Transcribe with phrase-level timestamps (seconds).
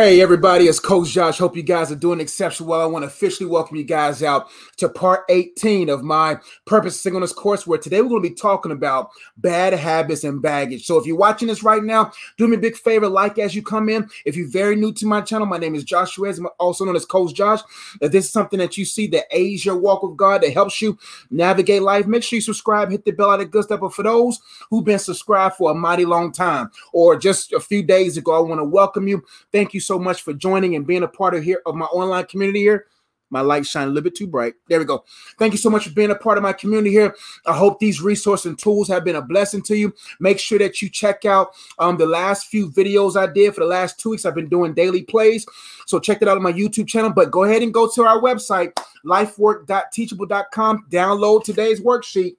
[0.00, 1.38] Hey everybody, it's Coach Josh.
[1.38, 2.82] Hope you guys are doing exceptionally well.
[2.82, 7.32] I want to officially welcome you guys out to part 18 of my Purpose Singleness
[7.32, 10.86] course, where today we're going to be talking about bad habits and baggage.
[10.86, 13.62] So if you're watching this right now, do me a big favor, like as you
[13.64, 14.08] come in.
[14.24, 17.34] If you're very new to my channel, my name is Joshua, also known as Coach
[17.34, 17.58] Josh.
[18.00, 20.80] If this is something that you see that aids your walk with God, that helps
[20.80, 20.96] you
[21.32, 23.80] navigate life, make sure you subscribe, hit the bell out of good stuff.
[23.80, 24.38] But for those
[24.70, 28.38] who've been subscribed for a mighty long time, or just a few days ago, I
[28.38, 29.24] want to welcome you.
[29.50, 32.26] Thank you so much for joining and being a part of here of my online
[32.26, 32.86] community here.
[33.30, 34.54] My light shine a little bit too bright.
[34.68, 35.04] There we go.
[35.38, 37.14] Thank you so much for being a part of my community here.
[37.46, 39.92] I hope these resources and tools have been a blessing to you.
[40.18, 43.66] Make sure that you check out um, the last few videos I did for the
[43.66, 44.24] last two weeks.
[44.24, 45.44] I've been doing daily plays.
[45.86, 47.10] So check that out on my YouTube channel.
[47.10, 48.72] But go ahead and go to our website,
[49.04, 50.86] lifework.teachable.com.
[50.90, 52.36] Download today's worksheet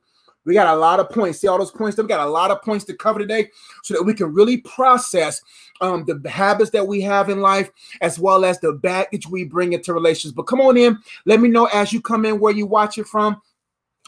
[0.50, 1.40] we got a lot of points.
[1.40, 1.96] See all those points?
[1.96, 3.52] We got a lot of points to cover today
[3.84, 5.44] so that we can really process
[5.80, 7.70] um, the habits that we have in life
[8.02, 10.34] as well as the baggage we bring into relations.
[10.34, 10.98] But come on in.
[11.26, 13.40] Let me know as you come in where you watch it from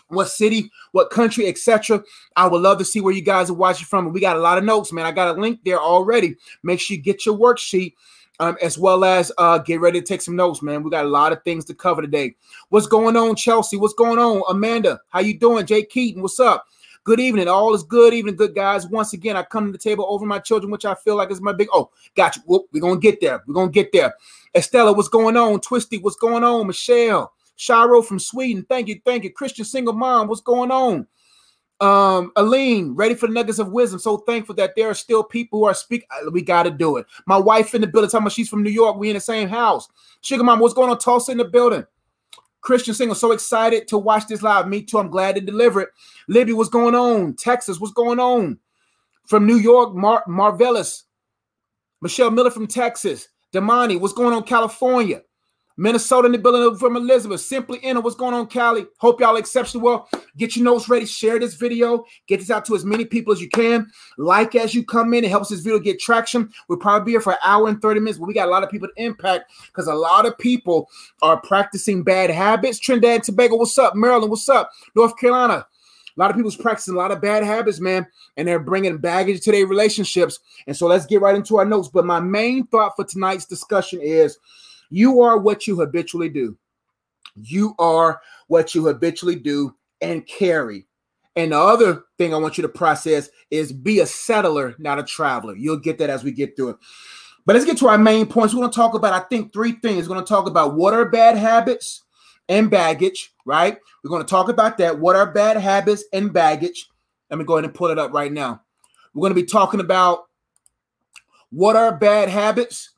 [0.08, 2.04] what city, what country, etc.
[2.36, 4.12] I would love to see where you guys are watching from.
[4.12, 5.06] We got a lot of notes, man.
[5.06, 6.38] I got a link there already.
[6.64, 7.94] Make sure you get your worksheet
[8.42, 10.82] um, as well as uh, get ready to take some notes, man.
[10.82, 12.36] We got a lot of things to cover today.
[12.70, 13.78] What's going on, Chelsea?
[13.78, 15.00] What's going on, Amanda?
[15.10, 16.24] How you doing, Jay Keaton?
[16.24, 16.66] What's up?
[17.04, 17.48] Good evening.
[17.48, 18.88] All is good evening, good guys.
[18.88, 21.40] Once again, I come to the table over my children, which I feel like is
[21.40, 21.68] my big.
[21.72, 22.42] Oh, got you.
[22.48, 23.44] Whoop, we're gonna get there.
[23.46, 24.14] We're gonna get there.
[24.56, 25.62] Estella, what's going on?
[25.62, 26.66] Twisty, what's going on?
[26.66, 28.66] Michelle, Shiro from Sweden.
[28.68, 29.32] Thank you, thank you.
[29.32, 31.08] Christian single mom, what's going on?
[31.82, 34.00] Um, Aline, ready for the nuggets of wisdom.
[34.00, 36.08] So thankful that there are still people who are speaking.
[36.12, 37.08] Uh, we got to do it.
[37.26, 38.98] My wife in the building, talking about she's from New York.
[38.98, 39.90] We in the same house.
[40.22, 41.00] Sugar mom, what's going on?
[41.00, 41.84] Tulsa in the building.
[42.62, 44.68] Christian single, so excited to watch this live.
[44.68, 45.00] Me too.
[45.00, 45.90] I'm glad to deliver it.
[46.28, 47.34] Libby, what's going on?
[47.36, 48.60] Texas, what's going on?
[49.26, 51.06] From New York, Mar- Marvelous.
[52.02, 53.28] Michelle Miller from Texas.
[53.52, 54.44] Damani, what's going on?
[54.44, 55.24] California.
[55.82, 57.42] Minnesota in the building from Elizabeth.
[57.42, 58.86] Simply in what's going on, Cali?
[59.00, 60.08] Hope y'all exceptionally well.
[60.38, 61.08] Get your notes ready.
[61.08, 62.06] Share this video.
[62.28, 63.90] Get this out to as many people as you can.
[64.20, 65.24] Like as you come in.
[65.24, 66.52] It helps this video get traction.
[66.68, 68.64] We'll probably be here for an hour and 30 minutes, but we got a lot
[68.64, 70.88] of people to impact because a lot of people
[71.24, 72.78] are practicing bad habits.
[72.78, 73.96] Trinidad and Tobago, what's up?
[73.96, 74.70] Maryland, what's up?
[74.96, 75.66] North Carolina.
[76.16, 78.06] A lot of people's practicing a lot of bad habits, man,
[78.38, 80.40] and they're bringing baggage to their relationships.
[80.68, 81.88] And so let's get right into our notes.
[81.88, 84.38] But my main thought for tonight's discussion is
[84.92, 86.56] you are what you habitually do.
[87.36, 90.86] You are what you habitually do and carry.
[91.36, 95.04] And the other thing I want you to process is be a settler, not a
[95.04, 95.56] traveler.
[95.56, 96.78] You'll get that as we get through it.
[97.46, 98.54] But let's get to our main points.
[98.54, 100.08] We're going to talk about, I think, three things.
[100.08, 102.04] We're going to talk about what are bad habits
[102.50, 103.78] and baggage, right?
[104.04, 105.00] We're going to talk about that.
[105.00, 106.90] What are bad habits and baggage?
[107.30, 108.62] Let me go ahead and pull it up right now.
[109.14, 110.26] We're going to be talking about
[111.50, 112.91] what are bad habits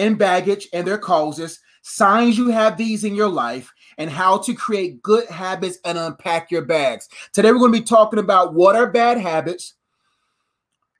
[0.00, 4.54] and baggage and their causes, signs you have these in your life, and how to
[4.54, 7.08] create good habits and unpack your bags.
[7.32, 9.74] Today, we're going to be talking about what are bad habits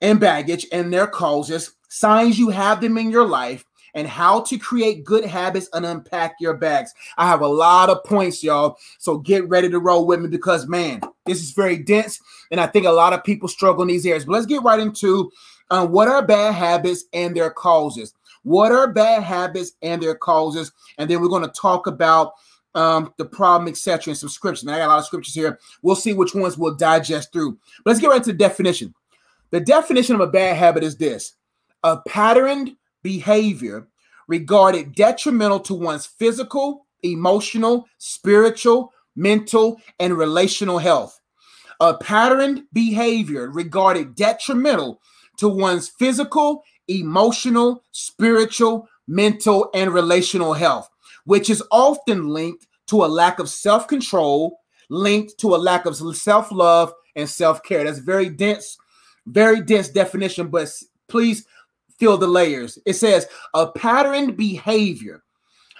[0.01, 4.57] and baggage and their causes, signs you have them in your life, and how to
[4.57, 6.93] create good habits and unpack your bags.
[7.17, 8.77] I have a lot of points, y'all.
[8.99, 12.19] So get ready to roll with me because, man, this is very dense.
[12.51, 14.25] And I think a lot of people struggle in these areas.
[14.25, 15.31] But let's get right into
[15.71, 18.13] uh, what are bad habits and their causes.
[18.43, 20.71] What are bad habits and their causes?
[20.97, 22.33] And then we're going to talk about
[22.73, 24.67] um, the problem, etc., and some scriptures.
[24.67, 25.59] I got a lot of scriptures here.
[25.81, 27.57] We'll see which ones we'll digest through.
[27.83, 28.93] But let's get right into the definition.
[29.51, 31.35] The definition of a bad habit is this
[31.83, 33.87] a patterned behavior
[34.27, 41.19] regarded detrimental to one's physical, emotional, spiritual, mental, and relational health.
[41.81, 45.01] A patterned behavior regarded detrimental
[45.37, 46.63] to one's physical,
[46.99, 50.89] emotional, spiritual, mental, and relational health,
[51.25, 54.59] which is often linked to a lack of self control,
[54.89, 57.83] linked to a lack of self love and self care.
[57.83, 58.77] That's very dense,
[59.25, 60.69] very dense definition, but
[61.07, 61.45] please
[61.97, 62.77] feel the layers.
[62.85, 65.23] It says a patterned behavior.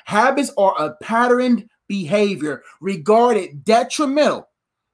[0.05, 4.47] Habits are a patterned behavior regarded detrimental.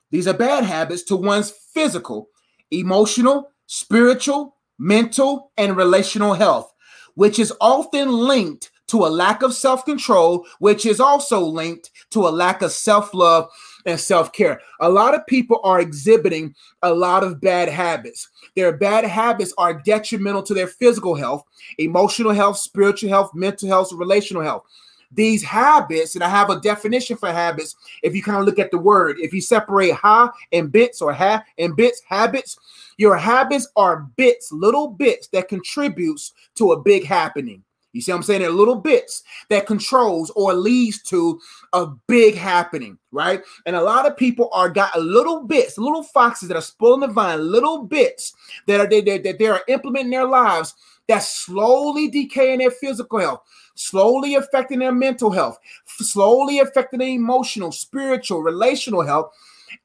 [0.10, 2.30] These are bad habits to one's physical,
[2.72, 6.74] emotional, spiritual, mental, and relational health,
[7.16, 12.28] which is often linked to a lack of self control, which is also linked to
[12.28, 13.50] a lack of self love
[13.86, 14.62] and self care.
[14.80, 18.30] A lot of people are exhibiting a lot of bad habits.
[18.56, 21.44] Their bad habits are detrimental to their physical health,
[21.78, 24.64] emotional health, spiritual health, mental health, relational health.
[25.12, 27.76] These habits, and I have a definition for habits.
[28.04, 31.14] If you kind of look at the word, if you separate ha and bits or
[31.14, 32.58] ha and bits, habits,
[32.98, 37.64] your habits are bits, little bits that contributes to a big happening.
[37.94, 38.42] You see what I'm saying?
[38.42, 41.40] They're little bits that controls or leads to
[41.74, 43.42] a big happening, right?
[43.66, 47.08] And a lot of people are got little bits, little foxes that are spoiling the
[47.08, 48.34] vine, little bits
[48.68, 50.76] that are they, they, that they are implementing their lives
[51.08, 53.42] that's slowly decaying their physical health,
[53.78, 59.34] slowly affecting their mental health, slowly affecting their emotional, spiritual, relational health,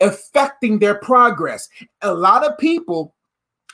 [0.00, 1.68] affecting their progress.
[2.02, 3.14] A lot of people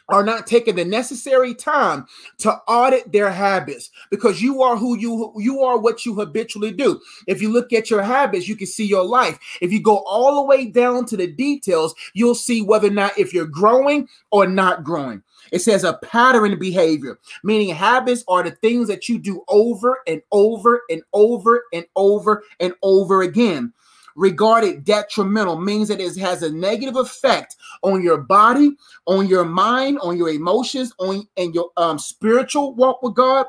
[0.08, 2.06] are not taking the necessary time
[2.38, 7.00] to audit their habits because you are who you you are what you habitually do.
[7.26, 9.38] If you look at your habits you can see your life.
[9.60, 13.18] If you go all the way down to the details you'll see whether or not
[13.18, 15.22] if you're growing or not growing
[15.52, 20.22] it says a pattern behavior meaning habits are the things that you do over and
[20.32, 23.72] over and over and over and over again.
[24.16, 28.72] Regarded detrimental means that it has a negative effect on your body,
[29.06, 33.46] on your mind, on your emotions, on and your um, spiritual walk with God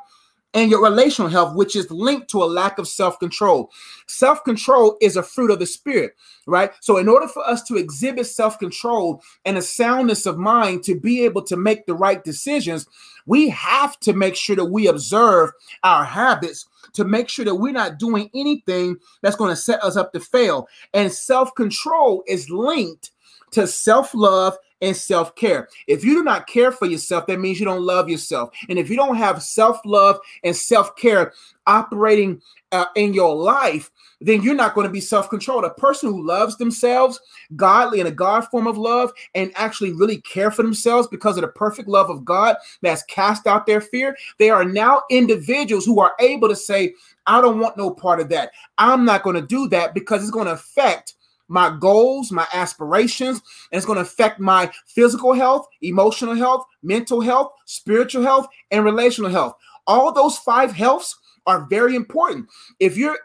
[0.54, 3.72] and your relational health, which is linked to a lack of self control.
[4.08, 6.16] Self control is a fruit of the spirit,
[6.48, 6.72] right?
[6.82, 11.00] So, in order for us to exhibit self control and a soundness of mind to
[11.00, 12.88] be able to make the right decisions,
[13.26, 15.52] we have to make sure that we observe
[15.84, 19.96] our habits to make sure that we're not doing anything that's going to set us
[19.96, 20.68] up to fail.
[20.94, 23.12] And self control is linked
[23.52, 25.70] to self love and self care.
[25.88, 28.52] If you do not care for yourself, that means you don't love yourself.
[28.70, 31.34] And if you don't have self love and self care
[31.68, 32.42] operating
[32.72, 33.92] uh, in your life,
[34.22, 35.64] then you're not going to be self controlled.
[35.64, 37.20] A person who loves themselves,
[37.56, 41.42] godly in a God form of love, and actually really care for themselves because of
[41.42, 46.00] the perfect love of God that's cast out their fear, they are now individuals who
[46.00, 46.94] are able to say,
[47.28, 48.52] I don't want no part of that.
[48.78, 51.16] I'm not going to do that because it's going to affect
[51.50, 53.42] my goals, my aspirations,
[53.72, 58.86] and it's going to affect my physical health, emotional health, mental health, spiritual health, and
[58.86, 59.56] relational health.
[59.88, 62.48] All those five healths are very important.
[62.80, 63.18] If you're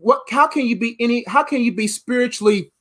[0.00, 2.72] what how can you be any how can you be spiritually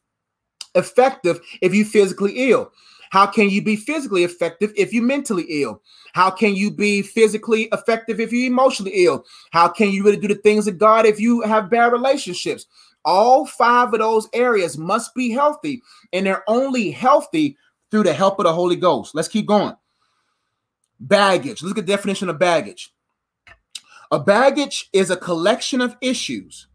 [0.75, 2.71] effective if you physically ill?
[3.11, 5.81] How can you be physically effective if you're mentally ill?
[6.13, 9.25] How can you be physically effective if you're emotionally ill?
[9.51, 12.67] How can you really do the things of God if you have bad relationships?
[13.03, 15.81] All five of those areas must be healthy,
[16.13, 17.57] and they're only healthy
[17.89, 19.15] through the help of the Holy Ghost.
[19.15, 19.75] Let's keep going.
[20.99, 21.63] Baggage.
[21.63, 22.93] Look at the definition of baggage.
[24.11, 26.67] A baggage is a collection of issues.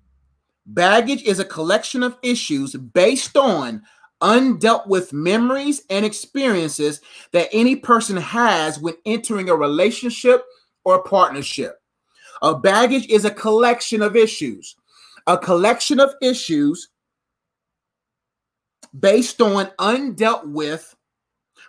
[0.67, 3.82] Baggage is a collection of issues based on
[4.20, 7.00] undealt with memories and experiences
[7.32, 10.44] that any person has when entering a relationship
[10.84, 11.81] or a partnership.
[12.43, 14.76] A baggage is a collection of issues
[15.26, 16.88] a collection of issues
[18.99, 20.94] based on undealt with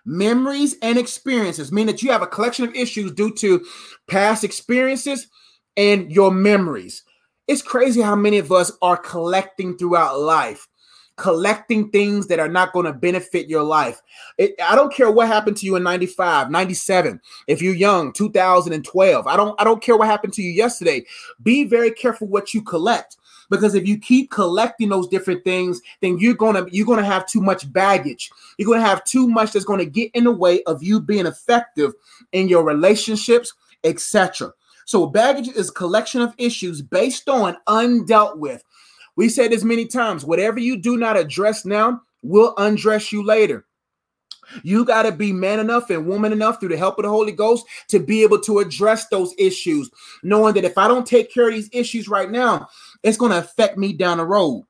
[0.06, 3.65] memories and experiences, mean that you have a collection of issues due to
[4.07, 5.27] past experiences
[5.75, 7.04] and your memories.
[7.48, 10.68] It's crazy how many of us are collecting throughout life,
[11.18, 14.01] collecting things that are not going to benefit your life.
[14.38, 19.27] It, I don't care what happened to you in 95, 97, if you're young, 2012.
[19.27, 21.06] I don't I don't care what happened to you yesterday.
[21.42, 23.18] Be very careful what you collect
[23.50, 27.42] because if you keep collecting those different things then you're gonna you're gonna have too
[27.42, 28.30] much baggage.
[28.58, 31.94] You're gonna have too much that's gonna get in the way of you being effective
[32.32, 33.54] in your relationships
[33.84, 34.52] etc
[34.88, 38.63] so baggage is collection of issues based on undealt with.
[39.18, 43.66] We said this many times whatever you do not address now will undress you later.
[44.63, 47.34] You got to be man enough and woman enough through the help of the Holy
[47.34, 49.92] Ghost to be able to address those issues,
[50.24, 52.70] knowing that if I don't take care of these issues right now,
[53.04, 54.66] it's going to affect me down the road.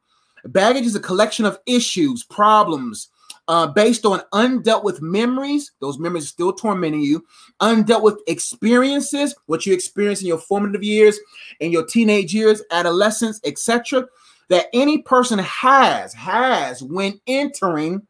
[0.46, 3.10] Baggage is a collection of issues, problems,
[3.48, 5.72] uh, based on undealt with memories.
[5.80, 7.26] Those memories are still tormenting you.
[7.62, 11.18] Undealt with experiences, what you experienced in your formative years,
[11.60, 14.06] in your teenage years, adolescence, etc.
[14.50, 18.06] That any person has has when entering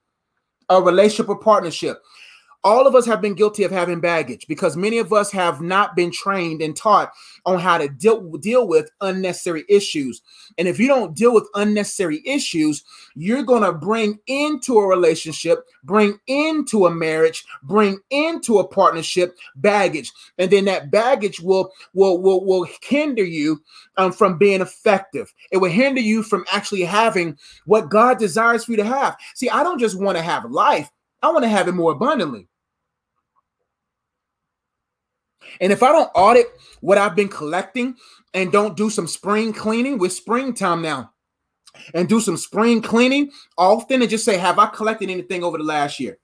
[0.70, 2.02] a relationship or partnership
[2.64, 5.96] all of us have been guilty of having baggage because many of us have not
[5.96, 7.12] been trained and taught
[7.46, 10.22] on how to deal, deal with unnecessary issues.
[10.58, 12.84] And if you don't deal with unnecessary issues,
[13.16, 19.38] you're going to bring into a relationship, bring into a marriage, bring into a partnership
[19.56, 20.12] baggage.
[20.38, 23.62] And then that baggage will will will, will hinder you
[23.98, 25.34] um, from being effective.
[25.52, 29.16] It will hinder you from actually having what God desires for you to have.
[29.36, 30.92] See, I don't just want to have life.
[31.22, 32.48] I want to have it more abundantly.
[35.60, 36.48] And if I don't audit
[36.82, 37.96] what I've been collecting
[38.34, 41.12] and don't do some spring cleaning with springtime now
[41.94, 45.64] and do some spring cleaning often and just say, Have I collected anything over the
[45.64, 46.18] last year?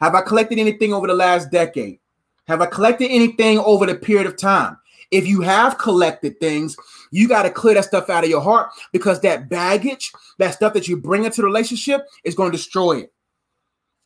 [0.00, 1.98] Have I collected anything over the last decade?
[2.46, 4.78] Have I collected anything over the period of time?
[5.10, 6.76] If you have collected things,
[7.10, 10.74] you got to clear that stuff out of your heart because that baggage, that stuff
[10.74, 13.12] that you bring into the relationship, is going to destroy it.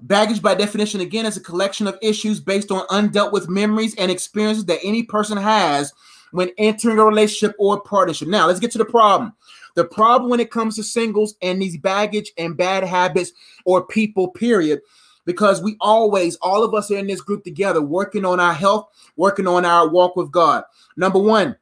[0.02, 4.10] Baggage, by definition, again, is a collection of issues based on undealt with memories and
[4.10, 5.92] experiences that any person has
[6.32, 8.26] when entering a relationship or partnership.
[8.26, 9.32] Now, let's get to the problem.
[9.76, 13.32] The problem when it comes to singles and these baggage and bad habits
[13.64, 14.80] or people, period,
[15.24, 18.88] because we always, all of us are in this group together, working on our health,
[19.16, 20.64] working on our walk with God.
[20.96, 21.56] Number one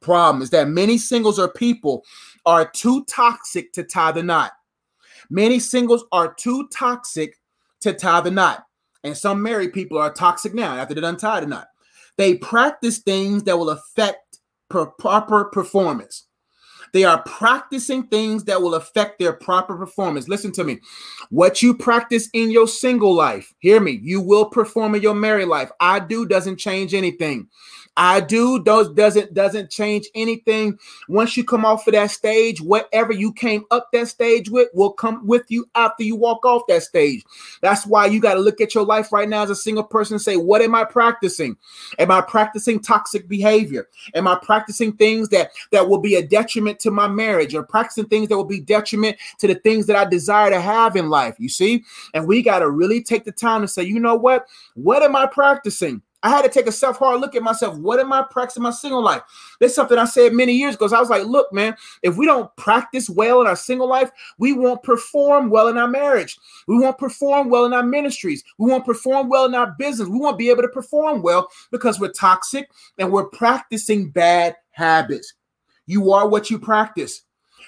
[0.00, 2.04] problem is that many singles or people
[2.44, 4.52] are too toxic to tie the knot.
[5.30, 7.36] Many singles are too toxic
[7.86, 8.64] to tie the knot.
[9.04, 11.68] And some married people are toxic now after they done tied the knot.
[12.16, 14.38] They practice things that will affect
[14.68, 16.26] per proper performance.
[16.92, 20.28] They are practicing things that will affect their proper performance.
[20.28, 20.80] Listen to me.
[21.30, 25.48] What you practice in your single life, hear me, you will perform in your married
[25.48, 25.70] life.
[25.80, 27.48] I do doesn't change anything.
[27.96, 30.78] I do does doesn't doesn't change anything.
[31.08, 34.92] Once you come off of that stage, whatever you came up that stage with will
[34.92, 37.24] come with you after you walk off that stage.
[37.62, 40.14] That's why you got to look at your life right now as a single person
[40.14, 41.56] and say, what am I practicing?
[41.98, 43.88] Am I practicing toxic behavior?
[44.14, 48.06] Am I practicing things that that will be a detriment to my marriage or practicing
[48.06, 51.36] things that will be detriment to the things that I desire to have in life?
[51.38, 51.84] You see?
[52.12, 54.46] And we got to really take the time to say, you know what?
[54.74, 56.02] What am I practicing?
[56.22, 57.76] I had to take a self hard look at myself.
[57.78, 59.22] What am I practicing my single life?
[59.60, 60.86] That's something I said many years ago.
[60.86, 64.52] I was like, look, man, if we don't practice well in our single life, we
[64.52, 66.38] won't perform well in our marriage.
[66.66, 68.42] We won't perform well in our ministries.
[68.58, 70.08] We won't perform well in our business.
[70.08, 75.34] We won't be able to perform well because we're toxic and we're practicing bad habits.
[75.86, 77.22] You are what you practice.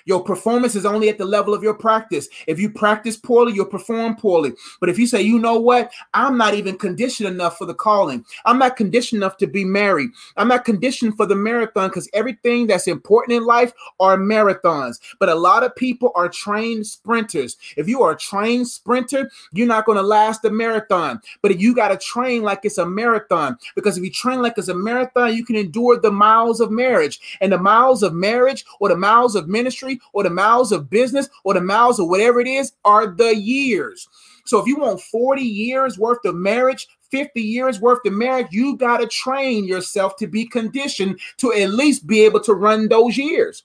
[0.08, 2.28] Your performance is only at the level of your practice.
[2.46, 4.54] If you practice poorly, you'll perform poorly.
[4.80, 8.24] But if you say, you know what, I'm not even conditioned enough for the calling,
[8.46, 12.66] I'm not conditioned enough to be married, I'm not conditioned for the marathon because everything
[12.66, 14.98] that's important in life are marathons.
[15.20, 17.58] But a lot of people are trained sprinters.
[17.76, 21.20] If you are a trained sprinter, you're not going to last the marathon.
[21.42, 24.68] But you got to train like it's a marathon because if you train like it's
[24.68, 28.88] a marathon, you can endure the miles of marriage and the miles of marriage or
[28.88, 32.48] the miles of ministry or the miles of business or the miles of whatever it
[32.48, 34.08] is are the years.
[34.44, 38.76] So if you want 40 years worth of marriage, 50 years worth of marriage, you
[38.76, 43.16] got to train yourself to be conditioned to at least be able to run those
[43.16, 43.64] years.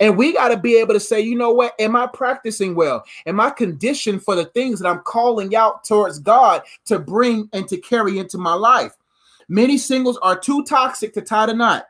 [0.00, 1.74] And we got to be able to say, you know what?
[1.80, 3.04] Am I practicing well?
[3.26, 7.68] Am I conditioned for the things that I'm calling out towards God to bring and
[7.68, 8.92] to carry into my life?
[9.48, 11.86] Many singles are too toxic to tie the knot.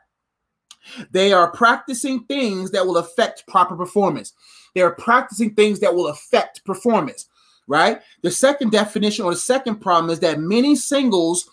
[1.11, 4.33] They are practicing things that will affect proper performance.
[4.75, 7.27] They are practicing things that will affect performance,
[7.67, 8.01] right?
[8.21, 11.49] The second definition or the second problem is that many singles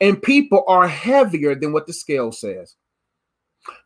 [0.00, 2.76] and people are heavier than what the scale says.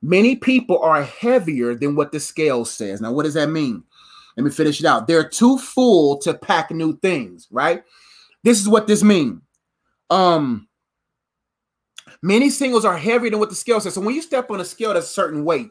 [0.01, 3.01] Many people are heavier than what the scale says.
[3.01, 3.83] Now, what does that mean?
[4.37, 5.07] Let me finish it out.
[5.07, 7.83] They're too full to pack new things, right?
[8.45, 9.41] This is what this means.
[10.11, 10.69] Um,
[12.23, 13.95] Many singles are heavier than what the scale says.
[13.95, 15.71] So when you step on a scale, that's a certain weight,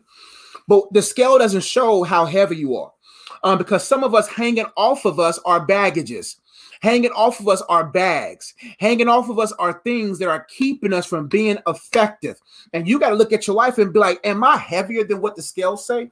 [0.67, 2.91] but the scale doesn't show how heavy you are.
[3.43, 6.37] Um, because some of us hanging off of us are baggages.
[6.81, 8.53] Hanging off of us are bags.
[8.79, 12.39] Hanging off of us are things that are keeping us from being effective.
[12.73, 15.21] And you got to look at your life and be like, Am I heavier than
[15.21, 16.11] what the scales say?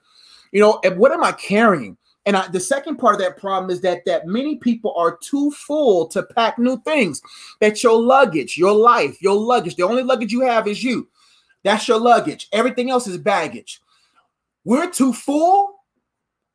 [0.52, 1.98] You know, and what am I carrying?
[2.30, 5.50] And I, the second part of that problem is that that many people are too
[5.50, 7.24] full to pack new things.
[7.60, 11.08] That your luggage, your life, your luggage, the only luggage you have is you.
[11.64, 12.48] That's your luggage.
[12.52, 13.82] Everything else is baggage.
[14.64, 15.74] We're too full.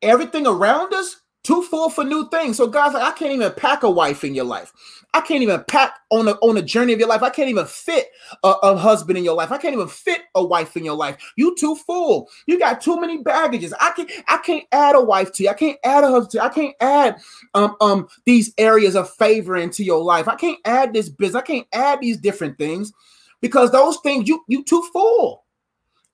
[0.01, 2.57] Everything around us too full for new things.
[2.57, 4.73] So God's like, I can't even pack a wife in your life.
[5.13, 7.23] I can't even pack on a on a journey of your life.
[7.23, 8.07] I can't even fit
[8.43, 9.49] a, a, husband in your life.
[9.49, 11.15] I can't even fit a wife in your life.
[11.37, 12.29] You too full.
[12.47, 13.73] You got too many baggages.
[13.79, 15.49] I can I can't add a wife to you.
[15.49, 16.43] I can't add a husband to you.
[16.43, 17.21] I can't add
[17.53, 20.27] um um these areas of favor into your life.
[20.27, 21.41] I can't add this business.
[21.41, 22.91] I can't add these different things
[23.39, 25.45] because those things you you too full.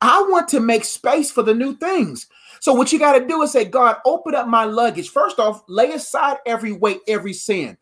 [0.02, 2.28] I want to make space for the new things.
[2.62, 5.10] So what you got to do is say, God, open up my luggage.
[5.10, 7.76] First off, lay aside every weight, every sin.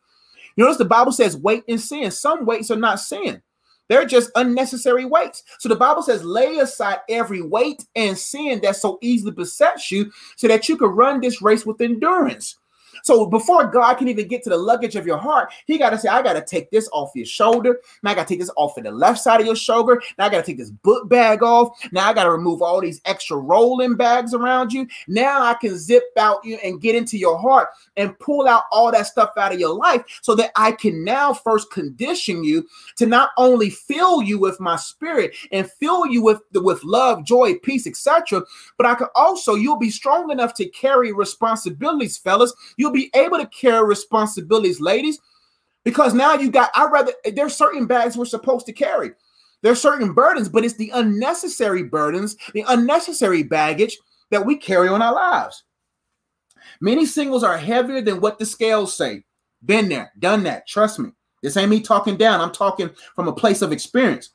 [0.56, 2.10] You notice the Bible says weight and sin.
[2.12, 3.42] Some weights are not sin.
[3.90, 5.44] They're just unnecessary weights.
[5.58, 10.12] So the Bible says, lay aside every weight and sin that so easily besets you
[10.38, 12.56] so that you can run this race with endurance.
[13.03, 15.98] So before God can even get to the luggage of your heart, He got to
[15.98, 17.79] say, I got to take this off your shoulder.
[18.03, 20.01] Now I got to take this off of the left side of your shoulder.
[20.18, 21.77] Now I got to take this book bag off.
[21.91, 24.88] Now I got to remove all these extra rolling bags around you.
[25.08, 28.91] Now I can zip out you and get into your heart and pull out all
[28.91, 33.06] that stuff out of your life so that I can now first condition you to
[33.06, 37.88] not only fill you with my spirit and fill you with with love, joy, peace,
[37.88, 38.44] etc.,
[38.77, 42.53] but I can also you'll be strong enough to carry responsibilities, fellas.
[42.77, 45.19] You'll be able to carry responsibilities, ladies,
[45.84, 46.72] because now you got.
[46.75, 49.12] I rather there's certain bags we're supposed to carry.
[49.62, 53.98] There's certain burdens, but it's the unnecessary burdens, the unnecessary baggage
[54.31, 55.63] that we carry on our lives.
[56.81, 59.24] Many singles are heavier than what the scales say.
[59.65, 60.67] Been there, done that.
[60.67, 61.10] Trust me.
[61.43, 62.41] This ain't me talking down.
[62.41, 64.29] I'm talking from a place of experience.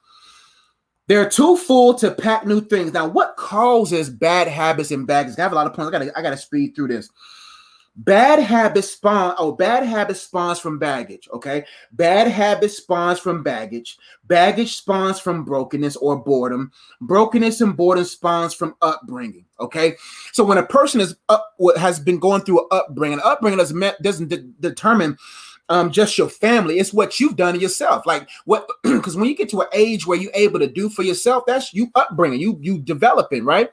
[1.06, 2.92] They're too full to pack new things.
[2.92, 5.38] Now, what causes bad habits and baggage?
[5.38, 5.88] I have a lot of points.
[5.88, 7.10] I gotta, I gotta speed through this.
[7.96, 9.36] Bad habits spawn.
[9.38, 11.28] Oh, bad habits spawns from baggage.
[11.32, 13.96] Okay, bad habits spawns from baggage.
[14.24, 16.72] Baggage spawns from brokenness or boredom.
[17.00, 19.44] Brokenness and boredom spawns from upbringing.
[19.60, 19.94] Okay,
[20.32, 24.28] so when a person is up, has been going through an upbringing, upbringing doesn't doesn't
[24.28, 25.16] de- determine
[25.68, 26.80] um, just your family.
[26.80, 28.06] It's what you've done to yourself.
[28.06, 28.68] Like what?
[28.82, 31.72] Because when you get to an age where you're able to do for yourself, that's
[31.72, 32.40] you upbringing.
[32.40, 33.70] You you developing right.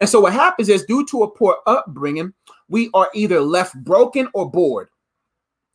[0.00, 2.32] And so what happens is, due to a poor upbringing,
[2.74, 4.88] we are either left broken or bored,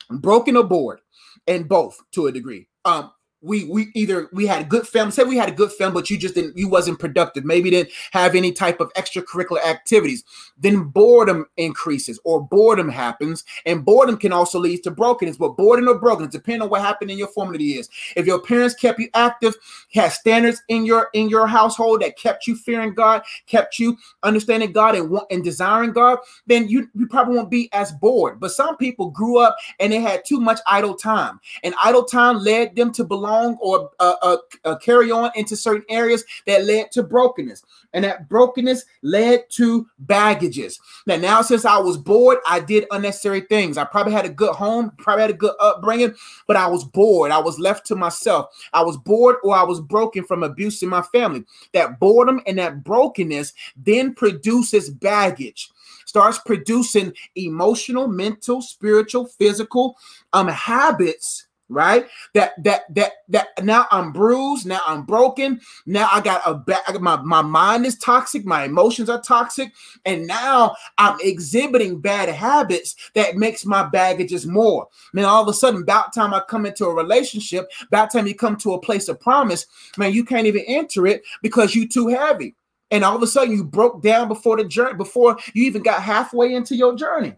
[0.10, 1.00] broken or bored,
[1.48, 2.68] and both to a degree.
[2.84, 5.94] Um, we we either we had a good film say we had a good film
[5.94, 7.46] but you just didn't you wasn't productive.
[7.46, 10.24] Maybe didn't have any type of extracurricular activities.
[10.58, 13.44] Then boredom increases or boredom happens.
[13.66, 17.12] And boredom can also lead to brokenness but boredom or brokenness depending on what happened
[17.12, 17.90] in your formative years.
[18.16, 19.56] If your parents kept you active
[19.94, 24.72] had standards in your in your household that kept you fearing god kept you understanding
[24.72, 28.40] god and and desiring god then you, you probably won't be as bored.
[28.40, 31.40] But some people grew up and they had too much idle time.
[31.64, 33.29] And idle time led them to belong
[33.62, 37.64] or uh, uh, uh, carry on into certain areas that led to brokenness.
[37.94, 40.80] And that brokenness led to baggages.
[41.08, 43.78] Now, now since I was bored, I did unnecessary things.
[43.78, 46.14] I probably had a good home, probably had a good upbringing,
[46.48, 47.32] but I was bored.
[47.32, 48.48] I was left to myself.
[48.74, 51.46] I was bored or I was broken from abuse in my family.
[51.74, 55.72] That boredom and that brokenness then produces baggage
[56.06, 59.96] starts producing emotional, mental, spiritual, physical
[60.34, 62.08] um habits right?
[62.34, 67.00] That that that that now I'm bruised, now I'm broken, now I got a back
[67.00, 69.72] my, my mind is toxic, my emotions are toxic,
[70.06, 74.88] and now I'm exhibiting bad habits that makes my baggages more.
[75.14, 78.36] Man, all of a sudden, about time I come into a relationship, about time you
[78.36, 82.08] come to a place of promise, man, you can't even enter it because you too
[82.08, 82.56] heavy.
[82.92, 86.02] And all of a sudden you broke down before the journey, before you even got
[86.02, 87.36] halfway into your journey.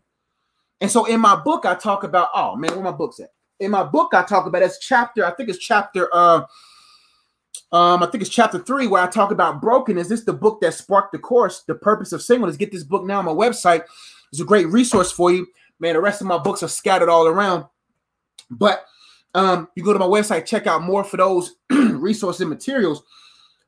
[0.80, 3.32] And so in my book, I talk about, oh man, where my book's at?
[3.62, 6.44] In my book I talk about as chapter, I think it's chapter uh
[7.74, 9.62] um, I think it's chapter three where I talk about.
[9.62, 12.58] This is the book that sparked the course, The Purpose of Singleness.
[12.58, 13.84] Get this book now on my website.
[14.32, 15.48] It's a great resource for you.
[15.80, 17.66] Man, the rest of my books are scattered all around.
[18.50, 18.86] But
[19.34, 23.04] um, you go to my website, check out more for those resources and materials.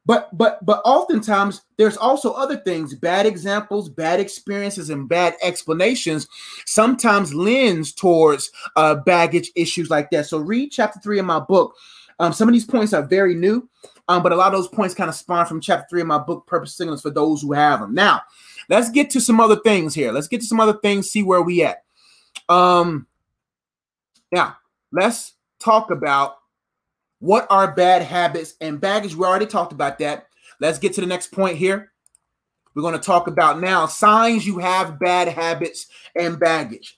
[0.05, 6.27] But but but oftentimes there's also other things, bad examples, bad experiences, and bad explanations.
[6.65, 10.25] Sometimes lends towards uh, baggage issues like that.
[10.25, 11.75] So read chapter three of my book.
[12.19, 13.67] Um, some of these points are very new,
[14.07, 16.19] um, but a lot of those points kind of spawn from chapter three of my
[16.19, 17.93] book, Purpose Singleness, for those who have them.
[17.93, 18.21] Now,
[18.69, 20.11] let's get to some other things here.
[20.11, 21.83] Let's get to some other things, see where we at.
[22.49, 23.07] Um,
[24.31, 24.57] now,
[24.91, 26.35] let's talk about
[27.23, 29.15] what are bad habits and baggage?
[29.15, 30.27] We already talked about that.
[30.59, 31.93] Let's get to the next point here.
[32.75, 36.97] We're going to talk about now signs you have bad habits and baggage.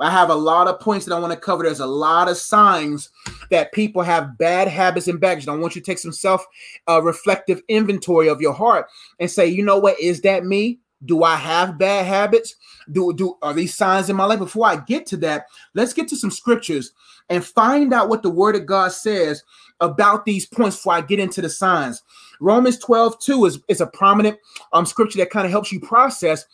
[0.00, 1.64] I have a lot of points that I want to cover.
[1.64, 3.10] There's a lot of signs
[3.50, 5.48] that people have bad habits and baggage.
[5.48, 6.46] And I want you to take some self
[6.88, 8.86] uh, reflective inventory of your heart
[9.18, 9.98] and say, you know what?
[9.98, 10.78] Is that me?
[11.04, 12.56] Do I have bad habits?
[12.90, 14.38] Do, do are these signs in my life?
[14.38, 16.92] Before I get to that, let's get to some scriptures
[17.28, 19.42] and find out what the word of God says
[19.80, 22.02] about these points before I get into the signs.
[22.40, 24.38] Romans 12, 2 is, is a prominent
[24.72, 26.46] um, scripture that kind of helps you process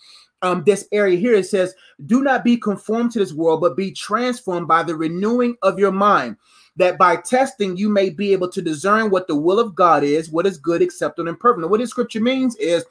[0.43, 1.35] um, this area here.
[1.35, 1.75] It says,
[2.07, 5.93] Do not be conformed to this world, but be transformed by the renewing of your
[5.93, 6.37] mind,
[6.77, 10.31] that by testing you may be able to discern what the will of God is,
[10.31, 11.63] what is good, acceptable, and perfect.
[11.63, 12.85] And what this scripture means is,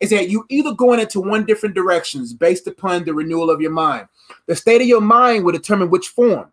[0.00, 3.70] is that you either going into one different directions based upon the renewal of your
[3.70, 4.08] mind.
[4.46, 6.50] The state of your mind will determine which form.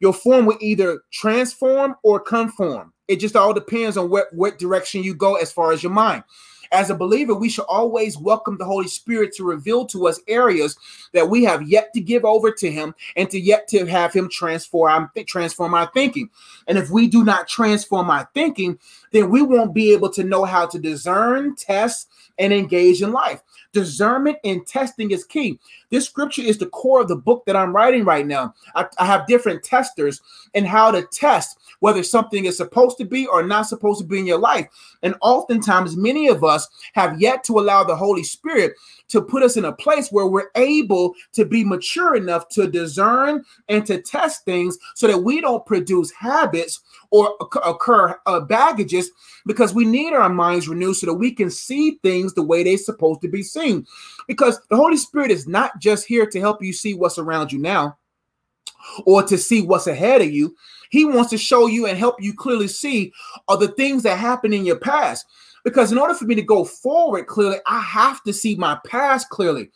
[0.00, 2.92] Your form will either transform or conform.
[3.08, 6.24] It just all depends on what, what direction you go as far as your mind.
[6.72, 10.76] As a believer, we should always welcome the Holy Spirit to reveal to us areas
[11.12, 14.28] that we have yet to give over to Him and to yet to have Him
[14.28, 16.30] transform, um, transform our thinking.
[16.66, 18.78] And if we do not transform our thinking,
[19.12, 23.42] then we won't be able to know how to discern, test, and engage in life.
[23.76, 25.58] Discernment and testing is key.
[25.90, 28.54] This scripture is the core of the book that I'm writing right now.
[28.74, 30.22] I, I, have different testers
[30.54, 34.18] and how to test whether something is supposed to be or not supposed to be
[34.18, 34.66] in your life.
[35.02, 38.72] And oftentimes, many of us have yet to allow the Holy Spirit
[39.08, 43.44] to put us in a place where we're able to be mature enough to discern
[43.68, 49.10] and to test things so that we don't produce habits or occur uh, baggages
[49.46, 52.76] because we need our minds renewed so that we can see things the way they're
[52.76, 53.86] supposed to be seen.
[54.26, 57.58] Because the Holy Spirit is not just here to help you see what's around you
[57.58, 57.96] now
[59.04, 60.54] or to see what's ahead of you.
[60.90, 63.12] He wants to show you and help you clearly see
[63.48, 65.26] are the things that happened in your past.
[65.66, 69.30] Because in order for me to go forward clearly, I have to see my past
[69.30, 69.72] clearly.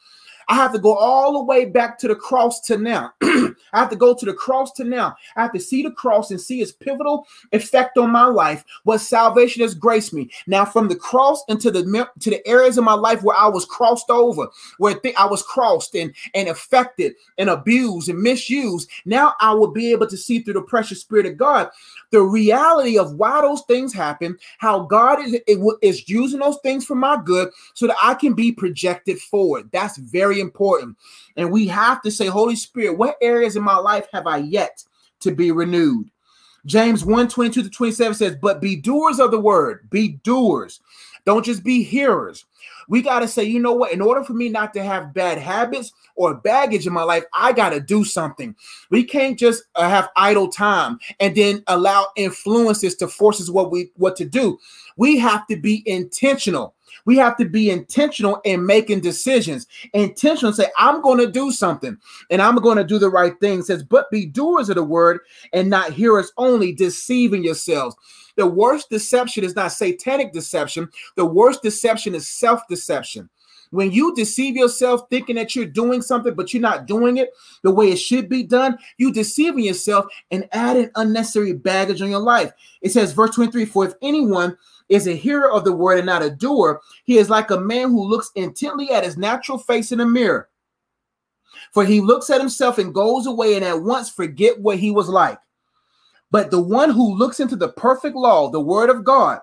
[0.50, 3.14] I have to go all the way back to the cross to now.
[3.22, 5.14] I have to go to the cross to now.
[5.36, 8.98] I have to see the cross and see its pivotal effect on my life, what
[8.98, 10.28] salvation has graced me.
[10.48, 13.64] Now, from the cross into the to the areas of my life where I was
[13.64, 19.54] crossed over, where I was crossed and, and affected and abused and misused, now I
[19.54, 21.70] will be able to see through the precious spirit of God
[22.10, 25.38] the reality of why those things happen, how God is,
[25.80, 29.70] is using those things for my good so that I can be projected forward.
[29.72, 30.96] That's very important.
[31.36, 34.84] And we have to say, Holy Spirit, what areas in my life have I yet
[35.20, 36.10] to be renewed?
[36.66, 40.80] James 1 22 to 27 says, But be doers of the word, be doers.
[41.24, 42.44] Don't just be hearers.
[42.88, 43.92] We got to say, you know what?
[43.92, 47.52] In order for me not to have bad habits or baggage in my life, I
[47.52, 48.56] got to do something.
[48.90, 53.70] We can't just uh, have idle time and then allow influences to force us what
[53.70, 54.58] we what to do.
[54.96, 56.74] We have to be intentional.
[57.06, 59.66] We have to be intentional in making decisions.
[59.92, 61.96] Intentional say, I'm going to do something
[62.30, 63.60] and I'm going to do the right thing.
[63.60, 65.20] It says, but be doers of the word
[65.52, 67.96] and not hearers only, deceiving yourselves.
[68.36, 70.88] The worst deception is not satanic deception.
[71.16, 73.28] The worst deception is self deception.
[73.70, 77.30] When you deceive yourself thinking that you're doing something, but you're not doing it
[77.62, 82.20] the way it should be done, you deceiving yourself and adding unnecessary baggage on your
[82.20, 82.52] life.
[82.82, 84.56] It says, verse 23 For if anyone
[84.90, 87.88] is a hearer of the word and not a doer, he is like a man
[87.88, 90.48] who looks intently at his natural face in a mirror.
[91.72, 95.08] For he looks at himself and goes away and at once forget what he was
[95.08, 95.38] like.
[96.30, 99.40] But the one who looks into the perfect law, the word of God,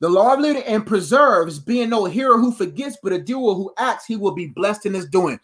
[0.00, 3.72] the law of liberty and preserves, being no hearer who forgets, but a doer who
[3.78, 5.40] acts, he will be blessed in his doing.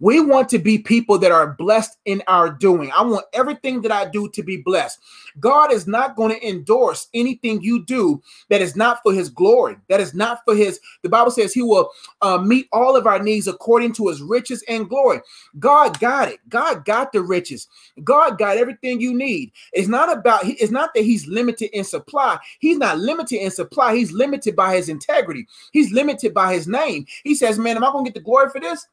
[0.00, 2.90] We want to be people that are blessed in our doing.
[2.92, 4.98] I want everything that I do to be blessed.
[5.40, 9.76] God is not going to endorse anything you do that is not for his glory,
[9.88, 10.80] that is not for his.
[11.02, 11.90] The Bible says he will
[12.22, 15.20] uh, meet all of our needs according to his riches and glory.
[15.58, 16.40] God got it.
[16.48, 17.68] God got the riches.
[18.02, 19.52] God got everything you need.
[19.72, 22.38] It's not about, it's not that he's limited in supply.
[22.60, 23.96] He's not limited in supply.
[23.96, 25.46] He's limited by his integrity.
[25.72, 27.06] He's limited by his name.
[27.24, 28.86] He says, man, am I going to get the glory for this?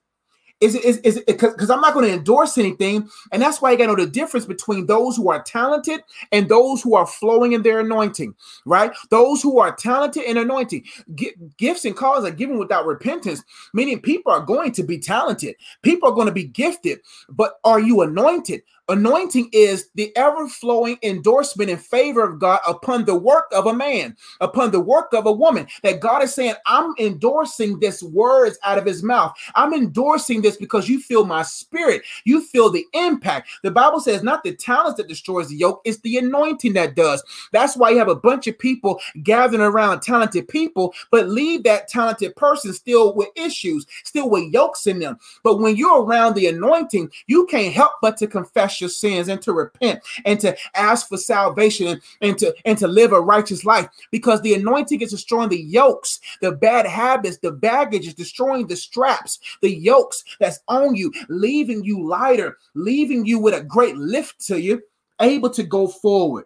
[0.62, 3.71] Is it is is it because I'm not going to endorse anything, and that's why
[3.71, 7.08] you got to know the difference between those who are talented and those who are
[7.08, 8.91] flowing in their anointing, right?
[9.10, 13.43] Those who are talented and anointing, G- gifts and calls are given without repentance.
[13.74, 17.80] Meaning, people are going to be talented, people are going to be gifted, but are
[17.80, 18.62] you anointed?
[18.91, 23.73] Anointing is the ever flowing endorsement in favor of God upon the work of a
[23.73, 25.65] man, upon the work of a woman.
[25.82, 29.34] That God is saying, I'm endorsing this words out of his mouth.
[29.56, 32.01] I'm endorsing this because you feel my spirit.
[32.25, 33.47] You feel the impact.
[33.63, 37.23] The Bible says, not the talents that destroys the yoke, it's the anointing that does.
[37.54, 41.88] That's why you have a bunch of people gathering around talented people, but leave that
[41.88, 45.17] talented person still with issues, still with yokes in them.
[45.43, 49.41] But when you're around the anointing, you can't help but to confess your sins and
[49.41, 53.63] to repent and to ask for salvation and, and to and to live a righteous
[53.63, 58.67] life because the anointing is destroying the yokes, the bad habits, the baggage is destroying
[58.67, 63.95] the straps, the yokes that's on you, leaving you lighter, leaving you with a great
[63.95, 64.81] lift to you,
[65.21, 66.45] able to go forward.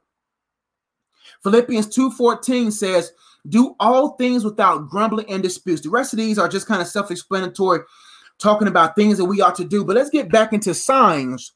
[1.44, 3.12] Philippians 2:14 says,
[3.48, 6.88] "Do all things without grumbling and disputes." The rest of these are just kind of
[6.88, 7.82] self-explanatory,
[8.40, 9.84] talking about things that we ought to do.
[9.84, 11.52] But let's get back into signs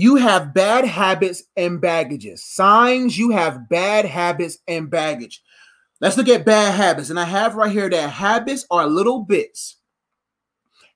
[0.00, 2.42] you have bad habits and baggages.
[2.42, 5.42] Signs you have bad habits and baggage.
[6.00, 7.10] Let's look at bad habits.
[7.10, 9.76] And I have right here that habits are little bits.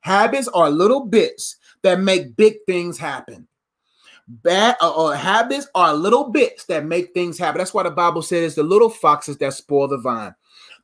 [0.01, 3.47] Habits are little bits that make big things happen.
[4.27, 7.59] Bad uh, uh, habits are little bits that make things happen.
[7.59, 10.35] That's why the Bible says the little foxes that spoil the vine.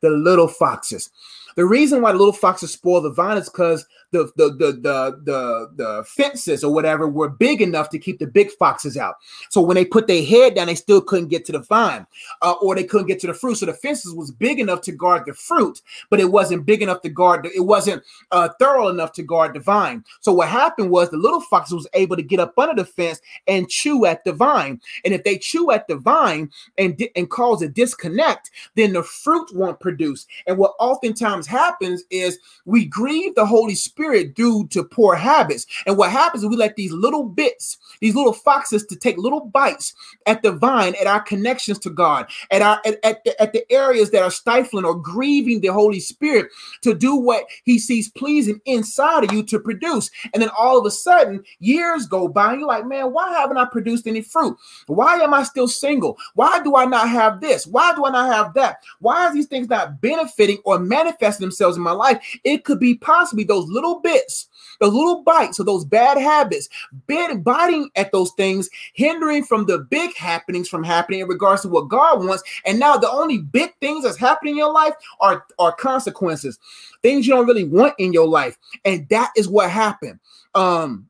[0.02, 1.10] the little foxes.
[1.56, 5.20] The reason why the little foxes spoil the vine is because the, the the the
[5.24, 9.16] the the fences or whatever were big enough to keep the big foxes out.
[9.50, 12.06] So when they put their head down, they still couldn't get to the vine,
[12.42, 13.56] uh, or they couldn't get to the fruit.
[13.56, 17.02] So the fences was big enough to guard the fruit, but it wasn't big enough
[17.02, 17.44] to guard.
[17.44, 20.04] The, it wasn't uh, thorough enough to guard the vine.
[20.20, 23.20] So what happened was the little fox was able to get up under the fence
[23.46, 24.80] and chew at the vine.
[25.04, 29.02] And if they chew at the vine and di- and cause a disconnect, then the
[29.02, 30.26] fruit won't produce.
[30.46, 35.66] And what oftentimes happens is we grieve the Holy Spirit spirit due to poor habits.
[35.86, 39.46] And what happens is we let these little bits, these little foxes, to take little
[39.46, 39.94] bites
[40.26, 43.70] at the vine, at our connections to God, at our at, at, the, at the
[43.70, 48.60] areas that are stifling or grieving the Holy Spirit to do what He sees pleasing
[48.64, 50.10] inside of you to produce.
[50.32, 53.58] And then all of a sudden, years go by, and you're like, man, why haven't
[53.58, 54.56] I produced any fruit?
[54.86, 56.16] Why am I still single?
[56.34, 57.66] Why do I not have this?
[57.66, 58.78] Why do I not have that?
[59.00, 62.18] Why are these things not benefiting or manifesting themselves in my life?
[62.44, 64.48] It could be possibly those little little bits,
[64.80, 66.68] the little bites of those bad habits,
[67.06, 71.68] bit, biting at those things, hindering from the big happenings from happening in regards to
[71.68, 72.42] what God wants.
[72.64, 76.58] And now the only big things that's happening in your life are, are consequences,
[77.02, 78.56] things you don't really want in your life.
[78.84, 80.20] And that is what happened.
[80.54, 81.06] Um,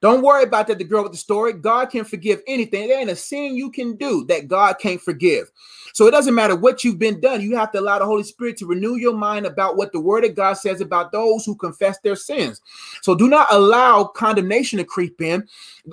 [0.00, 0.78] don't worry about that.
[0.78, 2.88] The girl with the story, God can forgive anything.
[2.88, 5.50] There ain't a sin you can do that God can't forgive.
[5.92, 7.40] So it doesn't matter what you've been done.
[7.40, 10.24] You have to allow the Holy Spirit to renew your mind about what the word
[10.24, 12.60] of God says about those who confess their sins.
[13.02, 15.46] So do not allow condemnation to creep in.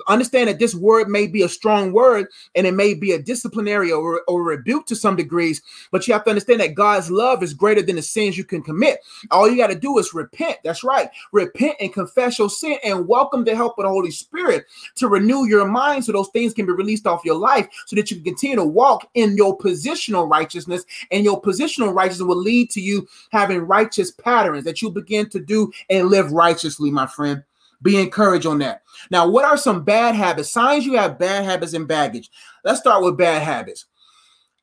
[0.08, 3.92] Understand that this word may be a strong word and it may be a disciplinary
[3.92, 5.60] or, or rebuke to some degrees,
[5.90, 8.62] but you have to understand that God's love is greater than the sins you can
[8.62, 9.00] commit.
[9.30, 10.58] All you got to do is repent.
[10.64, 11.10] That's right.
[11.32, 14.64] Repent and confess your sin and welcome the help of the Holy Spirit
[14.96, 18.10] to renew your mind so those things can be released off your life so that
[18.10, 22.36] you can continue to walk in your position positional righteousness, and your positional righteousness will
[22.36, 27.06] lead to you having righteous patterns that you begin to do and live righteously, my
[27.06, 27.42] friend.
[27.82, 28.82] Be encouraged on that.
[29.10, 30.52] Now, what are some bad habits?
[30.52, 32.30] Signs you have bad habits and baggage.
[32.62, 33.86] Let's start with bad habits.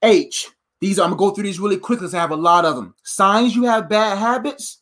[0.04, 0.50] H.
[0.80, 2.94] These I'm gonna go through these really quickly because I have a lot of them.
[3.04, 4.82] Signs you have bad habits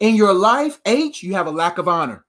[0.00, 0.80] in your life.
[0.86, 1.22] H.
[1.22, 2.24] You have a lack of honor.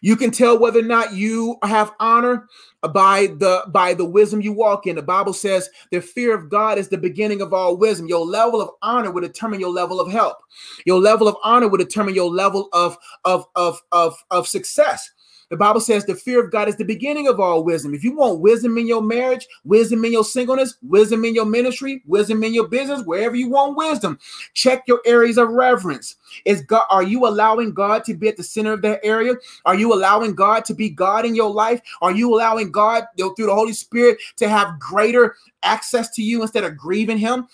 [0.00, 2.48] You can tell whether or not you have honor
[2.88, 4.96] by the by the wisdom you walk in.
[4.96, 8.08] The Bible says the fear of God is the beginning of all wisdom.
[8.08, 10.38] Your level of honor will determine your level of help.
[10.84, 15.10] Your level of honor will determine your level of of of of, of success.
[15.52, 17.92] The Bible says the fear of God is the beginning of all wisdom.
[17.92, 22.02] If you want wisdom in your marriage, wisdom in your singleness, wisdom in your ministry,
[22.06, 24.18] wisdom in your business, wherever you want wisdom,
[24.54, 26.16] check your areas of reverence.
[26.46, 29.34] Is God are you allowing God to be at the center of that area?
[29.66, 31.82] Are you allowing God to be God in your life?
[32.00, 36.64] Are you allowing God through the Holy Spirit to have greater access to you instead
[36.64, 37.46] of grieving him?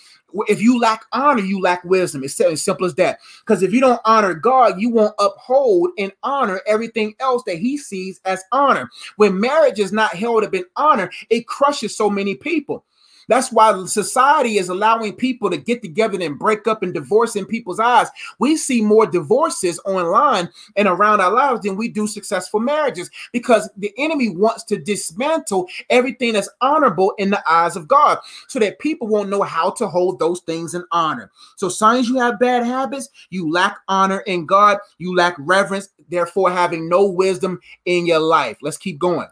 [0.47, 2.23] If you lack honor, you lack wisdom.
[2.23, 3.19] It's as simple as that.
[3.41, 7.77] Because if you don't honor God, you won't uphold and honor everything else that He
[7.77, 8.89] sees as honor.
[9.17, 12.83] When marriage is not held up in honor, it crushes so many people.
[13.29, 17.45] That's why society is allowing people to get together and break up and divorce in
[17.45, 18.07] people's eyes.
[18.39, 23.69] We see more divorces online and around our lives than we do successful marriages because
[23.77, 28.79] the enemy wants to dismantle everything that's honorable in the eyes of God so that
[28.79, 31.29] people won't know how to hold those things in honor.
[31.55, 36.49] So, signs you have bad habits, you lack honor in God, you lack reverence, therefore
[36.49, 38.57] having no wisdom in your life.
[38.63, 39.27] Let's keep going.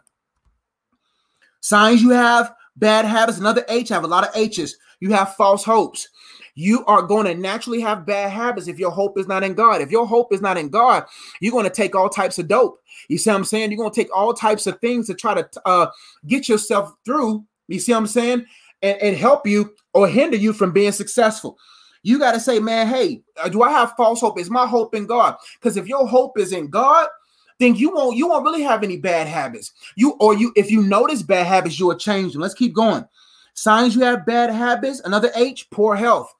[1.60, 3.38] Signs you have bad habits.
[3.38, 4.76] Another H, have a lot of H's.
[5.00, 6.08] You have false hopes.
[6.54, 9.80] You are going to naturally have bad habits if your hope is not in God.
[9.80, 11.04] If your hope is not in God,
[11.40, 12.80] you're going to take all types of dope.
[13.08, 13.70] You see what I'm saying?
[13.70, 15.86] You're going to take all types of things to try to uh,
[16.26, 17.44] get yourself through.
[17.68, 18.44] You see what I'm saying?
[18.82, 21.56] And, and help you or hinder you from being successful.
[22.02, 24.38] You got to say, man, hey, uh, do I have false hope?
[24.38, 25.36] Is my hope in God?
[25.60, 27.08] Because if your hope is in God,
[27.58, 29.72] then you won't you won't really have any bad habits.
[29.96, 32.42] You or you if you notice bad habits, you will change them.
[32.42, 33.04] Let's keep going.
[33.54, 35.00] Signs you have bad habits.
[35.04, 36.32] Another H, poor health.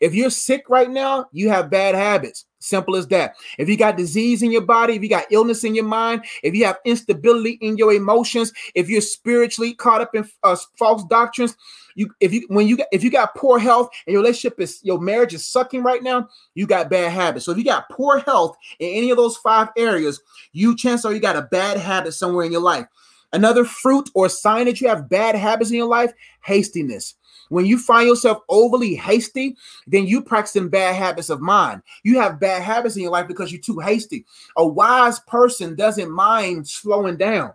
[0.00, 2.44] If you're sick right now, you have bad habits.
[2.58, 3.36] Simple as that.
[3.58, 6.54] If you got disease in your body, if you got illness in your mind, if
[6.54, 11.56] you have instability in your emotions, if you're spiritually caught up in uh, false doctrines,
[11.96, 14.78] you if you when you got if you got poor health and your relationship is
[14.84, 17.46] your marriage is sucking right now, you got bad habits.
[17.46, 20.20] So if you got poor health in any of those five areas,
[20.52, 22.86] you chance are you got a bad habit somewhere in your life.
[23.32, 27.14] Another fruit or sign that you have bad habits in your life, hastiness.
[27.48, 29.56] When you find yourself overly hasty,
[29.86, 31.82] then you practicing bad habits of mind.
[32.02, 34.26] You have bad habits in your life because you're too hasty.
[34.56, 37.52] A wise person doesn't mind slowing down.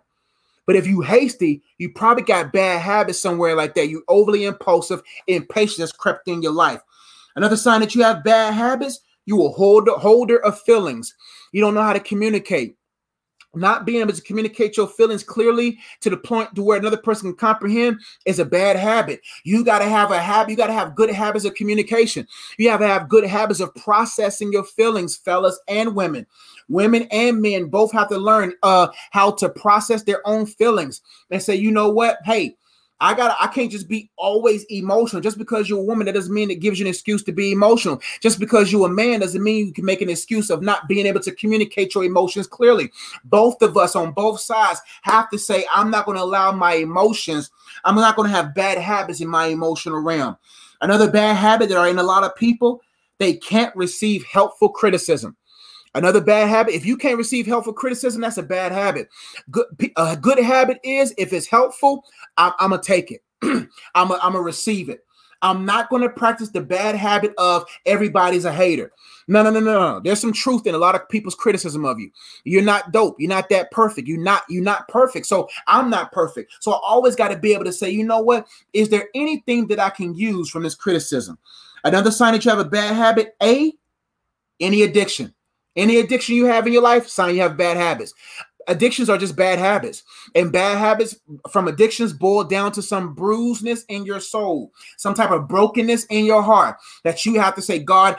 [0.66, 3.88] But if you hasty, you probably got bad habits somewhere like that.
[3.88, 6.80] You overly impulsive, impatience has crept in your life.
[7.34, 11.14] Another sign that you have bad habits, you a holder holder of feelings.
[11.52, 12.76] You don't know how to communicate
[13.54, 17.30] not being able to communicate your feelings clearly to the point to where another person
[17.30, 19.20] can comprehend is a bad habit.
[19.44, 20.50] You got to have a habit.
[20.50, 22.26] You got to have good habits of communication.
[22.58, 26.26] You have to have good habits of processing your feelings, fellas and women.
[26.68, 31.42] Women and men both have to learn uh, how to process their own feelings and
[31.42, 32.18] say, you know what?
[32.24, 32.56] Hey,
[33.02, 35.20] I got I can't just be always emotional.
[35.20, 37.50] Just because you're a woman, that doesn't mean it gives you an excuse to be
[37.50, 38.00] emotional.
[38.20, 41.04] Just because you're a man doesn't mean you can make an excuse of not being
[41.06, 42.92] able to communicate your emotions clearly.
[43.24, 46.74] Both of us on both sides have to say, I'm not going to allow my
[46.74, 47.50] emotions,
[47.84, 50.36] I'm not going to have bad habits in my emotional realm.
[50.80, 52.82] Another bad habit that are in a lot of people,
[53.18, 55.36] they can't receive helpful criticism.
[55.94, 59.08] Another bad habit, if you can't receive helpful criticism, that's a bad habit.
[59.50, 62.04] Good, a good habit is if it's helpful,
[62.36, 63.22] I'm, I'm gonna take it.
[63.94, 65.04] I'm gonna receive it.
[65.42, 68.92] I'm not going to practice the bad habit of everybody's a hater.
[69.26, 70.00] No, no, no, no, no.
[70.00, 72.10] There's some truth in a lot of people's criticism of you.
[72.44, 73.16] You're not dope.
[73.18, 74.08] You're not that perfect.
[74.08, 74.42] You're not.
[74.48, 75.26] You're not perfect.
[75.26, 76.54] So I'm not perfect.
[76.60, 78.46] So I always got to be able to say, you know what?
[78.72, 81.38] Is there anything that I can use from this criticism?
[81.84, 83.34] Another sign that you have a bad habit.
[83.42, 83.72] A,
[84.60, 85.34] any addiction.
[85.76, 88.12] Any addiction you have in your life, sign you have bad habits.
[88.68, 90.04] Addictions are just bad habits,
[90.36, 91.16] and bad habits
[91.50, 96.24] from addictions boil down to some bruisedness in your soul, some type of brokenness in
[96.24, 98.16] your heart that you have to say, God,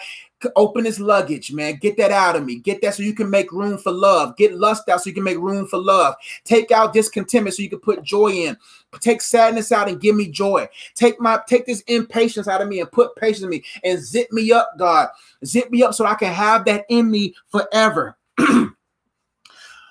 [0.56, 1.78] open this luggage, man.
[1.78, 2.60] Get that out of me.
[2.60, 4.36] Get that so you can make room for love.
[4.38, 6.16] Get lust out so you can make room for love.
[6.44, 8.58] Take out discontentment so you can put joy in.
[9.00, 10.68] Take sadness out and give me joy.
[10.96, 14.32] Take my take this impatience out of me and put patience in me and zip
[14.32, 15.10] me up, God.
[15.46, 18.18] Zip me up so I can have that in me forever.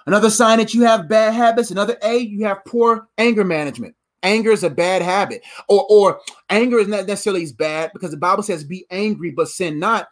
[0.06, 1.70] Another sign that you have bad habits.
[1.70, 3.94] Another A, you have poor anger management.
[4.24, 8.44] Anger is a bad habit, or or anger is not necessarily bad because the Bible
[8.44, 10.08] says, "Be angry, but sin not."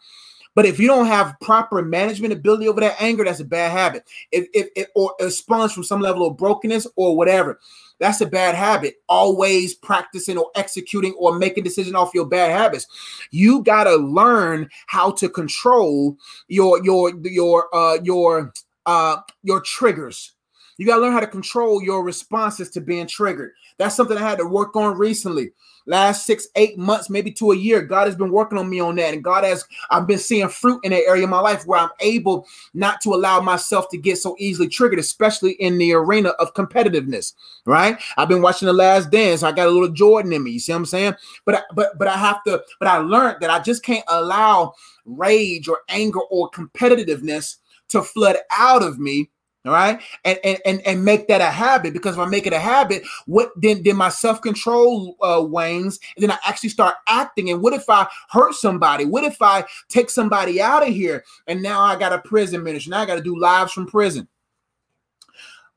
[0.60, 4.06] But if you don't have proper management ability over that anger, that's a bad habit.
[4.30, 7.58] If, if or it spawns from some level of brokenness or whatever,
[7.98, 8.96] that's a bad habit.
[9.08, 12.86] Always practicing or executing or making decision off your bad habits.
[13.30, 16.18] You gotta learn how to control
[16.48, 18.52] your your your uh your
[18.84, 20.32] uh your triggers.
[20.76, 23.52] You gotta learn how to control your responses to being triggered.
[23.80, 25.52] That's something I had to work on recently
[25.86, 27.82] last six, eight months, maybe to a year.
[27.82, 29.14] God has been working on me on that.
[29.14, 31.90] And God has, I've been seeing fruit in that area of my life where I'm
[32.00, 36.54] able not to allow myself to get so easily triggered, especially in the arena of
[36.54, 37.34] competitiveness.
[37.66, 37.98] Right.
[38.16, 39.42] I've been watching The Last Dance.
[39.42, 40.52] I got a little Jordan in me.
[40.52, 41.14] You see what I'm saying?
[41.46, 45.68] But, but, but I have to, but I learned that I just can't allow rage
[45.68, 47.56] or anger or competitiveness
[47.88, 49.30] to flood out of me
[49.66, 50.00] all right?
[50.24, 53.02] And, and and and make that a habit because if i make it a habit
[53.26, 57.50] what then then my self-control uh wanes and then i actually start acting.
[57.50, 59.04] And what if i hurt somebody?
[59.04, 62.90] What if i take somebody out of here and now i got a prison ministry
[62.90, 64.26] now i got to do lives from prison.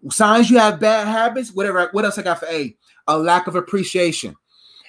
[0.09, 2.75] Signs you have bad habits whatever what else i got for a
[3.07, 4.33] a lack of appreciation.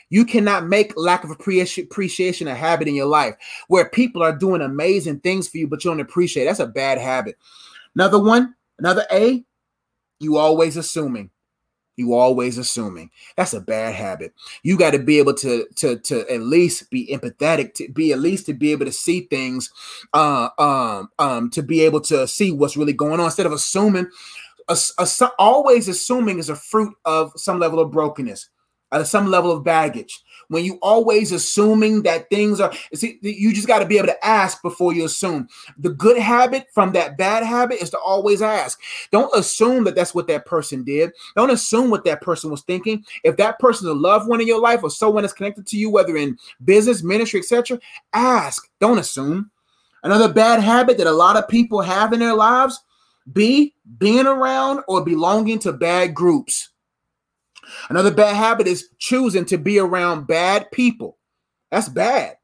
[0.09, 3.35] You cannot make lack of appreciation a habit in your life
[3.67, 6.99] where people are doing amazing things for you but you don't appreciate that's a bad
[6.99, 7.37] habit.
[7.97, 9.45] Another one Another A,
[10.21, 11.31] you always assuming.
[11.97, 13.11] You always assuming.
[13.37, 14.35] That's a bad habit.
[14.65, 18.19] You got to be able to to to at least be empathetic, to be at
[18.19, 19.71] least to be able to see things,
[20.13, 24.09] uh, um, um, to be able to see what's really going on instead of assuming.
[24.69, 25.07] A, a,
[25.39, 28.49] always assuming is a fruit of some level of brokenness,
[28.91, 33.67] uh, some level of baggage when you always assuming that things are see you just
[33.67, 35.49] got to be able to ask before you assume.
[35.79, 38.81] The good habit from that bad habit is to always ask.
[39.11, 41.13] Don't assume that that's what that person did.
[41.37, 43.05] Don't assume what that person was thinking.
[43.23, 45.77] If that person is a loved one in your life or someone that's connected to
[45.77, 47.79] you whether in business ministry etc
[48.13, 48.69] ask.
[48.81, 49.51] Don't assume.
[50.03, 52.85] Another bad habit that a lot of people have in their lives
[53.33, 56.71] be being around or belonging to bad groups
[57.89, 61.19] Another bad habit is choosing to be around bad people.
[61.71, 62.37] That's bad.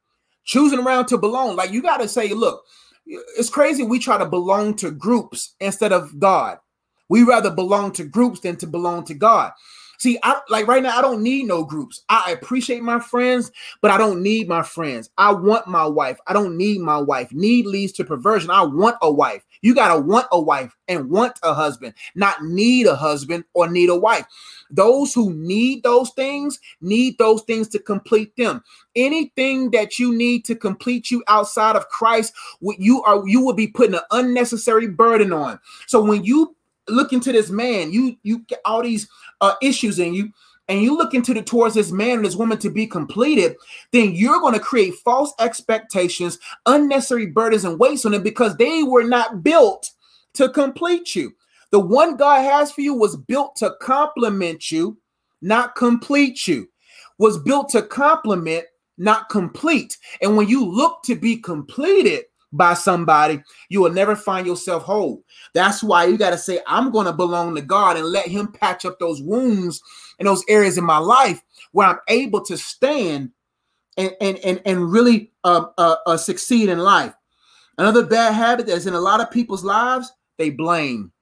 [0.44, 1.56] Choosing around to belong.
[1.56, 2.64] Like you got to say, look,
[3.06, 6.59] it's crazy we try to belong to groups instead of God.
[7.09, 9.52] We rather belong to groups than to belong to God.
[9.98, 12.02] See, I like right now, I don't need no groups.
[12.09, 13.52] I appreciate my friends,
[13.83, 15.11] but I don't need my friends.
[15.18, 16.18] I want my wife.
[16.26, 17.30] I don't need my wife.
[17.33, 18.50] Need leads to perversion.
[18.50, 19.44] I want a wife.
[19.62, 23.68] You got to want a wife and want a husband, not need a husband or
[23.68, 24.27] need a wife.
[24.71, 28.63] Those who need those things need those things to complete them.
[28.96, 33.67] Anything that you need to complete you outside of Christ, you are you will be
[33.67, 35.58] putting an unnecessary burden on.
[35.87, 36.56] So when you
[36.88, 39.08] look into this man, you you get all these
[39.40, 40.33] uh, issues in you,
[40.71, 43.56] and you look into the towards this man and this woman to be completed,
[43.90, 48.85] then you're going to create false expectations, unnecessary burdens, and weights on them because they
[48.85, 49.90] were not built
[50.35, 51.35] to complete you.
[51.73, 54.96] The one God has for you was built to complement you,
[55.42, 56.68] not complete you.
[57.18, 58.64] Was built to complement,
[58.96, 59.98] not complete.
[60.23, 65.23] And when you look to be completed, by somebody, you will never find yourself whole.
[65.54, 68.48] That's why you got to say, I'm going to belong to God and let Him
[68.48, 69.83] patch up those wounds
[70.21, 71.42] in those areas in my life
[71.73, 73.31] where I'm able to stand
[73.96, 77.14] and and and, and really uh, uh, uh, succeed in life.
[77.79, 81.12] Another bad habit that's in a lot of people's lives, they blame.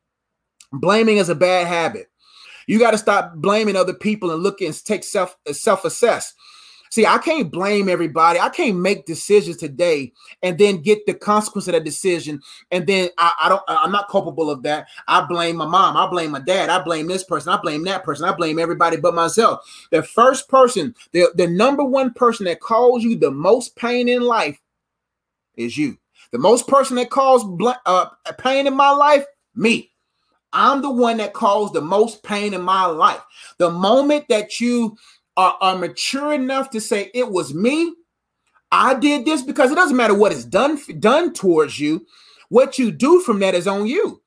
[0.72, 2.10] Blaming is a bad habit.
[2.66, 6.34] You got to stop blaming other people and look and take self self assess.
[6.90, 8.38] See, I can't blame everybody.
[8.38, 10.12] I can't make decisions today
[10.42, 12.40] and then get the consequence of that decision.
[12.70, 14.86] And then I, I don't, I'm not culpable of that.
[15.06, 15.96] I blame my mom.
[15.96, 16.70] I blame my dad.
[16.70, 17.52] I blame this person.
[17.52, 18.24] I blame that person.
[18.24, 19.66] I blame everybody but myself.
[19.90, 24.22] The first person, the, the number one person that caused you the most pain in
[24.22, 24.60] life
[25.56, 25.98] is you.
[26.30, 27.46] The most person that caused
[27.86, 28.06] uh,
[28.38, 29.24] pain in my life,
[29.54, 29.92] me.
[30.52, 33.20] I'm the one that caused the most pain in my life.
[33.58, 34.96] The moment that you
[35.38, 37.94] are, are mature enough to say it was me.
[38.70, 42.04] I did this because it doesn't matter what is done done towards you.
[42.50, 44.20] What you do from that is on you.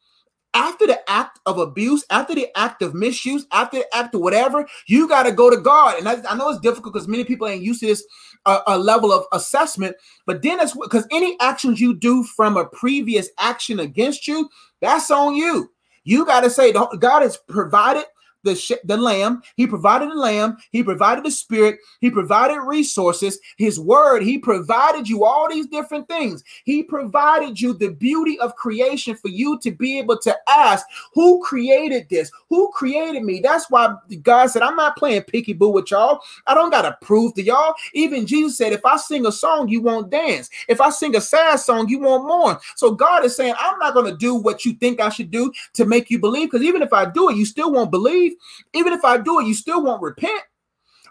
[0.54, 4.68] After the act of abuse, after the act of misuse, after the act of whatever,
[4.88, 5.98] you got to go to God.
[5.98, 8.06] And I, I know it's difficult because many people ain't used to this
[8.46, 9.96] uh, a level of assessment.
[10.26, 14.50] But then it's because any actions you do from a previous action against you,
[14.82, 15.72] that's on you.
[16.04, 18.06] You got to say God has provided
[18.44, 19.42] the, sh- the lamb.
[19.56, 20.58] He provided the lamb.
[20.72, 21.80] He provided the spirit.
[22.00, 23.40] He provided resources.
[23.58, 24.24] His word.
[24.24, 26.44] He provided you all these different things.
[26.64, 31.42] He provided you the beauty of creation for you to be able to ask, who
[31.44, 32.32] created this?
[32.50, 33.40] Who created me?
[33.42, 36.22] That's why God said, I'm not playing picky boo with y'all.
[36.48, 37.74] I don't got to prove to y'all.
[37.94, 40.50] Even Jesus said, if I sing a song, you won't dance.
[40.68, 42.58] If I sing a sad song, you won't mourn.
[42.76, 45.52] So God is saying, I'm not going to do what you think I should do
[45.74, 46.52] to make you believe.
[46.52, 48.38] Because even if I do it, you still won't believe believe,
[48.74, 50.44] even if I do it, you still won't repent.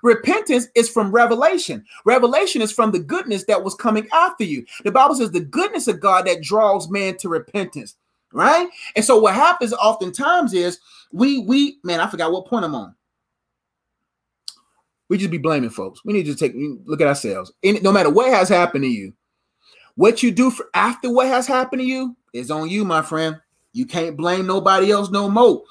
[0.02, 1.84] Repentance is from revelation.
[2.06, 4.64] Revelation is from the goodness that was coming after you.
[4.84, 7.96] The Bible says the goodness of God that draws man to repentance,
[8.32, 8.68] right?
[8.96, 10.78] And so what happens oftentimes is
[11.12, 12.94] we we man, I forgot what point I'm on.
[15.10, 16.02] We just be blaming folks.
[16.04, 16.54] We need to take
[16.86, 17.52] look at ourselves.
[17.62, 19.12] And no matter what has happened to you,
[19.96, 23.38] what you do for after what has happened to you is on you, my friend.
[23.72, 25.62] You can't blame nobody else no more.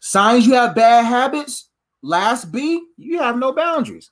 [0.00, 1.68] Signs you have bad habits.
[2.02, 4.10] Last B, you have no boundaries.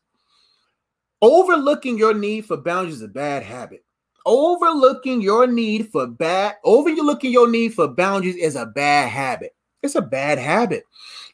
[1.20, 3.84] Overlooking your need for boundaries is a bad habit.
[4.24, 9.56] Overlooking your need for bad, overlooking your need for boundaries is a bad habit.
[9.82, 10.84] It's a bad habit.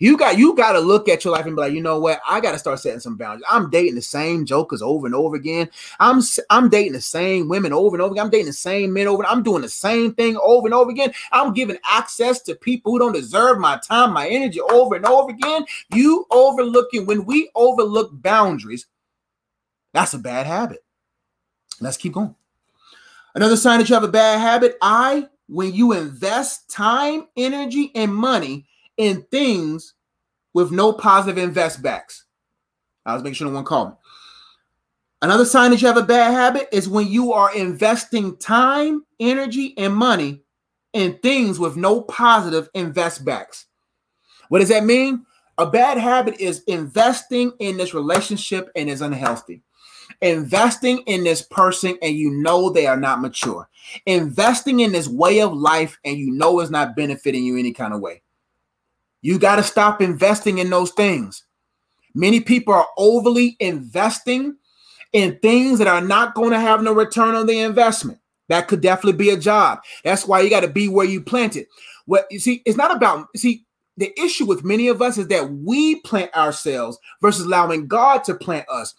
[0.01, 2.21] You got you got to look at your life and be like, you know what?
[2.29, 3.47] I got to start setting some boundaries.
[3.51, 5.71] I'm dating the same jokers over and over again.
[5.99, 6.21] I'm
[6.51, 8.25] I'm dating the same women over and over again.
[8.25, 9.25] I'm dating the same men over.
[9.25, 11.15] I'm doing the same thing over and over again.
[11.33, 15.31] I'm giving access to people who don't deserve my time, my energy over and over
[15.31, 15.65] again.
[15.95, 18.87] You overlooking when we overlook boundaries,
[19.95, 20.85] that's a bad habit.
[21.81, 22.35] Let's keep going.
[23.35, 28.15] Another sign that you have a bad habit, I when you invest time, energy, and
[28.15, 28.67] money
[28.97, 29.95] in things
[30.53, 32.25] with no positive invest backs.
[33.05, 33.95] I was making sure no one called me.
[35.23, 39.75] Another sign that you have a bad habit is when you are investing time, energy,
[39.79, 40.43] and money
[40.93, 43.67] in things with no positive invest backs.
[44.49, 45.25] What does that mean?
[45.59, 49.63] A bad habit is investing in this relationship and is unhealthy
[50.21, 53.69] investing in this person and you know they are not mature,
[54.07, 57.95] investing in this way of life and you know it's not benefiting you any kind
[57.95, 58.23] of way.
[59.23, 61.45] You got to stop investing in those things.
[62.15, 64.57] Many people are overly investing
[65.13, 68.19] in things that are not going to have no return on the investment.
[68.49, 69.81] That could definitely be a job.
[70.05, 71.67] That's why you got to be where you planted.
[72.05, 73.65] What you see, it's not about see
[73.97, 78.35] the issue with many of us is that we plant ourselves versus allowing God to
[78.35, 78.95] plant us.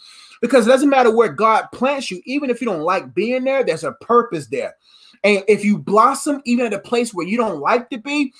[0.45, 3.63] Because it doesn't matter where God plants you, even if you don't like being there,
[3.63, 4.75] there's a purpose there.
[5.23, 8.31] And if you blossom even at a place where you don't like to be,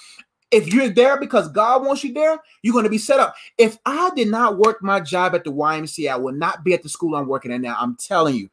[0.52, 3.34] if you're there because God wants you there, you're going to be set up.
[3.58, 6.84] If I did not work my job at the YMCA, I would not be at
[6.84, 7.76] the school I'm working at now.
[7.80, 8.50] I'm telling you.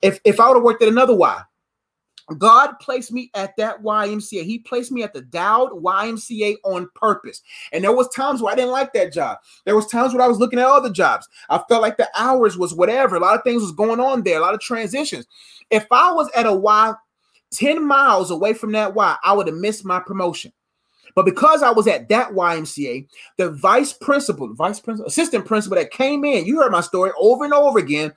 [0.00, 1.42] If if I would have worked at another Y,
[2.36, 4.44] God placed me at that YMCA.
[4.44, 7.40] He placed me at the Dowd YMCA on purpose.
[7.72, 9.38] And there was times where I didn't like that job.
[9.64, 11.26] There was times where I was looking at other jobs.
[11.48, 13.16] I felt like the hours was whatever.
[13.16, 15.26] A lot of things was going on there, a lot of transitions.
[15.70, 16.92] If I was at a Y
[17.50, 20.52] 10 miles away from that Y, I would have missed my promotion.
[21.14, 23.08] But because I was at that YMCA,
[23.38, 27.44] the vice principal, vice principal, assistant principal that came in, you heard my story over
[27.44, 28.12] and over again,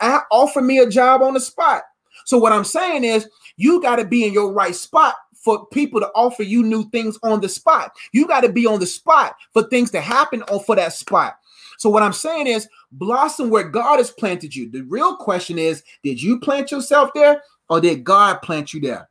[0.00, 1.82] offered me a job on the spot.
[2.24, 3.28] So what I'm saying is,
[3.58, 7.18] you got to be in your right spot for people to offer you new things
[7.22, 7.92] on the spot.
[8.12, 11.38] You got to be on the spot for things to happen or for that spot.
[11.76, 14.70] So what I'm saying is blossom where God has planted you.
[14.70, 19.08] The real question is, did you plant yourself there or did God plant you there?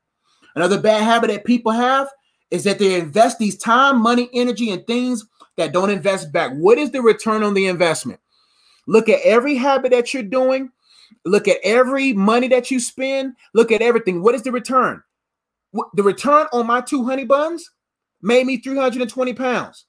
[0.55, 2.09] Another bad habit that people have
[2.49, 5.25] is that they invest these time, money, energy, and things
[5.57, 6.51] that don't invest back.
[6.53, 8.19] What is the return on the investment?
[8.85, 10.71] Look at every habit that you're doing.
[11.25, 13.33] Look at every money that you spend.
[13.53, 14.21] Look at everything.
[14.21, 15.01] What is the return?
[15.93, 17.69] The return on my two honey buns
[18.21, 19.85] made me 320 pounds.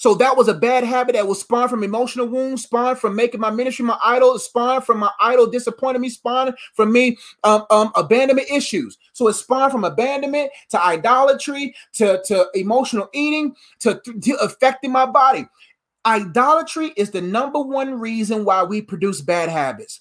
[0.00, 3.38] So that was a bad habit that was spawned from emotional wounds, spawned from making
[3.38, 7.92] my ministry my idol, spawned from my idol disappointing me, spawned from me um, um,
[7.94, 8.96] abandonment issues.
[9.12, 15.04] So it spawned from abandonment to idolatry to, to emotional eating to, to affecting my
[15.04, 15.46] body.
[16.06, 20.00] Idolatry is the number one reason why we produce bad habits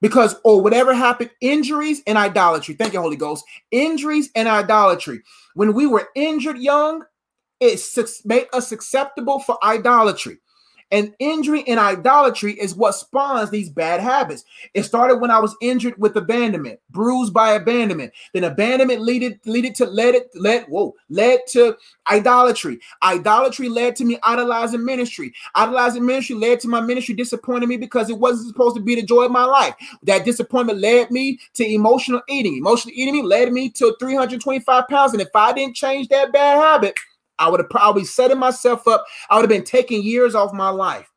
[0.00, 2.74] because or whatever happened injuries and idolatry.
[2.74, 3.44] Thank you holy ghost.
[3.70, 5.22] Injuries and idolatry.
[5.54, 7.04] When we were injured young
[7.60, 7.80] it
[8.24, 10.38] made us acceptable for idolatry.
[10.90, 14.44] And injury and idolatry is what spawns these bad habits.
[14.74, 18.12] It started when I was injured with abandonment, bruised by abandonment.
[18.34, 21.76] Then abandonment led led to led it led whoa led to
[22.10, 22.80] idolatry.
[23.02, 25.32] Idolatry led to me idolizing ministry.
[25.54, 29.02] Idolizing ministry led to my ministry disappointing me because it wasn't supposed to be the
[29.02, 29.74] joy of my life.
[30.02, 32.56] That disappointment led me to emotional eating.
[32.56, 35.12] Emotional eating led me to 325 pounds.
[35.12, 36.94] And if I didn't change that bad habit,
[37.40, 39.04] I would have probably setting myself up.
[39.28, 41.10] I would have been taking years off my life.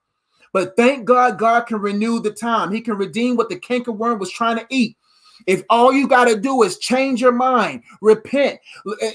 [0.53, 2.71] But thank God, God can renew the time.
[2.71, 4.97] He can redeem what the cankerworm was trying to eat.
[5.47, 8.59] If all you got to do is change your mind, repent,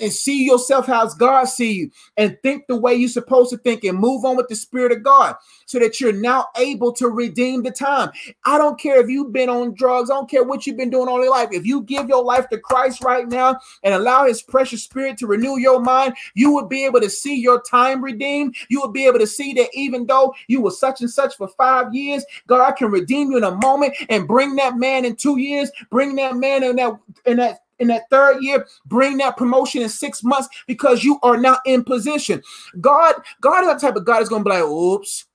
[0.01, 3.85] and see yourself as God see you, and think the way you're supposed to think,
[3.85, 7.63] and move on with the Spirit of God, so that you're now able to redeem
[7.63, 8.11] the time.
[8.45, 10.11] I don't care if you've been on drugs.
[10.11, 11.49] I don't care what you've been doing all your life.
[11.53, 15.27] If you give your life to Christ right now and allow His precious Spirit to
[15.27, 18.57] renew your mind, you will be able to see your time redeemed.
[18.69, 21.49] You will be able to see that even though you were such and such for
[21.49, 25.39] five years, God can redeem you in a moment and bring that man in two
[25.39, 29.83] years, bring that man in that in that in that third year bring that promotion
[29.83, 32.43] in six months because you are now in position
[32.81, 35.27] god god is that type of god is to be like oops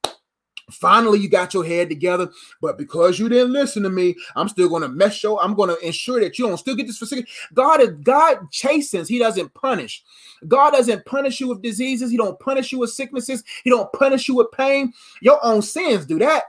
[0.72, 2.30] Finally, you got your head together,
[2.62, 5.42] but because you didn't listen to me, I'm still going to mess your.
[5.44, 7.28] I'm going to ensure that you don't still get this facility.
[7.54, 9.10] God is God chastens.
[9.10, 10.04] He doesn't punish.
[10.48, 12.12] God doesn't punish you with diseases.
[12.12, 13.44] He don't punish you with sicknesses.
[13.64, 14.94] He don't punish you with pain.
[15.22, 16.44] Your own sins do that.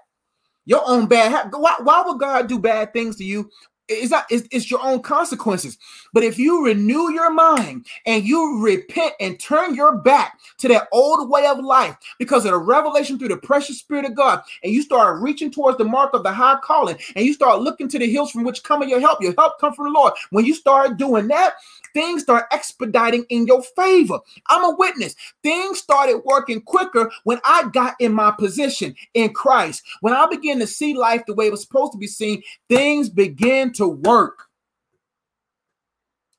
[0.64, 1.53] Your own bad.
[1.53, 3.51] Why, why would God do bad things to you
[3.89, 5.76] it's not it's, it's, your own consequences.
[6.12, 10.89] But if you renew your mind and you repent and turn your back to that
[10.93, 14.72] old way of life because of the revelation through the precious spirit of god and
[14.72, 17.99] you start reaching towards the mark of the high calling and you start looking to
[17.99, 20.12] the hills from which come your help your help come from the lord.
[20.30, 21.55] When you start doing that
[21.95, 24.18] things start expediting in your favor.
[24.49, 25.14] I'm a witness.
[25.42, 29.82] Things started working quicker when I got in my position in Christ.
[30.01, 33.09] When I began to see life the way it was supposed to be seen, things
[33.09, 34.45] began to work.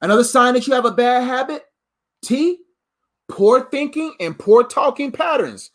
[0.02, 1.64] Another sign that you have a bad habit,
[2.24, 2.60] T,
[3.28, 5.72] poor thinking and poor talking patterns.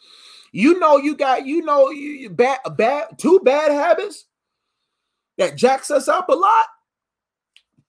[0.53, 4.27] You know you got you know you bad bad two bad habits
[5.39, 6.65] that jacks us up a lot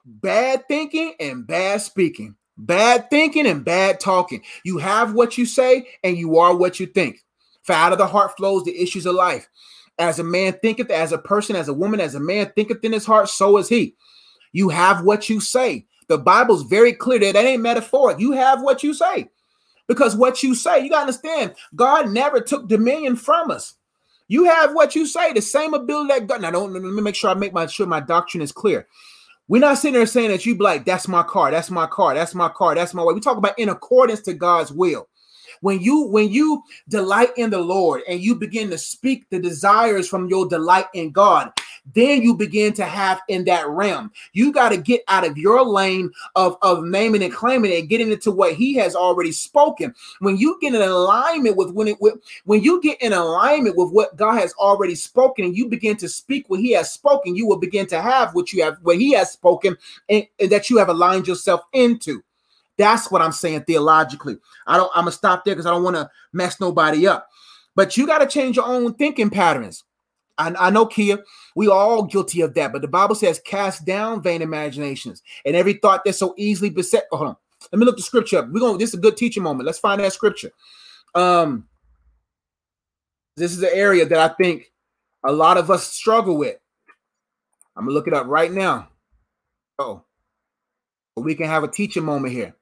[0.06, 4.43] bad thinking and bad speaking, bad thinking and bad talking.
[4.64, 7.24] You have what you say and you are what you think.
[7.64, 9.47] For out of the heart flows the issues of life.
[9.99, 12.91] As a man thinketh, as a person, as a woman, as a man thinketh in
[12.91, 13.95] his heart, so is he.
[14.52, 15.86] You have what you say.
[16.08, 18.20] The Bible's very clear that that ain't metaphoric.
[18.20, 19.30] You have what you say.
[19.88, 23.76] Because what you say, you got to understand, God never took dominion from us.
[24.28, 26.41] You have what you say, the same ability that God.
[26.41, 28.88] Now, don't let me make sure I make my sure my doctrine is clear.
[29.52, 32.16] We're not sitting there saying that you be like, that's my car, that's my car,
[32.16, 33.14] that's my car, that's my way.
[33.14, 35.10] We talk about in accordance to God's will
[35.60, 40.08] when you when you delight in the lord and you begin to speak the desires
[40.08, 41.52] from your delight in god
[41.94, 45.64] then you begin to have in that realm you got to get out of your
[45.66, 50.38] lane of of naming and claiming and getting into what he has already spoken when
[50.38, 52.16] you get in alignment with when it with,
[52.46, 56.08] when you get in alignment with what god has already spoken and you begin to
[56.08, 59.12] speak what he has spoken you will begin to have what you have what he
[59.12, 59.76] has spoken
[60.10, 62.24] and, and that you have aligned yourself into
[62.78, 64.38] that's what I'm saying theologically.
[64.66, 64.92] I don't.
[64.96, 67.28] I'm gonna stop there because I don't want to mess nobody up.
[67.76, 69.84] But you got to change your own thinking patterns.
[70.38, 71.20] I, I know, Kia,
[71.56, 72.72] we are all guilty of that.
[72.72, 77.08] But the Bible says, "Cast down vain imaginations and every thought that so easily beset."
[77.12, 77.38] Hold on.
[77.72, 78.49] Let me look the scripture up.
[78.49, 79.66] We're going this is a good teaching moment.
[79.66, 80.52] Let's find that scripture.
[81.16, 81.68] Um
[83.38, 84.72] this is an area that I think
[85.24, 86.58] a lot of us struggle with.
[87.76, 88.89] I'm gonna look it up right now.
[89.80, 90.04] Oh,
[91.16, 92.56] we can have a teaching moment here.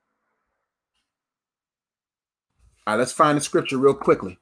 [2.86, 4.40] All right, let's find the scripture real quickly.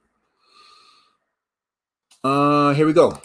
[2.23, 3.19] Uh, here we go.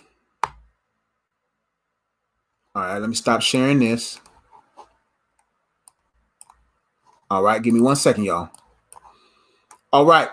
[2.75, 4.19] All right, let me stop sharing this.
[7.31, 8.51] All right, give me one second, y'all.
[9.93, 10.29] All right.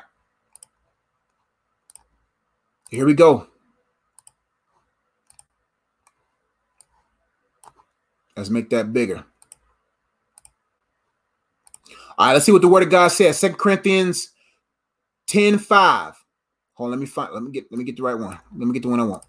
[2.89, 3.47] Here we go.
[8.35, 9.25] Let's make that bigger.
[12.17, 13.37] All right, let's see what the word of God says.
[13.37, 14.29] Second Corinthians
[15.27, 16.25] 10 5.
[16.73, 18.39] Hold on, let me find let me get let me get the right one.
[18.55, 19.23] Let me get the one I want.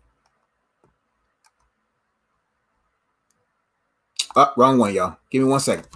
[4.36, 5.16] Oh, wrong one, y'all.
[5.30, 5.86] Give me one second.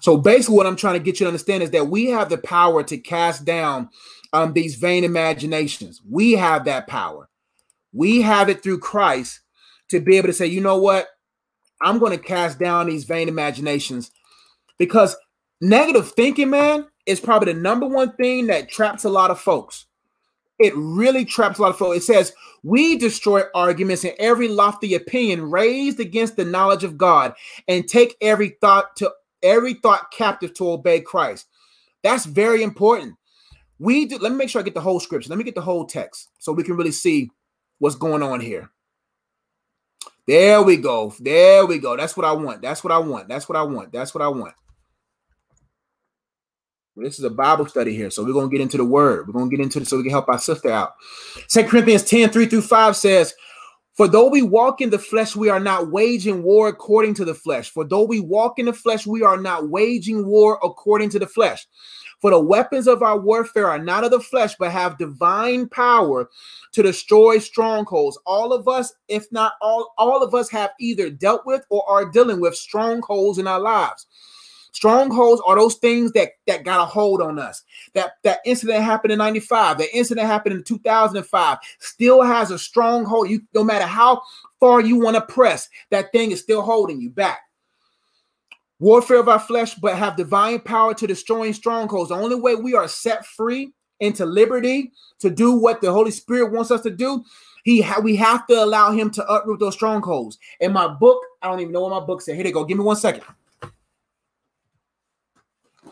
[0.00, 2.38] So basically, what I'm trying to get you to understand is that we have the
[2.38, 3.90] power to cast down
[4.32, 6.00] um, these vain imaginations.
[6.08, 7.28] We have that power.
[7.92, 9.40] We have it through Christ
[9.90, 11.08] to be able to say, you know what?
[11.82, 14.10] I'm going to cast down these vain imaginations
[14.78, 15.16] because
[15.60, 19.86] negative thinking, man, is probably the number one thing that traps a lot of folks.
[20.60, 21.96] It really traps a lot of folks.
[21.96, 22.32] It says,
[22.62, 27.34] We destroy arguments and every lofty opinion raised against the knowledge of God
[27.66, 29.10] and take every thought to
[29.42, 31.46] every thought captive to obey Christ.
[32.04, 33.14] That's very important.
[33.78, 35.30] We do, let me make sure I get the whole scripture.
[35.30, 37.30] Let me get the whole text so we can really see
[37.78, 38.70] what's going on here.
[40.26, 41.14] There we go.
[41.18, 41.96] There we go.
[41.96, 42.60] That's what I want.
[42.60, 43.28] That's what I want.
[43.28, 43.92] That's what I want.
[43.92, 44.54] That's what I want.
[47.00, 49.26] This is a Bible study here, so we're going to get into the word.
[49.26, 50.92] We're going to get into it so we can help our sister out.
[51.48, 53.34] Second Corinthians 10 3 through 5 says,
[53.94, 57.34] For though we walk in the flesh, we are not waging war according to the
[57.34, 57.70] flesh.
[57.70, 61.26] For though we walk in the flesh, we are not waging war according to the
[61.26, 61.66] flesh.
[62.20, 66.28] For the weapons of our warfare are not of the flesh, but have divine power
[66.72, 68.18] to destroy strongholds.
[68.26, 72.10] All of us, if not all, all of us have either dealt with or are
[72.10, 74.06] dealing with strongholds in our lives.
[74.72, 77.62] Strongholds are those things that that got a hold on us.
[77.94, 83.28] That that incident happened in 95, that incident happened in 2005 still has a stronghold.
[83.28, 84.22] You no matter how
[84.58, 87.40] far you want to press, that thing is still holding you back.
[88.78, 92.08] Warfare of our flesh, but have divine power to destroying strongholds.
[92.08, 96.52] The only way we are set free into liberty to do what the Holy Spirit
[96.52, 97.22] wants us to do,
[97.64, 100.38] he ha- we have to allow him to uproot those strongholds.
[100.60, 102.36] In my book, I don't even know what my book said.
[102.36, 102.64] Here they go.
[102.64, 103.22] Give me one second.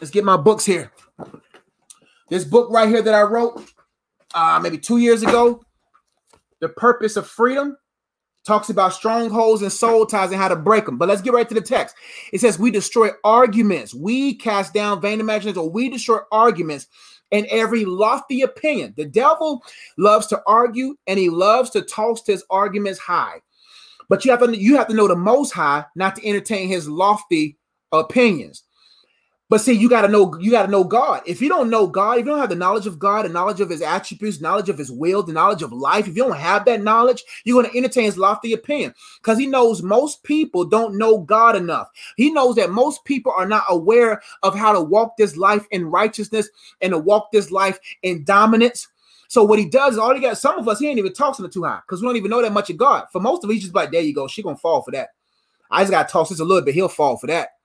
[0.00, 0.92] Let's get my books here.
[2.28, 3.64] This book right here that I wrote
[4.34, 5.62] uh, maybe two years ago,
[6.60, 7.76] The Purpose of Freedom,
[8.46, 10.98] talks about strongholds and soul ties and how to break them.
[10.98, 11.96] But let's get right to the text.
[12.32, 16.86] It says, We destroy arguments, we cast down vain imaginations, or we destroy arguments
[17.32, 18.94] and every lofty opinion.
[18.96, 19.62] The devil
[19.98, 23.42] loves to argue and he loves to toss his arguments high.
[24.08, 26.88] But you have to you have to know the most high not to entertain his
[26.88, 27.58] lofty
[27.92, 28.64] opinions.
[29.50, 31.22] But see, you got to know you got to know God.
[31.24, 33.60] If you don't know God, if you don't have the knowledge of God, the knowledge
[33.60, 36.66] of His attributes, knowledge of His will, the knowledge of life, if you don't have
[36.66, 41.18] that knowledge, you're to entertain His lofty opinion because He knows most people don't know
[41.18, 41.88] God enough.
[42.16, 45.86] He knows that most people are not aware of how to walk this life in
[45.86, 46.50] righteousness
[46.82, 48.88] and to walk this life in dominance.
[49.28, 50.38] So what he does is all he got.
[50.38, 52.42] Some of us he ain't even tossing it too high because we don't even know
[52.42, 53.06] that much of God.
[53.12, 55.10] For most of us, he's just like, there you go, she gonna fall for that.
[55.70, 56.74] I just got to toss this a little bit.
[56.74, 57.57] He'll fall for that.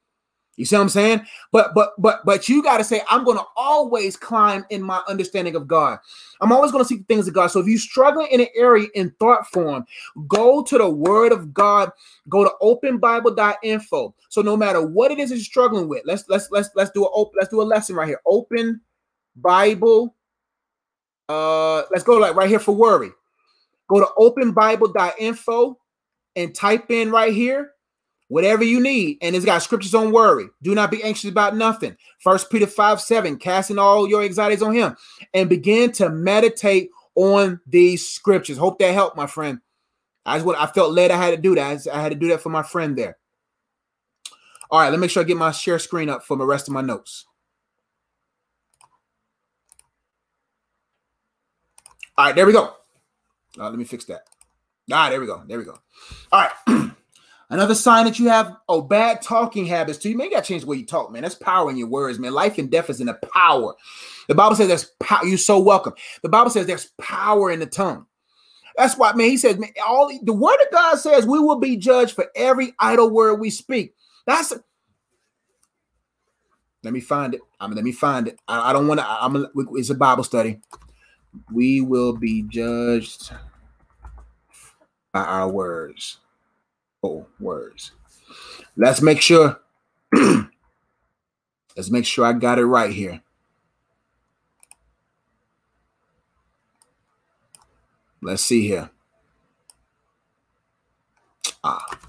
[0.55, 1.21] You see what I'm saying?
[1.51, 5.01] But but but but you got to say, I'm going to always climb in my
[5.07, 5.97] understanding of God.
[6.41, 7.47] I'm always going to seek the things of God.
[7.47, 9.85] So if you struggle in an area in thought form,
[10.27, 11.91] go to the Word of God.
[12.29, 14.13] Go to openbible.info.
[14.29, 17.11] So no matter what it is you're struggling with, let's let's let's let's do a
[17.11, 18.21] open let's do a lesson right here.
[18.25, 18.79] Open
[19.35, 20.15] Bible.
[21.29, 23.09] Uh, let's go like right here for worry.
[23.87, 25.79] Go to openbible.info
[26.35, 27.72] and type in right here
[28.33, 29.19] whatever you need.
[29.21, 30.47] And it's got scriptures on worry.
[30.63, 31.95] Do not be anxious about nothing.
[32.19, 34.97] First Peter 5 7, casting all your anxieties on him
[35.35, 38.57] and begin to meditate on these scriptures.
[38.57, 39.59] Hope that helped, my friend.
[40.25, 41.85] I what I felt led I had to do that.
[41.87, 43.17] I had to do that for my friend there.
[44.71, 46.67] All right, let me make sure I get my share screen up for the rest
[46.67, 47.25] of my notes.
[52.17, 52.73] All right, there we go.
[53.59, 54.25] Uh, let me fix that.
[54.89, 55.43] Right, there we go.
[55.45, 55.77] There we go.
[56.31, 56.91] All right.
[57.53, 60.09] Another sign that you have oh bad talking habits too.
[60.09, 61.21] You may got to change the way you talk, man.
[61.21, 62.33] That's power in your words, man.
[62.33, 63.75] Life and death is in the power.
[64.27, 65.23] The Bible says there's power.
[65.23, 65.93] You're so welcome.
[66.23, 68.07] The Bible says there's power in the tongue.
[68.75, 71.77] That's why, man, he says, man, all the word of God says we will be
[71.77, 73.93] judged for every idle word we speak.
[74.25, 74.51] That's
[76.81, 77.41] let me find it.
[77.59, 78.39] I mean, let me find it.
[78.47, 79.07] I, I don't want to.
[79.07, 79.35] I'm.
[79.35, 80.59] A, it's a Bible study.
[81.51, 83.31] We will be judged
[85.13, 86.17] by our words.
[87.03, 87.91] Words.
[88.77, 89.59] Let's make sure.
[91.75, 93.21] let's make sure I got it right here.
[98.21, 98.89] Let's see here.
[101.61, 101.99] Ah,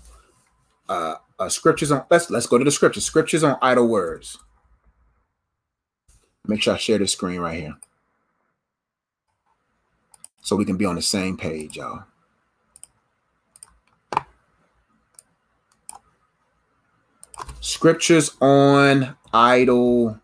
[0.89, 2.05] uh, uh, scriptures on.
[2.09, 3.05] Let's let's go to the scriptures.
[3.05, 4.39] Scriptures on idle words.
[6.47, 7.75] Make sure I share the screen right here,
[10.43, 12.05] so we can be on the same page, y'all.
[17.65, 20.21] Scriptures on idle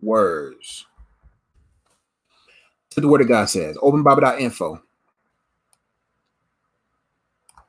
[0.00, 0.86] words.
[2.92, 4.82] To the word of God says, openbible.info.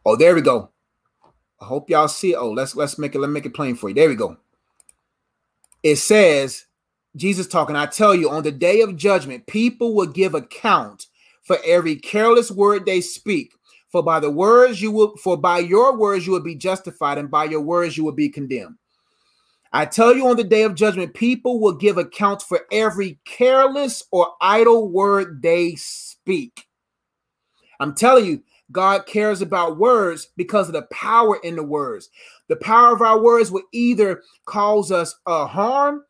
[0.05, 0.69] Oh, there we go.
[1.59, 2.37] I hope y'all see it.
[2.37, 3.95] Oh, let's let's make it let's make it plain for you.
[3.95, 4.37] There we go.
[5.83, 6.67] It says,
[7.13, 11.07] Jesus talking, I tell you, on the day of judgment, people will give account
[11.43, 13.56] for every careless word they speak.
[13.89, 17.31] For by the words you will, for by your words you will be justified, and
[17.31, 18.75] by your words you will be condemned.
[19.73, 24.03] I tell you on the day of judgment, people will give account for every careless
[24.11, 26.67] or idle word they speak.
[27.79, 32.09] I'm telling you, God cares about words because of the power in the words.
[32.47, 36.03] The power of our words will either cause us a harm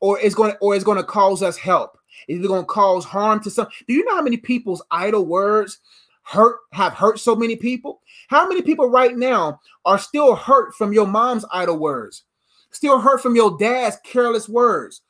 [0.00, 1.98] or it's going to, or it's going to cause us help.
[2.28, 3.66] It's either going to cause harm to some.
[3.88, 5.78] Do you know how many people's idle words
[6.24, 8.00] hurt have hurt so many people?
[8.28, 12.24] How many people right now are still hurt from your mom's idle words?
[12.70, 15.02] Still hurt from your dad's careless words?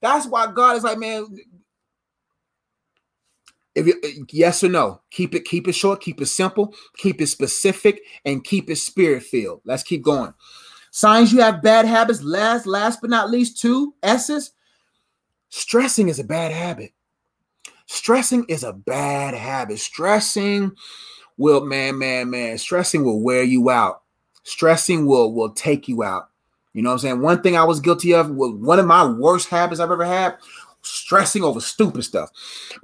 [0.00, 1.26] That's why God is like, man,
[3.74, 7.26] if you, yes or no, keep it keep it short, keep it simple, keep it
[7.26, 9.60] specific, and keep it spirit filled.
[9.64, 10.34] Let's keep going.
[10.90, 12.22] Signs you have bad habits.
[12.22, 14.52] Last, last but not least, two S's.
[15.50, 16.92] Stressing is a bad habit.
[17.92, 19.80] Stressing is a bad habit.
[19.80, 20.70] Stressing
[21.36, 22.56] will, man, man, man.
[22.56, 24.02] Stressing will wear you out.
[24.44, 26.28] Stressing will will take you out.
[26.72, 27.20] You know what I'm saying?
[27.20, 30.36] One thing I was guilty of, was one of my worst habits I've ever had
[30.82, 32.30] stressing over stupid stuff.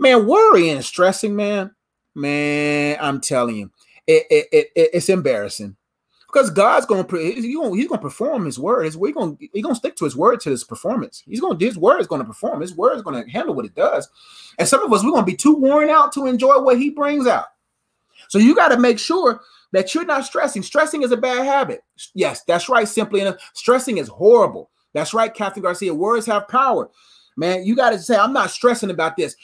[0.00, 1.70] Man, worrying and stressing, man,
[2.16, 3.70] man, I'm telling you,
[4.08, 5.76] it, it, it, it's embarrassing
[6.26, 7.04] because God's to
[7.74, 8.84] he's to perform His word.
[8.84, 11.22] He's going he's to stick to His word to His performance.
[11.26, 12.60] He's to His word is to perform.
[12.60, 14.08] His word is to handle what it does.
[14.58, 17.26] And some of us we're to be too worn out to enjoy what He brings
[17.26, 17.46] out.
[18.28, 19.40] So you got to make sure
[19.72, 20.62] that you're not stressing.
[20.62, 21.82] Stressing is a bad habit.
[22.14, 22.88] Yes, that's right.
[22.88, 24.70] Simply enough, stressing is horrible.
[24.94, 25.94] That's right, Captain Garcia.
[25.94, 26.90] Words have power
[27.36, 29.36] man, you got to say, I'm not stressing about this.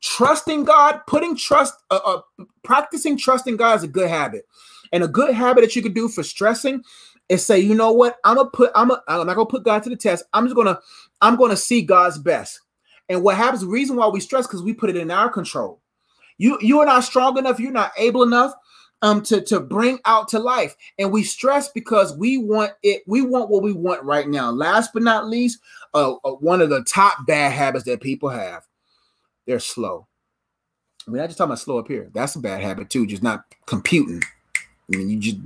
[0.00, 4.46] Trusting God, putting trust, uh, uh, practicing trusting God is a good habit.
[4.92, 6.82] And a good habit that you could do for stressing
[7.28, 8.16] is say, you know what?
[8.24, 10.24] I'm gonna put, I'm, a, I'm not gonna put God to the test.
[10.32, 10.78] I'm just gonna,
[11.20, 12.60] I'm gonna see God's best.
[13.08, 13.62] And what happens?
[13.62, 15.80] The reason why we stress because we put it in our control.
[16.38, 17.60] You, you are not strong enough.
[17.60, 18.52] You're not able enough
[19.02, 23.22] um to to bring out to life and we stress because we want it we
[23.22, 25.58] want what we want right now last but not least
[25.94, 28.62] uh, uh, one of the top bad habits that people have
[29.46, 30.06] they're slow
[31.10, 32.10] mean, I just talking about slow up here.
[32.12, 34.22] That's a bad habit too, just not computing.
[34.92, 35.36] I mean, you just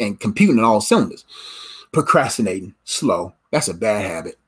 [0.00, 1.24] and computing in all cylinders.
[1.92, 3.32] Procrastinating, slow.
[3.50, 4.38] That's a bad habit.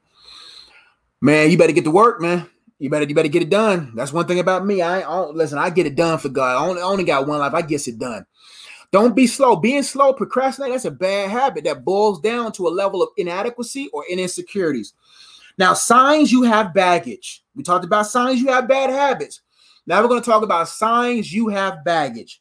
[1.20, 2.48] Man, you better get to work, man.
[2.78, 3.92] You better you better get it done.
[3.94, 4.82] That's one thing about me.
[4.82, 5.58] I, I listen.
[5.58, 6.56] I get it done for God.
[6.56, 7.54] I only, only got one life.
[7.54, 8.26] I get it done.
[8.92, 9.56] Don't be slow.
[9.56, 13.88] Being slow, procrastinate, that's a bad habit that boils down to a level of inadequacy
[13.92, 14.94] or insecurities.
[15.58, 17.42] Now, signs you have baggage.
[17.54, 19.40] We talked about signs you have bad habits.
[19.86, 22.40] Now we're going to talk about signs you have baggage.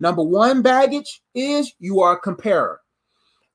[0.00, 2.78] Number one baggage is you are a comparer.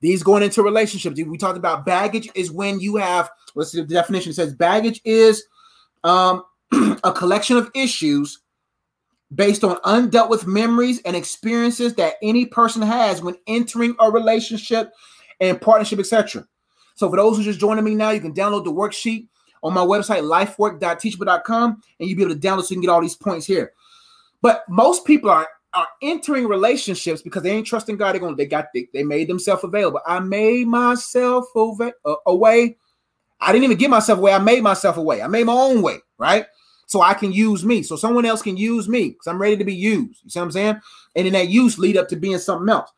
[0.01, 1.21] These going into relationships.
[1.21, 4.31] We talked about baggage is when you have, what's the definition?
[4.31, 5.43] It says baggage is
[6.03, 6.43] um,
[7.03, 8.41] a collection of issues
[9.33, 14.91] based on undealt with memories and experiences that any person has when entering a relationship
[15.39, 16.45] and partnership, etc.
[16.95, 19.27] So, for those who just joining me now, you can download the worksheet
[19.63, 23.01] on my website, lifework.teachable.com, and you'll be able to download so you can get all
[23.01, 23.73] these points here.
[24.41, 28.13] But most people are are entering relationships because they ain't trusting God.
[28.13, 28.35] They're going.
[28.35, 28.67] They got.
[28.73, 30.01] They, they made themselves available.
[30.05, 32.77] I made myself over, uh, away.
[33.39, 34.33] I didn't even give myself away.
[34.33, 35.21] I made myself away.
[35.21, 35.97] I made my own way.
[36.17, 36.45] Right
[36.91, 39.63] so I can use me, so someone else can use me because I'm ready to
[39.63, 40.19] be used.
[40.25, 40.81] You see what I'm saying?
[41.15, 42.91] And then that use lead up to being something else.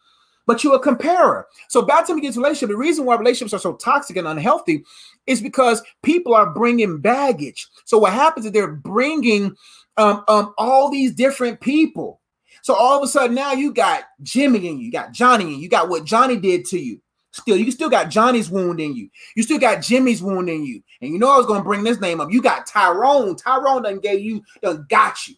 [0.48, 1.44] But you're a comparer.
[1.68, 4.28] So by time you get to relationship, the reason why relationships are so toxic and
[4.28, 4.84] unhealthy
[5.28, 7.68] is because people are bringing baggage.
[7.86, 9.56] So what happens is they're bringing
[9.98, 12.20] um, um, all these different people.
[12.64, 15.52] So all of a sudden now you got Jimmy in you, you got Johnny in
[15.52, 17.02] you, you got what Johnny did to you.
[17.32, 19.10] Still, you still got Johnny's wound in you.
[19.36, 20.82] You still got Jimmy's wound in you.
[21.02, 22.32] And you know I was gonna bring this name up.
[22.32, 23.36] You got Tyrone.
[23.36, 25.36] Tyrone done gave you, done got you.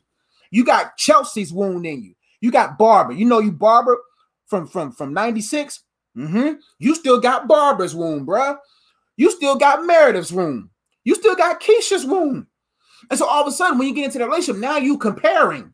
[0.51, 2.13] You got Chelsea's wound in you.
[2.41, 3.15] You got Barbara.
[3.15, 3.95] You know you Barbara
[4.45, 5.81] from from from 96.
[6.15, 6.53] Mm-hmm.
[6.77, 8.57] You still got Barbara's wound, bruh.
[9.17, 10.69] You still got Meredith's wound.
[11.05, 12.45] You still got Keisha's wound.
[13.09, 15.73] And so all of a sudden, when you get into the relationship, now you comparing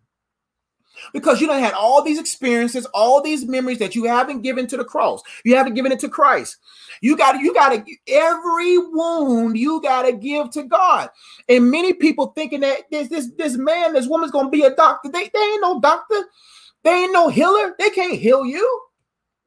[1.14, 4.78] because you don't had all these experiences, all these memories that you haven't given to
[4.78, 5.22] the cross.
[5.43, 6.58] You haven't given it to Christ.
[7.02, 11.10] You got to, you got to, every wound you got to give to God.
[11.49, 14.76] And many people thinking that this, this, this man, this woman's going to be a
[14.76, 15.10] doctor.
[15.10, 16.24] They, they ain't no doctor.
[16.84, 17.76] They ain't no healer.
[17.78, 18.82] They can't heal you.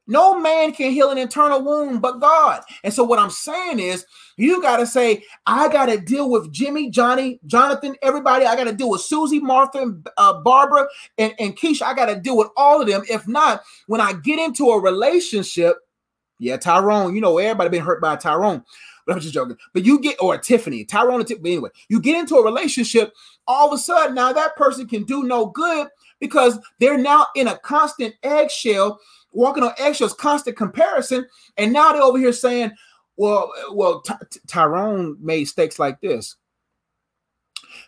[0.07, 2.61] No man can heal an internal wound but God.
[2.83, 4.05] And so, what I'm saying is,
[4.37, 8.45] you got to say, I got to deal with Jimmy, Johnny, Jonathan, everybody.
[8.45, 10.87] I got to deal with Susie, Martha, and, uh, Barbara,
[11.17, 11.83] and, and Keisha.
[11.83, 13.03] I got to deal with all of them.
[13.09, 15.77] If not, when I get into a relationship,
[16.37, 18.63] yeah, Tyrone, you know, everybody been hurt by Tyrone.
[19.05, 19.57] But I'm just joking.
[19.73, 23.13] But you get, or Tiffany, Tyrone, and Tiffany, anyway, you get into a relationship,
[23.47, 25.87] all of a sudden, now that person can do no good
[26.19, 28.99] because they're now in a constant eggshell
[29.35, 31.25] walking on eggshells, constant comparison,
[31.57, 32.71] and now they're over here saying,
[33.17, 34.17] "Well, well, Ty-
[34.47, 36.35] Tyrone made stakes like this."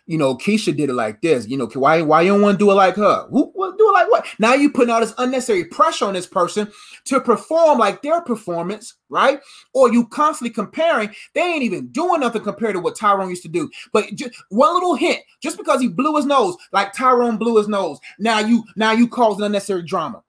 [0.06, 1.46] You know, Keisha did it like this.
[1.48, 3.26] You know, why why you don't want to do it like her?
[3.30, 4.26] Who, do it like what?
[4.38, 6.70] Now you putting all this unnecessary pressure on this person
[7.04, 9.40] to perform like their performance, right?
[9.74, 11.10] Or you constantly comparing.
[11.34, 13.70] They ain't even doing nothing compared to what Tyrone used to do.
[13.92, 17.68] But just one little hint, just because he blew his nose, like Tyrone blew his
[17.68, 20.22] nose, now you now you causing unnecessary drama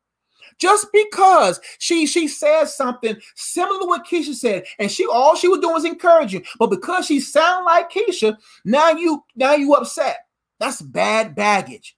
[0.60, 5.48] just because she she says something similar to what Keisha said, and she all she
[5.48, 10.18] was doing was encouraging, but because she sound like Keisha, now you now you upset.
[10.60, 11.96] That's bad baggage.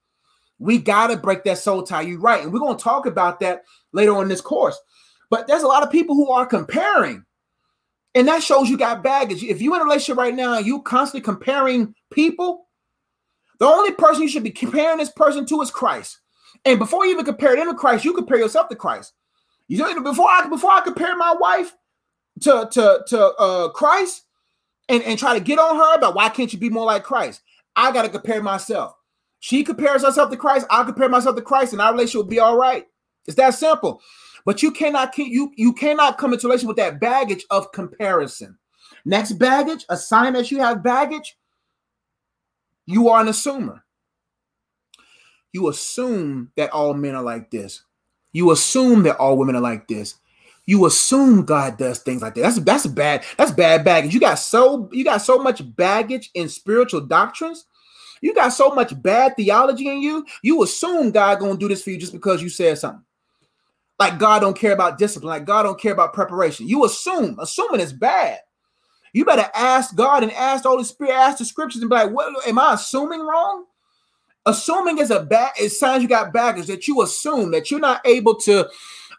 [0.59, 2.01] We gotta break that soul tie.
[2.01, 4.79] You're right, and we're gonna talk about that later on this course.
[5.29, 7.25] But there's a lot of people who are comparing,
[8.13, 9.43] and that shows you got baggage.
[9.43, 12.67] If you're in a relationship right now, and you constantly comparing people.
[13.59, 16.20] The only person you should be comparing this person to is Christ.
[16.65, 19.13] And before you even compare them to Christ, you compare yourself to Christ.
[19.67, 21.75] You know, before I before I compare my wife
[22.41, 24.23] to to to uh Christ
[24.89, 27.41] and, and try to get on her about why can't you be more like Christ?
[27.75, 28.95] I got to compare myself.
[29.39, 32.39] She compares herself to Christ, I compare myself to Christ, and our relationship will be
[32.39, 32.85] all right.
[33.25, 34.01] It's that simple.
[34.45, 38.57] But you cannot you you cannot come into relation with that baggage of comparison.
[39.05, 41.37] Next baggage, a sign that you have baggage,
[42.85, 43.81] you are an assumer
[45.53, 47.83] you assume that all men are like this.
[48.31, 50.15] You assume that all women are like this.
[50.65, 52.41] You assume God does things like that.
[52.41, 53.25] That's that's bad.
[53.37, 54.13] That's bad baggage.
[54.13, 57.65] You got so you got so much baggage in spiritual doctrines.
[58.21, 60.25] You got so much bad theology in you.
[60.43, 63.03] You assume God gonna do this for you just because you said something.
[63.99, 65.29] Like God don't care about discipline.
[65.29, 66.67] Like God don't care about preparation.
[66.67, 67.37] You assume.
[67.39, 68.39] Assuming is bad.
[69.13, 72.11] You better ask God and ask the Holy Spirit, ask the scriptures, and be like,
[72.11, 73.65] "What am I assuming wrong?"
[74.45, 78.05] Assuming is a bad it sounds you got baggage that you assume that you're not
[78.05, 78.67] able to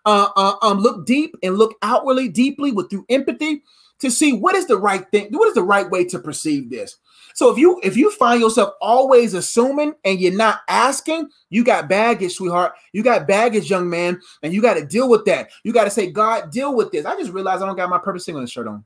[0.04, 3.62] uh, uh, um look deep and look outwardly deeply with through empathy
[4.02, 6.96] to see what is the right thing what is the right way to perceive this.
[7.34, 11.88] So if you if you find yourself always assuming and you're not asking you got
[11.88, 12.74] baggage sweetheart.
[12.92, 15.50] You got baggage young man and you got to deal with that.
[15.62, 17.06] You got to say god deal with this.
[17.06, 18.84] I just realized i don't got my purpose singleness shirt on.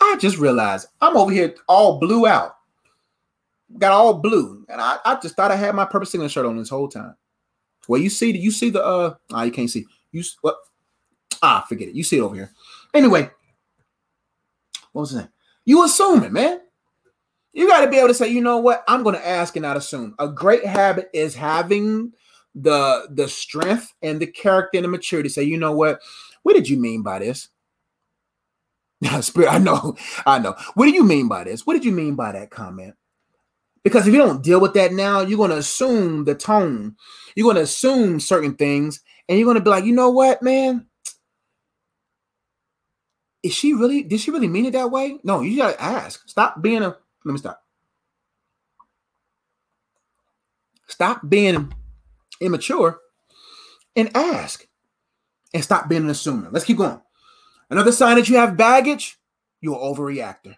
[0.00, 2.56] I just realized i'm over here all blue out
[3.78, 6.56] got all blue, and I, I just thought I had my Purpose Singleness shirt on
[6.56, 7.16] this whole time.
[7.88, 10.56] Well, you see, you see the uh, ah, you can't see you what?
[11.42, 11.94] Ah, forget it.
[11.94, 12.52] You see it over here.
[12.94, 13.30] Anyway,
[14.92, 15.28] what was name?
[15.64, 16.60] You assuming, man.
[17.52, 18.82] You got to be able to say, you know what?
[18.88, 20.14] I'm going to ask and not assume.
[20.18, 22.12] A great habit is having
[22.54, 25.28] the the strength and the character and the maturity.
[25.28, 26.00] Say, you know what?
[26.42, 27.48] What did you mean by this?
[29.20, 29.96] Spirit, I know,
[30.26, 30.54] I know.
[30.74, 31.66] What do you mean by this?
[31.66, 32.94] What did you mean by that comment?
[33.84, 36.96] Because if you don't deal with that now, you're going to assume the tone.
[37.34, 40.42] You're going to assume certain things, and you're going to be like, you know what,
[40.42, 40.86] man?
[43.42, 44.04] Is she really?
[44.04, 45.18] Did she really mean it that way?
[45.24, 46.28] No, you got to ask.
[46.28, 46.96] Stop being a.
[47.24, 47.60] Let me stop.
[50.86, 51.72] Stop being
[52.40, 53.00] immature
[53.96, 54.66] and ask.
[55.54, 56.50] And stop being an assumer.
[56.52, 57.00] Let's keep going.
[57.68, 59.18] Another sign that you have baggage,
[59.60, 60.56] you're an overreactor.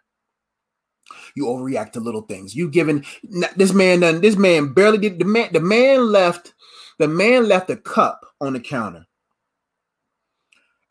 [1.34, 2.55] You overreact to little things.
[2.55, 3.05] You given
[3.57, 6.55] this man done this man barely did the man the man left
[6.98, 9.07] the man left a cup on the counter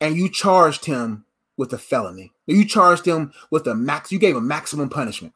[0.01, 1.26] and you charged him
[1.57, 2.34] with a felony.
[2.45, 4.11] You charged him with a max.
[4.11, 5.34] You gave him maximum punishment.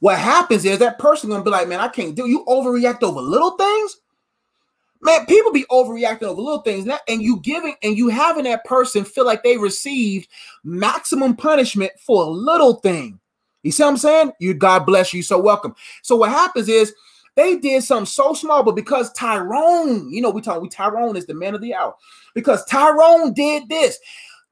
[0.00, 2.28] What happens is that person gonna be like, man, I can't do.
[2.28, 4.00] You overreact over little things.
[5.00, 9.04] Man, people be overreacting over little things, and you giving and you having that person
[9.04, 10.28] feel like they received
[10.64, 13.20] maximum punishment for a little thing.
[13.64, 14.32] You see what I'm saying?
[14.38, 15.74] You God bless you, so welcome.
[16.02, 16.94] So what happens is
[17.34, 21.26] they did something so small, but because Tyrone, you know, we talk, we Tyrone is
[21.26, 21.96] the man of the hour.
[22.34, 23.98] Because Tyrone did this,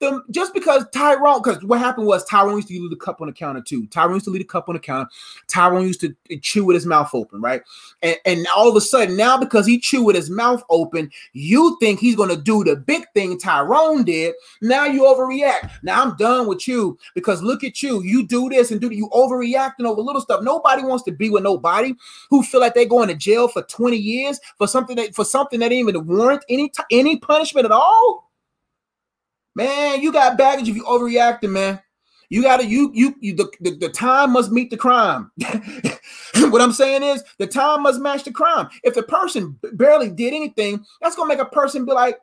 [0.02, 3.28] the, just because Tyrone, because what happened was Tyrone used to leave the cup on
[3.28, 3.86] the counter too.
[3.86, 5.08] Tyrone used to leave the cup on the counter.
[5.46, 7.62] Tyrone used to chew with his mouth open, right?
[8.02, 11.78] And, and all of a sudden, now because he chewed with his mouth open, you
[11.80, 14.34] think he's gonna do the big thing Tyrone did.
[14.60, 15.70] Now you overreact.
[15.82, 18.02] Now I'm done with you because look at you.
[18.02, 20.42] You do this and do you overreacting over little stuff.
[20.42, 21.94] Nobody wants to be with nobody
[22.28, 25.60] who feel like they're going to jail for 20 years for something that for something
[25.60, 28.21] that even warrant any any punishment at all.
[29.54, 31.80] Man, you got baggage if you overreacting, man.
[32.30, 35.30] You gotta you you, you the, the, the time must meet the crime.
[36.34, 38.68] what I'm saying is the time must match the crime.
[38.82, 42.18] If the person barely did anything, that's gonna make a person be like,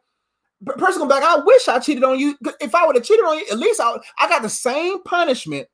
[0.66, 2.36] person gonna be like, I wish I cheated on you.
[2.60, 5.68] If I would have cheated on you, at least I, I got the same punishment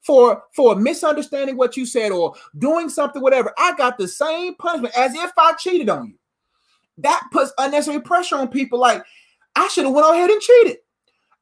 [0.00, 3.52] for for misunderstanding what you said or doing something, whatever.
[3.58, 6.14] I got the same punishment as if I cheated on you.
[6.98, 8.78] That puts unnecessary pressure on people.
[8.78, 9.02] Like,
[9.56, 10.76] I should have went ahead and cheated.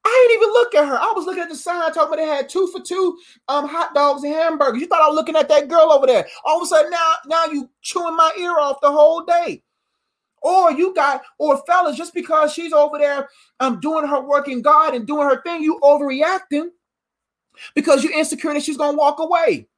[0.07, 0.99] I didn't even look at her.
[0.99, 3.95] I was looking at the sign talking about they had two for two um hot
[3.95, 4.81] dogs and hamburgers.
[4.81, 6.27] You thought I was looking at that girl over there.
[6.45, 9.63] All of a sudden now, now you chewing my ear off the whole day.
[10.43, 14.61] Or you got, or fellas, just because she's over there um doing her work in
[14.61, 16.69] God and doing her thing, you overreacting
[17.75, 19.69] because you're insecure that she's gonna walk away.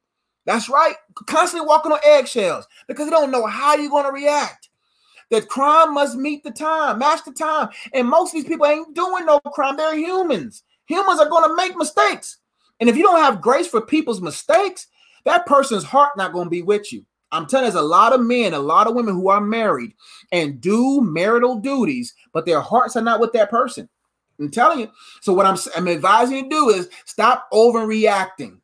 [0.45, 0.95] That's right.
[1.27, 4.66] Constantly walking on eggshells because they don't know how you're gonna react.
[5.29, 7.69] That crime must meet the time, match the time.
[7.93, 9.75] And most of these people ain't doing no crime.
[9.75, 10.63] They're humans.
[10.85, 12.37] Humans are going to make mistakes.
[12.79, 14.87] And if you don't have grace for people's mistakes,
[15.25, 17.05] that person's heart not going to be with you.
[17.31, 19.91] I'm telling you, there's a lot of men, a lot of women who are married
[20.31, 23.89] and do marital duties, but their hearts are not with that person.
[24.39, 24.89] I'm telling you.
[25.21, 28.59] So what I'm, I'm advising you to do is stop overreacting.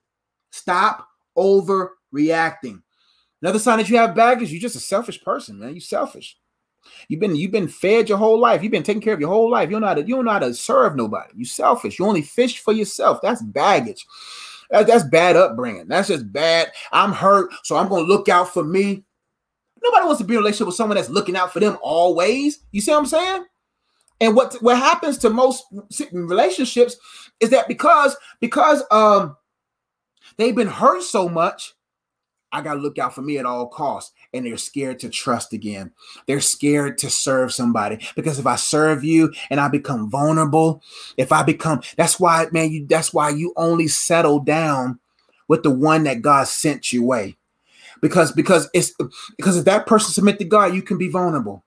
[0.52, 1.08] Stop
[1.38, 2.82] overreacting.
[3.42, 5.72] Another sign that you have baggage, you're just a selfish person, man.
[5.72, 6.38] You're selfish.
[7.08, 8.64] You've been you've been fed your whole life.
[8.64, 9.70] You've been taken care of your whole life.
[9.70, 11.34] You don't know how to you don't know how to serve nobody.
[11.36, 12.00] You selfish.
[12.00, 13.20] You only fish for yourself.
[13.22, 14.06] That's baggage.
[14.70, 15.88] That, that's bad upbringing.
[15.88, 16.72] That's just bad.
[16.92, 19.04] I'm hurt, so I'm gonna look out for me.
[19.84, 22.60] Nobody wants to be in a relationship with someone that's looking out for them always.
[22.72, 23.46] You see what I'm saying?
[24.22, 25.66] And what what happens to most
[26.12, 26.96] relationships
[27.40, 29.36] is that because because um
[30.38, 31.74] they've been hurt so much,
[32.52, 34.14] I got to look out for me at all costs.
[34.34, 35.92] And they're scared to trust again.
[36.26, 40.82] They're scared to serve somebody because if I serve you and I become vulnerable,
[41.18, 45.00] if I become, that's why, man, you, that's why you only settle down
[45.48, 47.38] with the one that God sent you way.
[48.02, 48.94] Because, because it's,
[49.38, 51.64] because if that person submit to God, you can be vulnerable.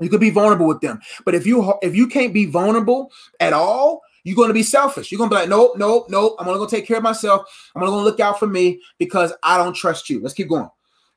[0.00, 1.00] You could be vulnerable with them.
[1.24, 5.12] But if you, if you can't be vulnerable at all, you're going to be selfish.
[5.12, 6.36] You're going to be like, nope, nope, nope.
[6.38, 7.42] I'm going to go take care of myself.
[7.74, 10.20] I'm going to look out for me because I don't trust you.
[10.20, 10.70] Let's keep going.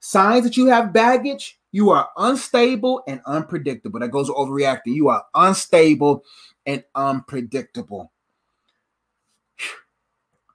[0.07, 1.59] Signs that you have baggage.
[1.73, 3.99] You are unstable and unpredictable.
[3.99, 4.95] That goes overreacting.
[4.95, 6.23] You are unstable
[6.65, 8.13] and unpredictable.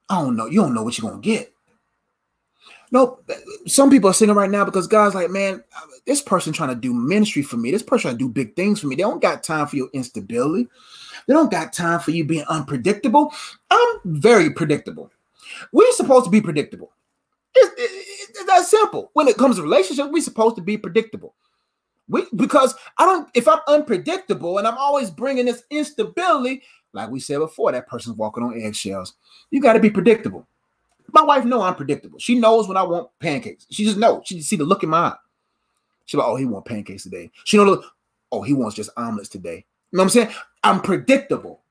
[0.09, 0.47] I don't know.
[0.47, 1.53] You don't know what you're to get.
[2.93, 3.31] Nope.
[3.67, 5.63] Some people are singing right now because God's like, man,
[6.07, 7.71] this person trying to do ministry for me.
[7.71, 8.97] This person trying to do big things for me.
[8.97, 10.67] They don't got time for your instability.
[11.27, 13.35] They don't got time for you being unpredictable.
[13.71, 15.13] I'm very predictable.
[15.73, 16.91] We're supposed to be predictable.
[17.55, 19.11] It's, it's that simple.
[19.15, 21.35] When it comes to relationships, we're supposed to be predictable.
[22.09, 23.29] We because I don't.
[23.35, 28.17] If I'm unpredictable and I'm always bringing this instability, like we said before, that person's
[28.17, 29.15] walking on eggshells.
[29.51, 30.47] You got to be predictable.
[31.13, 32.19] My wife know I'm predictable.
[32.19, 33.67] She knows when I want pancakes.
[33.71, 34.23] She just knows.
[34.25, 35.17] She just see the look in my eye.
[36.07, 37.31] She's like, oh, he want pancakes today.
[37.45, 37.83] She know,
[38.31, 39.65] oh, he wants just omelets today.
[39.91, 40.29] You know what I'm saying?
[40.65, 41.62] I'm predictable.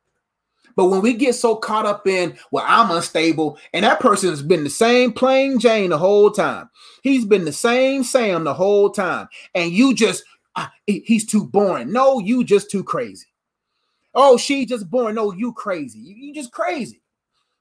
[0.76, 4.42] But when we get so caught up in, well, I'm unstable, and that person has
[4.42, 6.70] been the same plain Jane the whole time.
[7.04, 9.28] He's been the same Sam the whole time.
[9.56, 10.24] And you just,
[10.56, 11.92] ah, he's too boring.
[11.92, 13.28] No, you just too crazy.
[14.14, 15.16] Oh, she just boring.
[15.16, 16.00] No, you crazy.
[16.00, 17.02] You, you just crazy.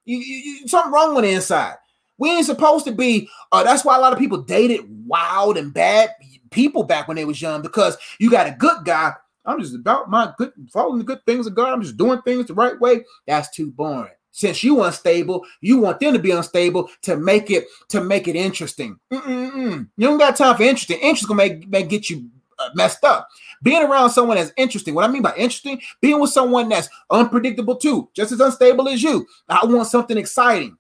[0.05, 1.77] You, you, you, something wrong with the inside.
[2.19, 3.29] We ain't supposed to be.
[3.51, 6.11] Uh, that's why a lot of people dated wild and bad
[6.51, 9.15] people back when they was young because you got a good guy
[9.51, 11.73] I'm just about my good, following the good things of God.
[11.73, 13.05] I'm just doing things the right way.
[13.27, 14.13] That's too boring.
[14.33, 18.37] Since you unstable, you want them to be unstable to make it to make it
[18.37, 18.99] interesting.
[19.13, 19.89] Mm-mm-mm.
[19.97, 20.99] You don't got time for interesting.
[21.01, 22.29] Interest gonna make, make get you
[22.59, 23.29] uh, messed up.
[23.63, 24.95] Being around someone that's interesting.
[24.95, 29.03] What I mean by interesting, being with someone that's unpredictable too, just as unstable as
[29.03, 29.27] you.
[29.49, 30.77] I want something exciting.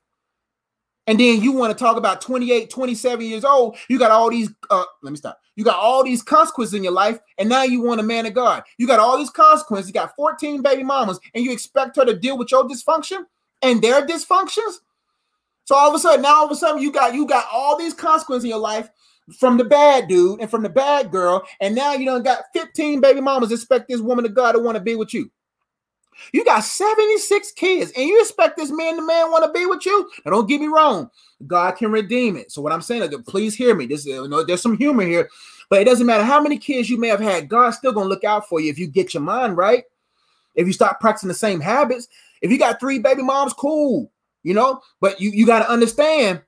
[1.10, 3.76] And then you want to talk about 28, 27 years old.
[3.88, 5.40] You got all these, uh, let me stop.
[5.56, 8.34] You got all these consequences in your life, and now you want a man of
[8.34, 8.62] God.
[8.78, 9.88] You got all these consequences.
[9.88, 13.24] You got 14 baby mamas, and you expect her to deal with your dysfunction
[13.60, 14.78] and their dysfunctions.
[15.64, 17.76] So all of a sudden, now all of a sudden, you got you got all
[17.76, 18.88] these consequences in your life
[19.36, 23.00] from the bad dude and from the bad girl, and now you don't got 15
[23.00, 25.28] baby mamas expect this woman of God to want to be with you.
[26.32, 29.84] You got 76 kids, and you expect this man to man want to be with
[29.86, 30.10] you?
[30.24, 31.10] Now, don't get me wrong.
[31.46, 32.52] God can redeem it.
[32.52, 33.86] So what I'm saying please hear me.
[33.86, 35.28] This, is you know, there's some humor here,
[35.68, 37.48] but it doesn't matter how many kids you may have had.
[37.48, 39.84] God's still gonna look out for you if you get your mind right.
[40.54, 42.08] If you start practicing the same habits.
[42.42, 44.10] If you got three baby moms, cool.
[44.42, 46.40] You know, but you you got to understand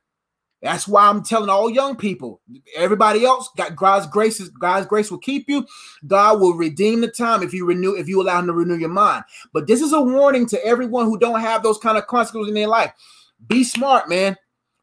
[0.62, 2.40] that's why I'm telling all young people,
[2.76, 5.66] everybody else, God's grace God's grace will keep you.
[6.06, 8.88] God will redeem the time if you renew, if you allow him to renew your
[8.88, 9.24] mind.
[9.52, 12.54] But this is a warning to everyone who don't have those kind of consequences in
[12.54, 12.92] their life.
[13.48, 14.36] Be smart, man.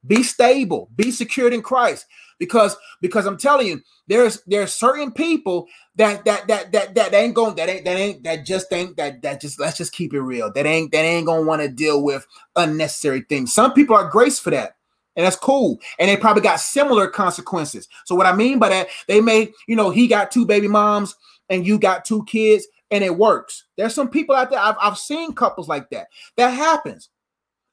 [0.06, 0.90] Be stable.
[0.96, 2.06] Be secured in Christ.
[2.40, 7.36] Because because I'm telling you, there's there's certain people that that that that that ain't
[7.36, 10.22] going that ain't that ain't that just ain't that that just let's just keep it
[10.22, 10.52] real.
[10.52, 13.54] That ain't that ain't gonna want to deal with unnecessary things.
[13.54, 14.76] Some people are grace for that
[15.16, 15.80] and that's cool.
[16.00, 17.88] And they probably got similar consequences.
[18.06, 21.16] So what I mean by that, they may, you know, he got two baby moms
[21.50, 23.66] and you got two kids, and it works.
[23.76, 24.60] There's some people out there.
[24.60, 26.08] I've, I've seen couples like that.
[26.38, 27.10] That happens.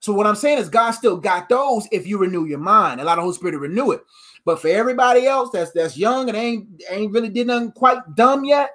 [0.00, 3.00] So what I'm saying is God still got those if you renew your mind.
[3.00, 4.02] Allow the Holy Spirit to renew it.
[4.44, 8.44] But for everybody else that's that's young and ain't ain't really did nothing quite dumb
[8.44, 8.70] yet,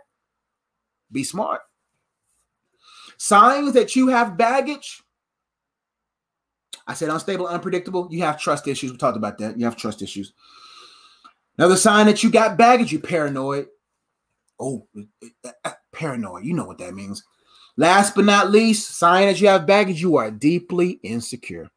[1.12, 1.62] be smart.
[3.18, 5.04] Signs that you have baggage
[6.88, 8.08] I said unstable, unpredictable.
[8.12, 8.92] You have trust issues.
[8.92, 9.58] We talked about that.
[9.58, 10.34] You have trust issues.
[11.58, 13.68] Another sign that you got baggage, you paranoid.
[14.60, 14.88] Oh,
[15.92, 16.46] paranoid.
[16.46, 17.24] You know what that means.
[17.78, 21.70] Last but not least, sign that you have baggage, you are deeply insecure.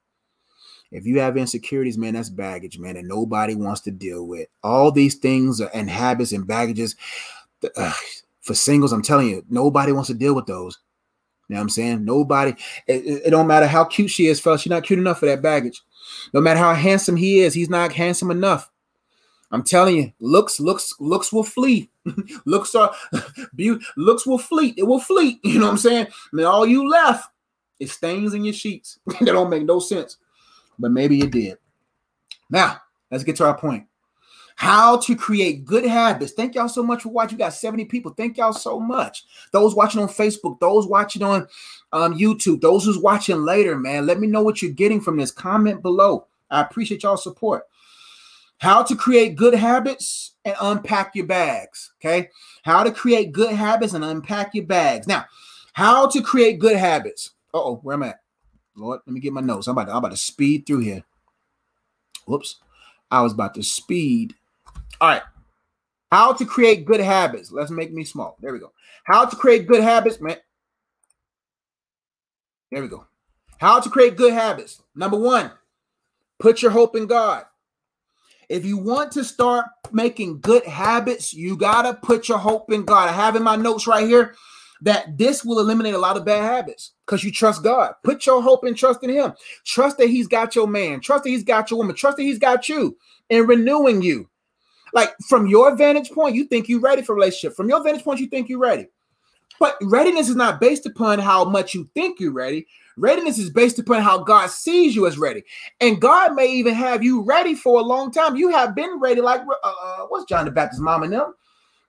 [0.91, 4.49] If you have insecurities, man, that's baggage, man, and nobody wants to deal with.
[4.63, 6.95] All these things and habits and baggages.
[7.77, 7.93] Uh,
[8.43, 10.79] for singles, I'm telling you, nobody wants to deal with those.
[11.49, 12.05] You know what I'm saying?
[12.05, 12.53] Nobody,
[12.87, 14.63] it, it, don't matter how cute she is, fellas.
[14.63, 15.83] She's not cute enough for that baggage.
[16.33, 18.71] No matter how handsome he is, he's not handsome enough.
[19.51, 21.91] I'm telling you, looks, looks, looks will flee.
[22.45, 22.95] looks are
[23.55, 24.75] beauty, looks will fleet.
[24.79, 25.39] It will fleet.
[25.45, 26.07] You know what I'm saying?
[26.33, 27.31] And then all you left
[27.79, 28.99] is stains in your sheets.
[29.07, 30.17] that don't make no sense.
[30.79, 31.59] But maybe it did.
[32.51, 32.81] Now,
[33.11, 33.87] let's get to our point
[34.57, 36.33] how to create good habits.
[36.33, 37.39] Thank y'all so much for watching.
[37.39, 38.13] You got 70 people.
[38.13, 39.25] Thank y'all so much.
[39.53, 41.49] Those watching on Facebook, those watching on
[41.93, 44.07] um, YouTube, those who's watching later, man.
[44.07, 45.33] Let me know what you're getting from this.
[45.33, 46.27] Comment below.
[46.51, 47.65] I appreciate y'all support.
[48.59, 51.93] How to create good habits and unpack your bags.
[52.01, 52.31] Okay.
[52.63, 55.07] How to create good habits and unpack your bags.
[55.09, 55.25] Now,
[55.73, 57.33] how to create good habits.
[57.53, 58.21] oh, where am I at?
[58.77, 59.67] Lord, let me get my notes.
[59.67, 61.03] I'm about to, I'm about to speed through here.
[62.27, 62.57] Whoops.
[63.11, 64.35] I was about to speed
[65.01, 65.23] all right.
[66.11, 67.51] How to create good habits.
[67.51, 68.37] Let's make me small.
[68.41, 68.73] There we go.
[69.05, 70.37] How to create good habits, man.
[72.71, 73.07] There we go.
[73.59, 74.83] How to create good habits.
[74.95, 75.51] Number one,
[76.39, 77.45] put your hope in God.
[78.49, 82.85] If you want to start making good habits, you got to put your hope in
[82.85, 83.09] God.
[83.09, 84.35] I have in my notes right here
[84.83, 87.95] that this will eliminate a lot of bad habits because you trust God.
[88.03, 89.33] Put your hope and trust in Him.
[89.65, 91.01] Trust that He's got your man.
[91.01, 91.97] Trust that He's got your woman.
[91.97, 92.97] Trust that He's got you
[93.31, 94.29] and renewing you.
[94.95, 97.57] Like from your vantage point, you think you're ready for relationship.
[97.57, 98.87] From your vantage point, you think you're ready.
[99.61, 102.67] But readiness is not based upon how much you think you're ready.
[102.97, 105.43] Readiness is based upon how God sees you as ready.
[105.81, 108.37] And God may even have you ready for a long time.
[108.37, 111.35] You have been ready, like uh, uh what's John the Baptist's mom and them?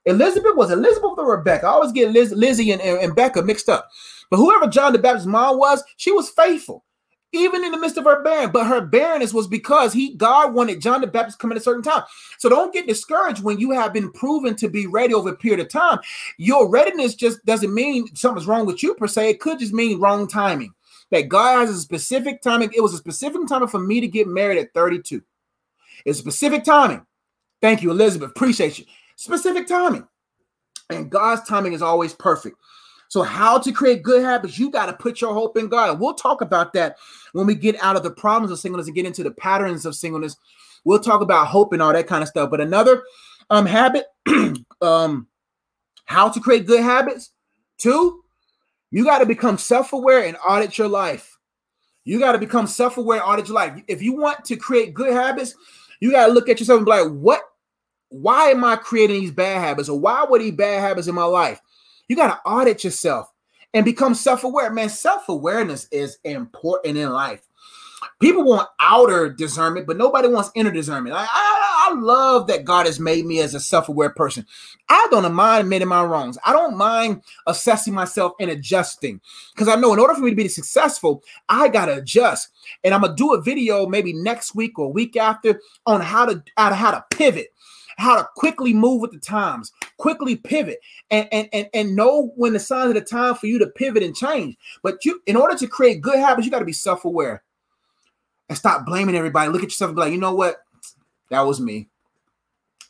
[0.06, 1.66] Elizabeth was Elizabeth or Rebecca.
[1.66, 3.90] I always get Liz, Lizzie and, and, and Becca mixed up.
[4.30, 6.84] But whoever John the Baptist's mom was, she was faithful
[7.36, 8.52] even in the midst of her barren.
[8.52, 11.84] But her barrenness was because he God wanted John the Baptist come at a certain
[11.84, 12.04] time.
[12.38, 15.60] So don't get discouraged when you have been proven to be ready over a period
[15.60, 16.00] of time.
[16.38, 19.30] Your readiness just doesn't mean something's wrong with you per se.
[19.30, 20.74] It could just mean wrong timing.
[21.12, 22.72] That God has a specific timing.
[22.76, 25.22] It was a specific timing for me to get married at 32.
[26.04, 27.06] It's specific timing.
[27.62, 28.32] Thank you, Elizabeth.
[28.32, 28.86] Appreciate you.
[29.16, 30.08] Specific timing.
[30.90, 32.58] And God's timing is always perfect.
[33.08, 36.00] So, how to create good habits, you got to put your hope in God.
[36.00, 36.98] We'll talk about that
[37.36, 39.94] when we get out of the problems of singleness and get into the patterns of
[39.94, 40.38] singleness.
[40.86, 42.50] We'll talk about hope and all that kind of stuff.
[42.50, 43.04] But another
[43.50, 44.06] um habit,
[44.82, 45.28] um,
[46.06, 47.32] how to create good habits.
[47.78, 48.24] Two,
[48.90, 51.38] you got to become self-aware and audit your life.
[52.06, 53.82] You got to become self-aware and audit your life.
[53.90, 55.56] If you want to create good habits,
[56.00, 57.42] you got to look at yourself and be like, what?
[58.08, 59.90] Why am I creating these bad habits?
[59.90, 61.60] Or why were these bad habits in my life?
[62.08, 63.30] You got to audit yourself
[63.76, 64.72] and become self aware.
[64.72, 67.48] Man, self awareness is important in life.
[68.20, 71.16] People want outer discernment, but nobody wants inner discernment.
[71.16, 74.46] I, I, I love that God has made me as a self-aware person.
[74.88, 76.38] I don't mind admitting my wrongs.
[76.46, 79.20] I don't mind assessing myself and adjusting
[79.54, 82.50] because I know in order for me to be successful, I gotta adjust.
[82.84, 86.42] And I'm gonna do a video maybe next week or week after on how to
[86.56, 87.50] how to, how to pivot
[87.98, 90.80] how to quickly move with the times, quickly pivot,
[91.12, 94.04] and, and, and, and know when the signs of the time for you to pivot
[94.04, 94.58] and change.
[94.84, 97.44] But you, in order to create good habits, you got to be self-aware
[98.50, 99.52] and stop blaming everybody.
[99.52, 100.58] Look at yourself and be like, you know what?
[101.30, 101.90] That was me.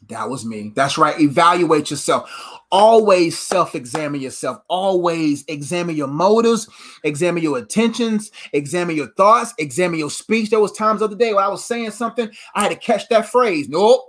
[0.07, 0.72] That was me.
[0.76, 1.19] That's right.
[1.19, 2.30] Evaluate yourself.
[2.72, 4.61] Always self examine yourself.
[4.68, 6.69] Always examine your motives,
[7.03, 10.49] examine your intentions, examine your thoughts, examine your speech.
[10.49, 12.76] There was times of the other day when I was saying something, I had to
[12.76, 13.68] catch that phrase.
[13.69, 14.06] Nope.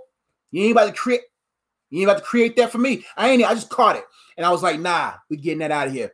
[0.51, 1.21] You ain't about to create.
[1.89, 3.05] You ain't about to create that for me.
[3.15, 3.43] I ain't.
[3.43, 4.03] I just caught it,
[4.35, 6.13] and I was like, Nah, we getting that out of here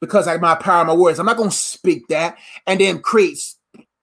[0.00, 1.18] because I my power, my words.
[1.18, 2.36] I'm not gonna speak that
[2.66, 3.38] and then create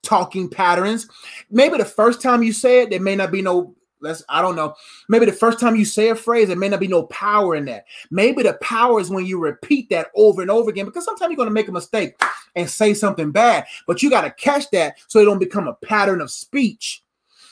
[0.03, 1.07] talking patterns.
[1.49, 4.55] Maybe the first time you say it, there may not be no let's I don't
[4.55, 4.73] know.
[5.09, 7.65] Maybe the first time you say a phrase, there may not be no power in
[7.65, 7.85] that.
[8.09, 11.37] Maybe the power is when you repeat that over and over again because sometimes you're
[11.37, 12.19] going to make a mistake
[12.55, 15.75] and say something bad, but you got to catch that so it don't become a
[15.85, 17.03] pattern of speech.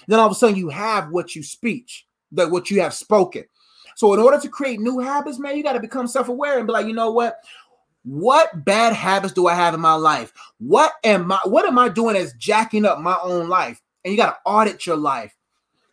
[0.07, 3.45] Then all of a sudden you have what you speech, that what you have spoken.
[3.95, 6.73] So in order to create new habits, man, you got to become self-aware and be
[6.73, 7.39] like, you know what?
[8.03, 10.31] What bad habits do I have in my life?
[10.59, 13.81] What am I what am I doing as jacking up my own life?
[14.03, 15.35] And you got to audit your life.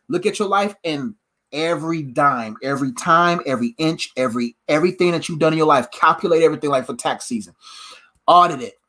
[0.07, 1.15] Look at your life and
[1.51, 5.91] every dime, every time, every inch, every everything that you've done in your life.
[5.91, 7.53] Calculate everything like for tax season.
[8.25, 8.79] Audit it.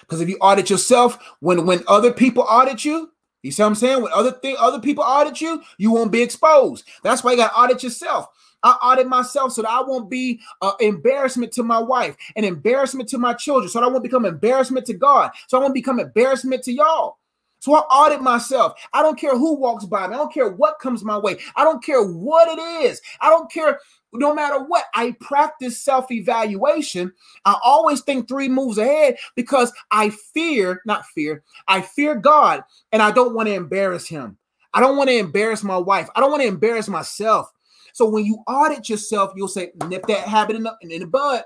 [0.00, 3.12] Because if you audit yourself, when when other people audit you,
[3.42, 4.02] you see what I'm saying?
[4.02, 6.84] When other thing other people audit you, you won't be exposed.
[7.02, 8.26] That's why you got to audit yourself.
[8.62, 13.08] I audit myself so that I won't be an embarrassment to my wife, an embarrassment
[13.10, 15.98] to my children, so that I won't become embarrassment to God, so I won't become
[15.98, 17.16] embarrassment to y'all.
[17.60, 18.72] So I audit myself.
[18.92, 20.14] I don't care who walks by me.
[20.14, 21.36] I don't care what comes my way.
[21.56, 23.00] I don't care what it is.
[23.20, 23.78] I don't care
[24.12, 24.84] no matter what.
[24.94, 27.12] I practice self evaluation.
[27.44, 32.62] I always think three moves ahead because I fear, not fear, I fear God
[32.92, 34.36] and I don't want to embarrass him.
[34.72, 36.08] I don't want to embarrass my wife.
[36.14, 37.50] I don't want to embarrass myself.
[37.92, 41.44] So when you audit yourself, you'll say, nip that habit in the, in the.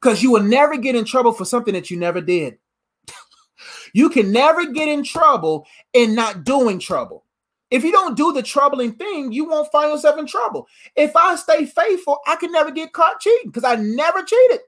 [0.00, 2.58] Because you will never get in trouble for something that you never did.
[3.92, 7.24] you can never get in trouble in not doing trouble.
[7.70, 10.66] If you don't do the troubling thing, you won't find yourself in trouble.
[10.96, 14.60] If I stay faithful, I can never get caught cheating because I never cheated.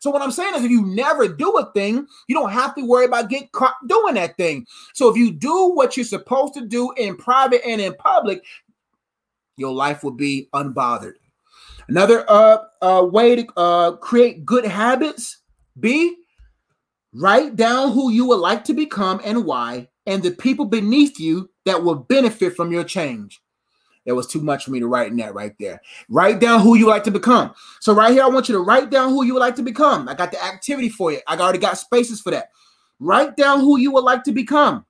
[0.00, 2.86] So what I'm saying is if you never do a thing, you don't have to
[2.86, 4.66] worry about getting caught doing that thing.
[4.92, 8.44] So if you do what you're supposed to do in private and in public,
[9.56, 11.14] your life will be unbothered.
[11.88, 15.38] Another uh, uh, way to uh, create good habits
[15.80, 16.16] B,
[17.12, 21.50] write down who you would like to become and why, and the people beneath you
[21.64, 23.42] that will benefit from your change.
[24.06, 25.80] That was too much for me to write in that right there.
[26.10, 27.54] Write down who you like to become.
[27.80, 30.08] So right here, I want you to write down who you would like to become.
[30.08, 31.20] I got the activity for you.
[31.26, 32.50] I already got spaces for that.
[33.00, 34.84] Write down who you would like to become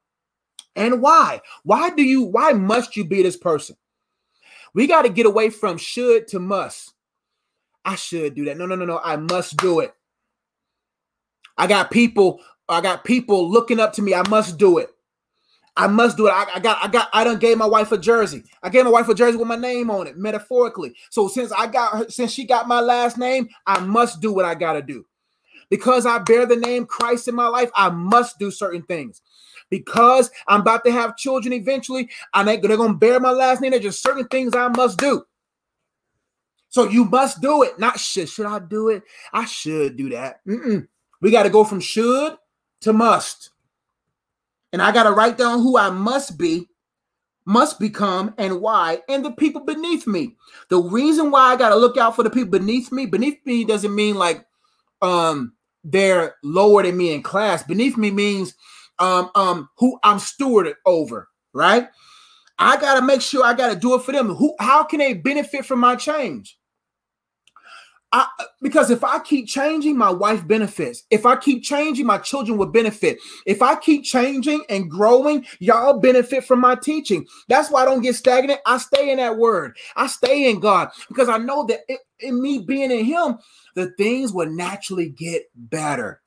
[0.77, 1.41] and why.
[1.63, 2.23] Why do you?
[2.23, 3.77] Why must you be this person?
[4.75, 6.95] We got to get away from should to must.
[7.85, 8.57] I should do that.
[8.57, 9.01] No, no, no, no.
[9.03, 9.95] I must do it.
[11.57, 14.15] I got people, I got people looking up to me.
[14.15, 14.94] I must do it.
[15.77, 16.31] I must do it.
[16.31, 18.45] I, I, got, I got, I done gave my wife a jersey.
[18.63, 20.95] I gave my wife a jersey with my name on it, metaphorically.
[21.11, 24.45] So since I got her, since she got my last name, I must do what
[24.45, 25.05] I gotta do.
[25.71, 29.23] Because I bear the name Christ in my life, I must do certain things
[29.71, 33.73] because I'm about to have children eventually, and they're going to bear my last name.
[33.73, 35.25] There's just certain things I must do.
[36.69, 38.29] So you must do it, not should.
[38.29, 39.03] Should I do it?
[39.33, 40.45] I should do that.
[40.47, 40.87] Mm-mm.
[41.21, 42.37] We got to go from should
[42.83, 43.51] to must.
[44.75, 46.69] And I got to write down who I must be,
[47.47, 50.35] must become, and why, and the people beneath me.
[50.69, 53.65] The reason why I got to look out for the people beneath me, beneath me
[53.65, 54.45] doesn't mean like
[55.01, 55.53] um
[55.85, 57.63] they're lower than me in class.
[57.63, 58.55] Beneath me means
[58.99, 61.87] um, um, who I'm stewarded over, right?
[62.59, 64.35] I gotta make sure I gotta do it for them.
[64.35, 66.59] Who how can they benefit from my change?
[68.15, 68.29] I,
[68.63, 71.03] because if I keep changing, my wife benefits.
[71.11, 73.19] If I keep changing, my children will benefit.
[73.45, 77.27] If I keep changing and growing, y'all benefit from my teaching.
[77.49, 78.61] That's why I don't get stagnant.
[78.67, 79.77] I stay in that word.
[79.97, 83.39] I stay in God because I know that it, in me being in Him,
[83.75, 86.23] the things will naturally get better.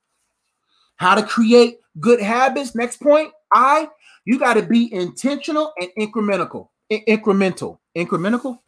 [0.98, 2.76] How to create good habits.
[2.76, 3.88] Next point, I
[4.26, 6.68] you got to be intentional and incremental.
[6.92, 8.60] I- incremental, incremental,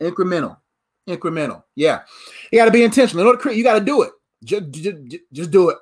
[0.00, 0.58] incremental,
[1.08, 1.62] incremental.
[1.74, 2.02] Yeah,
[2.50, 3.22] you got to be intentional.
[3.22, 4.12] In order to create, you got to do it.
[4.44, 4.96] Just, just,
[5.32, 5.78] just do it.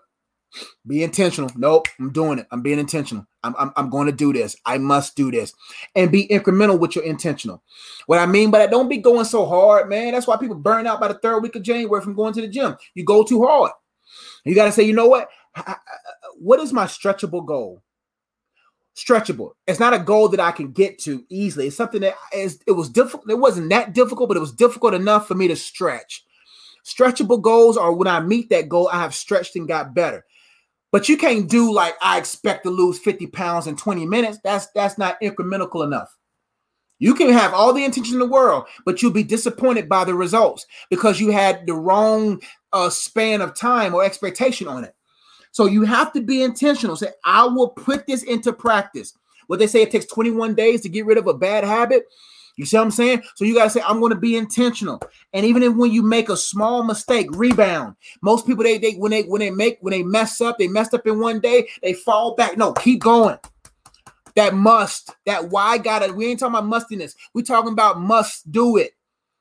[0.87, 1.51] Be intentional.
[1.57, 2.47] Nope, I'm doing it.
[2.51, 3.25] I'm being intentional.
[3.45, 4.57] I'm, I'm, I'm going to do this.
[4.67, 5.55] I must do this.
[5.95, 7.63] And be incremental with your intentional.
[8.07, 10.13] What I mean by that, don't be going so hard, man.
[10.13, 12.49] That's why people burn out by the third week of January from going to the
[12.49, 12.77] gym.
[12.95, 13.71] You go too hard.
[14.45, 15.29] You got to say, you know what?
[16.39, 17.83] What is my stretchable goal?
[18.97, 19.53] Stretchable.
[19.67, 21.69] It's not a goal that I can get to easily.
[21.69, 23.31] It's something that is it was difficult.
[23.31, 26.25] It wasn't that difficult, but it was difficult enough for me to stretch.
[26.85, 30.25] Stretchable goals are when I meet that goal, I have stretched and got better.
[30.93, 34.39] But you can't do like I expect to lose 50 pounds in 20 minutes.
[34.43, 36.17] That's that's not incremental enough.
[36.99, 40.15] You can have all the intention in the world, but you'll be disappointed by the
[40.15, 42.43] results because you had the wrong
[42.73, 44.95] uh, span of time or expectation on it.
[45.53, 46.97] So you have to be intentional.
[46.97, 49.15] Say, I will put this into practice.
[49.47, 52.05] What they say it takes 21 days to get rid of a bad habit.
[52.57, 53.23] You see what I'm saying?
[53.37, 55.01] So you gotta say, I'm gonna be intentional.
[55.33, 57.97] And even if when you make a small mistake, rebound.
[58.23, 60.95] Most people they they when they when they make when they mess up, they messed
[60.95, 62.59] up in one day, they fall back.
[62.59, 63.39] No, keep going.
[64.37, 67.17] That must, that why gotta, we ain't talking about mustiness.
[67.35, 68.93] We talking about must do it.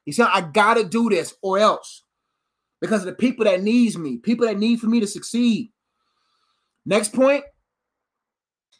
[0.05, 2.03] You see, I gotta do this or else.
[2.81, 5.71] Because of the people that needs me, people that need for me to succeed.
[6.85, 7.43] Next point,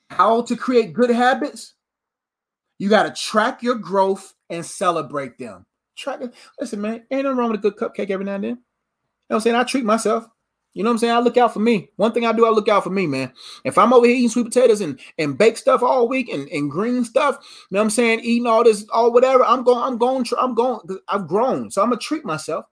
[0.10, 1.76] how to create good habits
[2.80, 5.66] you got to track your growth and celebrate them.
[5.98, 6.34] Track it.
[6.60, 8.50] Listen, man, ain't nothing wrong with a good cupcake every now and then.
[8.52, 8.62] You know
[9.28, 9.56] what I'm saying?
[9.58, 10.26] I treat myself.
[10.74, 11.14] You know what I'm saying?
[11.14, 11.90] I look out for me.
[11.98, 13.34] One thing I do, I look out for me, man.
[13.66, 16.72] If I'm over here eating sweet potatoes and, and baked stuff all week and, and
[16.72, 17.38] green stuff,
[17.70, 18.22] you know what I'm saying?
[18.22, 21.70] Eating all this, all whatever, I'm going, I'm going, I'm going, I've grown.
[21.70, 22.66] So I'm gonna treat myself.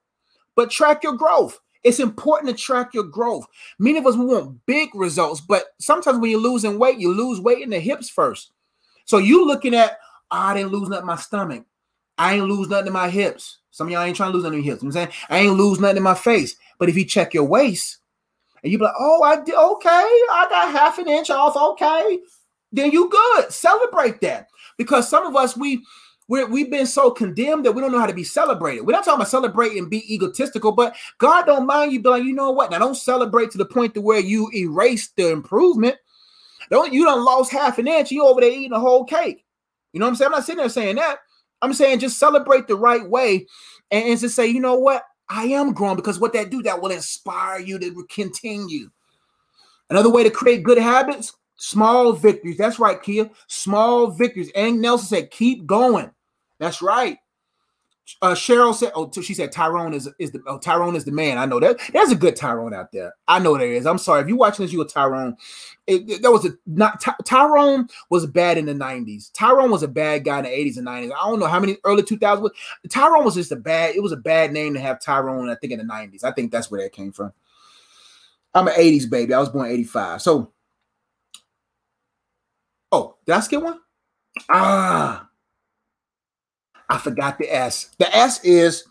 [0.54, 1.60] But track your growth.
[1.84, 3.46] It's important to track your growth.
[3.78, 7.40] Many of us we want big results, but sometimes when you're losing weight, you lose
[7.40, 8.52] weight in the hips first.
[9.04, 9.98] So you looking at,
[10.30, 11.64] oh, I didn't lose nothing in my stomach.
[12.18, 13.58] I ain't lose nothing in my hips.
[13.70, 14.82] Some of y'all ain't trying to lose nothing in your hips.
[14.82, 16.56] You know I'm saying I ain't lose nothing in my face.
[16.78, 17.98] But if you check your waist
[18.62, 22.18] and you be like, oh, I did okay, I got half an inch off, okay,
[22.72, 23.52] then you good.
[23.52, 24.48] Celebrate that.
[24.76, 25.84] Because some of us we
[26.28, 28.82] we we've been so condemned that we don't know how to be celebrated.
[28.82, 32.24] We're not talking about celebrate and be egotistical, but God don't mind you be like,
[32.24, 32.70] you know what?
[32.70, 35.96] Now don't celebrate to the point to where you erase the improvement.
[36.70, 38.10] Don't you done lost half an inch?
[38.10, 39.44] You over there eating a whole cake.
[39.92, 40.26] You know what I'm saying?
[40.26, 41.18] I'm not sitting there saying that.
[41.62, 43.46] I'm saying just celebrate the right way
[43.90, 45.02] and, and to say, you know what?
[45.30, 48.90] I am growing because what that do, that will inspire you to continue.
[49.90, 52.58] Another way to create good habits, small victories.
[52.58, 53.30] That's right, Kia.
[53.46, 54.50] Small victories.
[54.54, 56.10] And Nelson said, keep going.
[56.58, 57.18] That's right.
[58.22, 61.36] Uh, Cheryl said, "Oh, she said Tyrone is is the oh, Tyrone is the man."
[61.36, 61.78] I know that.
[61.92, 63.14] There's a good Tyrone out there.
[63.26, 63.86] I know there is.
[63.86, 64.72] I'm sorry if you're watching this.
[64.72, 65.36] You a Tyrone.
[65.86, 69.30] It, it, that was a not Ty, Tyrone was bad in the '90s.
[69.34, 71.12] Tyrone was a bad guy in the '80s and '90s.
[71.12, 72.48] I don't know how many early 2000s.
[72.88, 73.94] Tyrone was just a bad.
[73.94, 75.50] It was a bad name to have Tyrone.
[75.50, 76.24] I think in the '90s.
[76.24, 77.32] I think that's where that came from.
[78.54, 79.34] I'm an '80s baby.
[79.34, 80.22] I was born '85.
[80.22, 80.52] So,
[82.90, 83.80] oh, did I skip one?
[84.48, 85.27] Ah.
[86.88, 87.90] I forgot the S.
[87.98, 88.84] The S is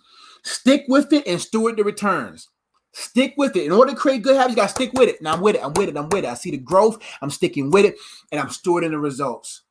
[0.43, 2.49] stick with it and steward the returns.
[2.93, 3.65] Stick with it.
[3.65, 5.21] In order to create good habits, you got to stick with it.
[5.21, 5.63] Now I'm with it.
[5.63, 5.97] I'm with it.
[5.97, 6.29] I'm with it.
[6.29, 6.97] I see the growth.
[7.21, 7.95] I'm sticking with it,
[8.31, 9.63] and I'm stewarding the results.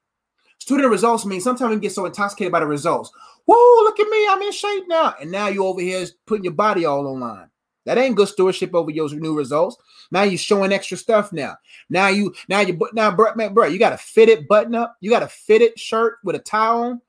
[0.60, 3.10] Stewarding the results means sometimes we get so intoxicated by the results.
[3.46, 4.26] Whoa, look at me.
[4.28, 5.14] I'm in shape now.
[5.20, 7.48] And now you over here putting your body all online.
[7.84, 9.76] That ain't good stewardship over your new results.
[10.10, 11.56] Now you're showing extra stuff now.
[11.88, 14.96] Now you now you now bro, man, bro, you got a fitted button up.
[15.00, 17.00] You got a fitted shirt with a tie on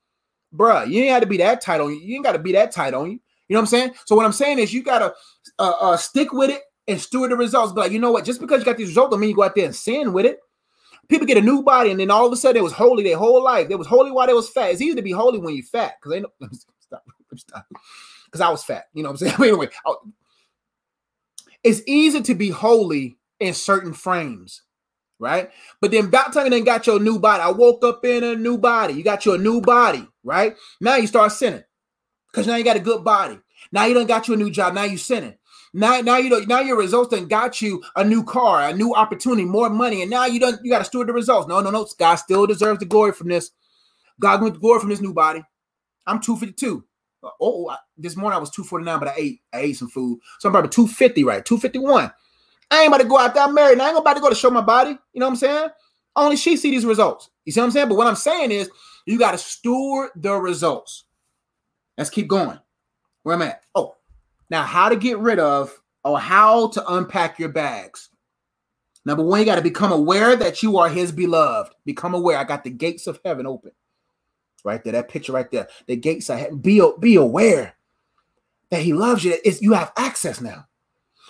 [0.54, 2.00] bruh, you ain't got to be that tight on you.
[2.00, 3.20] You ain't got to be that tight on you.
[3.48, 3.92] You know what I'm saying?
[4.06, 5.14] So what I'm saying is you gotta
[5.58, 7.72] uh, uh, stick with it and steward the results.
[7.72, 8.26] But like, you know what?
[8.26, 10.26] Just because you got these results, don't mean you go out there and sin with
[10.26, 10.40] it.
[11.08, 13.18] People get a new body, and then all of a sudden it was holy their
[13.18, 13.70] whole life.
[13.70, 14.72] They was holy while they was fat.
[14.72, 16.32] It's easy to be holy when you're fat because they know.
[16.80, 17.04] stop,
[17.36, 17.66] stop.
[18.26, 18.88] Because I was fat.
[18.94, 19.36] You know what I'm saying?
[19.42, 19.96] anyway, I,
[21.64, 24.64] it's easy to be holy in certain frames
[25.20, 25.50] right?
[25.82, 27.42] But then about time then got your new body.
[27.42, 28.94] I woke up in a new body.
[28.94, 30.56] You got your new body, right?
[30.82, 31.64] Now you start sinning
[32.32, 33.40] because now you got a good body.
[33.72, 34.74] Now you don't got you a new job.
[34.74, 35.36] Now you sinning.
[35.74, 36.48] Now, now you don't.
[36.48, 40.12] Now your results then got you a new car, a new opportunity, more money, and
[40.12, 40.64] now you don't.
[40.64, 41.48] You got to steward the results.
[41.48, 41.88] No, no, no.
[41.98, 43.52] God still deserves the glory from this.
[44.20, 45.44] God went the glory from this new body.
[46.06, 46.84] I'm 252.
[47.24, 50.50] Uh, oh, this morning I was 249, but I ate I ate some food, so
[50.50, 51.44] I'm probably 250, right?
[51.46, 52.12] 251.
[52.70, 53.44] I ain't about to go out there.
[53.44, 53.80] I'm married.
[53.80, 54.92] I ain't about to go to show my body.
[55.14, 55.70] You know what I'm saying?
[56.16, 57.30] Only she see these results.
[57.46, 57.90] You see what I'm saying?
[57.90, 58.70] But what I'm saying is
[59.08, 61.06] you got to steward the results.
[61.98, 62.60] Let's keep going.
[63.24, 63.64] Where am I at?
[63.74, 63.96] Oh,
[64.50, 68.10] now how to get rid of or how to unpack your bags.
[69.06, 71.74] Number one, you got to become aware that you are his beloved.
[71.86, 72.38] Become aware.
[72.38, 73.72] I got the gates of heaven open.
[74.66, 75.68] Right there, that picture right there.
[75.88, 77.76] The gates are be, be aware
[78.70, 79.38] that he loves you.
[79.46, 80.66] It's, you have access now.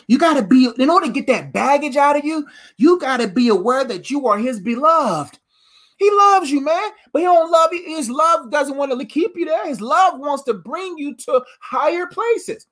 [0.08, 2.48] You got to be, in order to get that baggage out of you,
[2.78, 5.38] you got to be aware that you are his beloved.
[5.98, 7.84] He loves you, man, but he don't love you.
[7.86, 9.68] His love doesn't want to keep you there.
[9.68, 12.68] His love wants to bring you to higher places.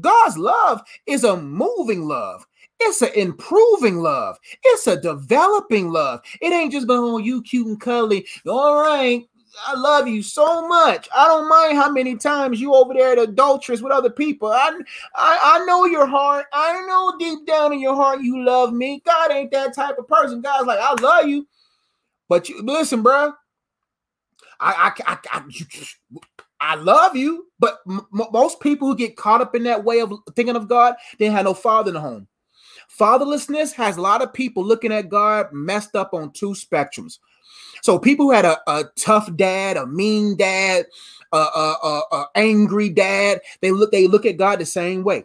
[0.00, 2.46] God's love is a moving love.
[2.80, 4.38] It's an improving love.
[4.64, 6.20] It's a developing love.
[6.40, 8.26] It ain't just been, oh, you cute and cuddly.
[8.48, 9.24] All right.
[9.66, 11.08] I love you so much.
[11.14, 14.48] I don't mind how many times you over there at adulterous with other people.
[14.48, 14.72] I,
[15.14, 16.46] I, I know your heart.
[16.52, 19.00] I know deep down in your heart you love me.
[19.06, 20.40] God ain't that type of person.
[20.40, 21.46] God's like, I love you.
[22.28, 23.32] But you listen, bro.
[24.60, 25.44] I, I, I, I,
[26.60, 30.12] I love you, but m- most people who get caught up in that way of
[30.34, 32.28] thinking of God, they have no father in the home.
[32.98, 37.18] Fatherlessness has a lot of people looking at God messed up on two spectrums.
[37.82, 40.86] So people who had a, a tough dad, a mean dad,
[41.32, 45.24] a, a, a angry dad, they look they look at God the same way.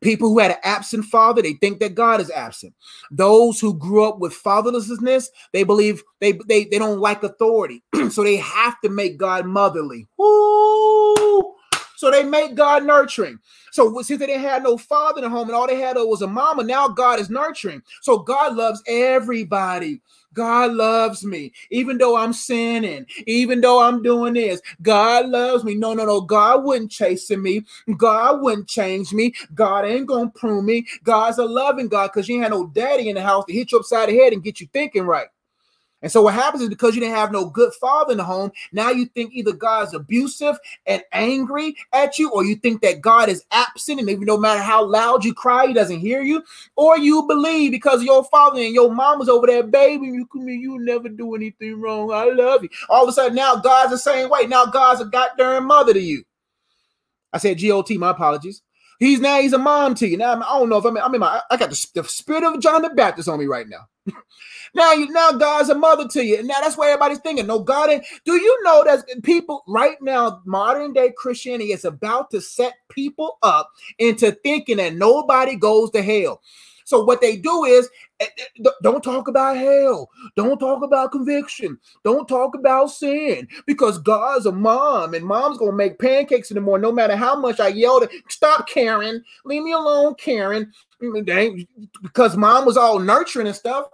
[0.00, 2.74] People who had an absent father, they think that God is absent.
[3.10, 7.82] Those who grew up with fatherlessness, they believe they they, they don't like authority.
[8.10, 10.06] so they have to make God motherly.
[10.18, 11.54] Woo!
[11.96, 13.38] So they make God nurturing.
[13.72, 16.22] So since they didn't have no father in the home and all they had was
[16.22, 17.82] a mama, now God is nurturing.
[18.02, 20.02] So God loves everybody.
[20.36, 24.60] God loves me, even though I'm sinning, even though I'm doing this.
[24.82, 25.74] God loves me.
[25.74, 26.20] No, no, no.
[26.20, 27.64] God wouldn't chasing me.
[27.96, 29.34] God wouldn't change me.
[29.54, 30.86] God ain't gonna prune me.
[31.02, 33.72] God's a loving God because you ain't had no daddy in the house to hit
[33.72, 35.28] you upside the head and get you thinking right.
[36.02, 38.52] And so what happens is because you didn't have no good father in the home,
[38.72, 40.56] now you think either God's abusive
[40.86, 44.60] and angry at you, or you think that God is absent, and even no matter
[44.60, 46.42] how loud you cry, he doesn't hear you,
[46.76, 50.48] or you believe because your father and your mom was over there, baby, you come
[50.48, 52.12] you never do anything wrong.
[52.12, 52.68] I love you.
[52.88, 54.46] All of a sudden, now God's the same way.
[54.46, 56.24] Now God's a goddamn mother to you.
[57.32, 58.62] I said GOT, my apologies.
[58.98, 60.16] He's now he's a mom to you.
[60.16, 62.60] Now I don't know if I'm I'm in my I got the, the spirit of
[62.60, 63.88] John the Baptist on me right now.
[64.76, 66.38] Now you now God's a mother to you.
[66.38, 68.04] And now that's why everybody's thinking, no, God ain't.
[68.26, 73.38] Do you know that people right now, modern day Christianity is about to set people
[73.42, 76.42] up into thinking that nobody goes to hell.
[76.84, 77.88] So what they do is
[78.20, 80.10] eh, eh, don't talk about hell.
[80.36, 81.78] Don't talk about conviction.
[82.04, 86.60] Don't talk about sin because God's a mom and mom's gonna make pancakes in the
[86.60, 86.82] morning.
[86.82, 90.70] No matter how much I yelled at, stop, Karen, leave me alone, Karen.
[91.02, 91.66] Mm,
[92.02, 93.86] because mom was all nurturing and stuff.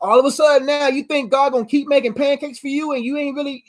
[0.00, 3.04] All of a sudden now you think God gonna keep making pancakes for you and
[3.04, 3.64] you ain't really.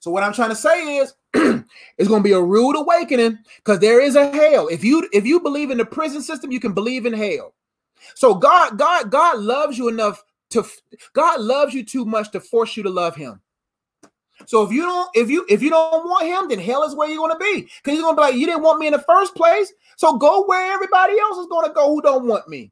[0.00, 4.00] So what I'm trying to say is it's gonna be a rude awakening because there
[4.00, 4.68] is a hell.
[4.68, 7.54] If you if you believe in the prison system, you can believe in hell.
[8.14, 10.64] So God, God, God loves you enough to
[11.12, 13.40] God loves you too much to force you to love him.
[14.46, 17.08] So if you don't, if you if you don't want him, then hell is where
[17.08, 17.62] you're gonna be.
[17.62, 19.72] Because he's gonna be like, you didn't want me in the first place.
[19.96, 22.70] So go where everybody else is gonna go who don't want me.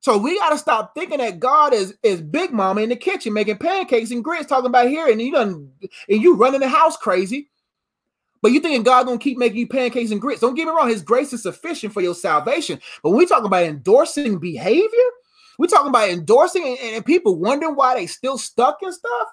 [0.00, 3.32] So we got to stop thinking that God is is Big Mama in the kitchen
[3.32, 5.70] making pancakes and grits, talking about here, and you done
[6.08, 7.50] and you running the house crazy.
[8.40, 10.40] But you thinking God gonna keep making you pancakes and grits?
[10.40, 12.80] Don't get me wrong; His grace is sufficient for your salvation.
[13.02, 15.08] But we talking about endorsing behavior,
[15.58, 19.28] we talking about endorsing and, and people wondering why they still stuck and stuff.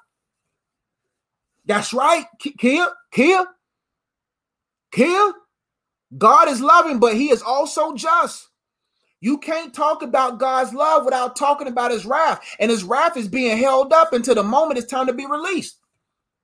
[1.66, 3.46] That's right, Kia, Kia,
[4.92, 5.34] Kia.
[6.18, 8.50] God is loving, but He is also just.
[9.22, 12.42] You can't talk about God's love without talking about his wrath.
[12.60, 15.78] And his wrath is being held up until the moment it's time to be released.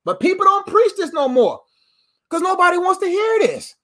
[0.04, 1.62] But people don't preach this no more
[2.30, 3.76] because nobody wants to hear this.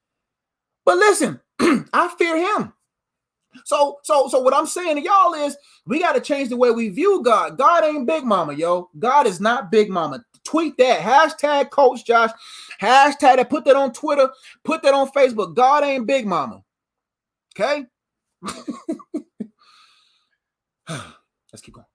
[0.85, 2.73] But listen, I fear him.
[3.65, 6.71] So, so, so what I'm saying to y'all is we got to change the way
[6.71, 7.57] we view God.
[7.57, 8.89] God ain't big mama, yo.
[8.97, 10.23] God is not big mama.
[10.43, 12.31] Tweet that hashtag coach Josh,
[12.81, 14.29] hashtag that, put that on Twitter,
[14.63, 15.55] put that on Facebook.
[15.55, 16.63] God ain't big mama.
[17.55, 17.85] Okay.
[20.89, 21.87] Let's keep going.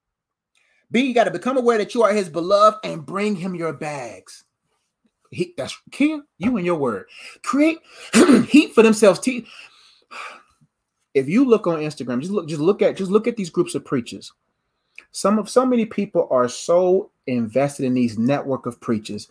[0.90, 3.72] B, you got to become aware that you are his beloved and bring him your
[3.72, 4.44] bags.
[5.30, 6.20] He, that's key.
[6.36, 7.06] You and your word.
[7.42, 7.78] Create
[8.48, 9.18] heat for themselves.
[9.18, 9.46] T-
[11.14, 13.74] if you look on Instagram, just look, just look at just look at these groups
[13.74, 14.32] of preachers.
[15.10, 19.28] Some of so many people are so invested in these network of preachers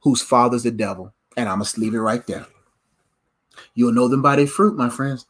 [0.00, 1.12] whose father's the devil.
[1.36, 2.46] And I must leave it right there.
[3.74, 5.26] You'll know them by their fruit, my friends.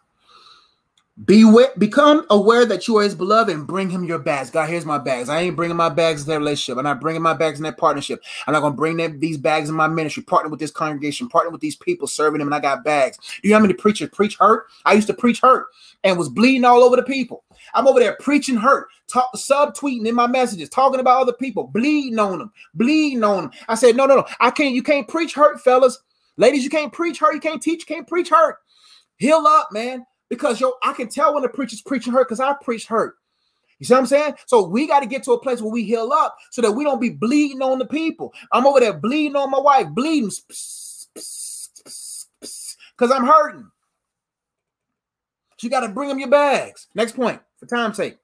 [1.27, 1.45] Be
[1.77, 4.49] become aware that you are his beloved and bring him your bags.
[4.51, 5.29] God, here's my bags.
[5.29, 6.79] I ain't bringing my bags in that relationship.
[6.79, 8.23] I'm not bringing my bags in that partnership.
[8.47, 11.29] I'm not going to bring them, these bags in my ministry, partner with this congregation,
[11.29, 13.19] partner with these people, serving them, and I got bags.
[13.19, 14.69] Do you know how many preachers preach hurt?
[14.87, 15.67] I used to preach hurt
[16.03, 17.45] and was bleeding all over the people.
[17.75, 22.19] I'm over there preaching hurt, talk, subtweeting in my messages, talking about other people, bleeding
[22.19, 23.51] on them, bleeding on them.
[23.69, 24.27] I said, no, no, no.
[24.41, 25.99] I can't, you can't preach hurt, fellas.
[26.39, 27.35] Ladies, you can't preach hurt.
[27.35, 28.57] You can't teach, you can't preach hurt.
[29.19, 30.07] Heal up, man.
[30.33, 33.17] Because yo, I can tell when the preacher's preaching hurt because I preach hurt.
[33.79, 34.35] You see what I'm saying?
[34.47, 36.85] So we got to get to a place where we heal up so that we
[36.85, 38.33] don't be bleeding on the people.
[38.51, 40.31] I'm over there bleeding on my wife, bleeding
[41.13, 43.71] because I'm hurting.
[45.59, 46.87] So you got to bring them your bags.
[46.95, 48.17] Next point for time's sake.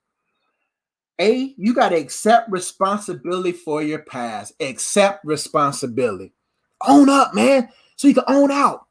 [1.20, 4.54] A, you got to accept responsibility for your past.
[4.60, 6.32] Accept responsibility.
[6.86, 8.87] Own up, man, so you can own out.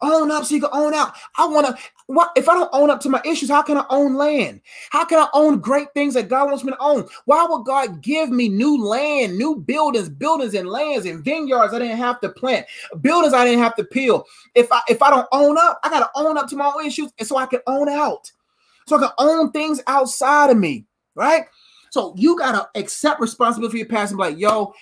[0.00, 1.14] Oh, own up so you can own out.
[1.36, 1.82] I want to.
[2.06, 3.50] What if I don't own up to my issues?
[3.50, 4.60] How can I own land?
[4.90, 7.06] How can I own great things that God wants me to own?
[7.26, 11.78] Why would God give me new land, new buildings, buildings and lands and vineyards I
[11.80, 12.66] didn't have to plant,
[13.00, 14.24] buildings I didn't have to peel?
[14.54, 17.12] If I if I don't own up, I gotta own up to my own issues,
[17.18, 18.30] and so I can own out,
[18.86, 21.44] so I can own things outside of me, right?
[21.90, 24.72] So you gotta accept responsibility for your past and be like, yo,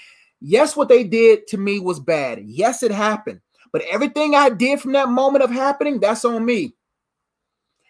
[0.41, 2.43] yes, what they did to me was bad.
[2.45, 3.41] Yes, it happened.
[3.73, 6.75] But everything I did from that moment of happening, that's on me.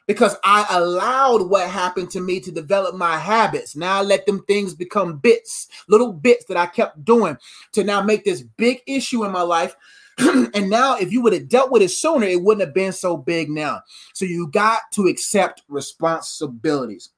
[0.07, 3.75] Because I allowed what happened to me to develop my habits.
[3.75, 7.37] Now I let them things become bits, little bits that I kept doing
[7.73, 9.75] to now make this big issue in my life.
[10.19, 13.17] and now, if you would have dealt with it sooner, it wouldn't have been so
[13.17, 13.83] big now.
[14.15, 17.11] So you got to accept responsibilities.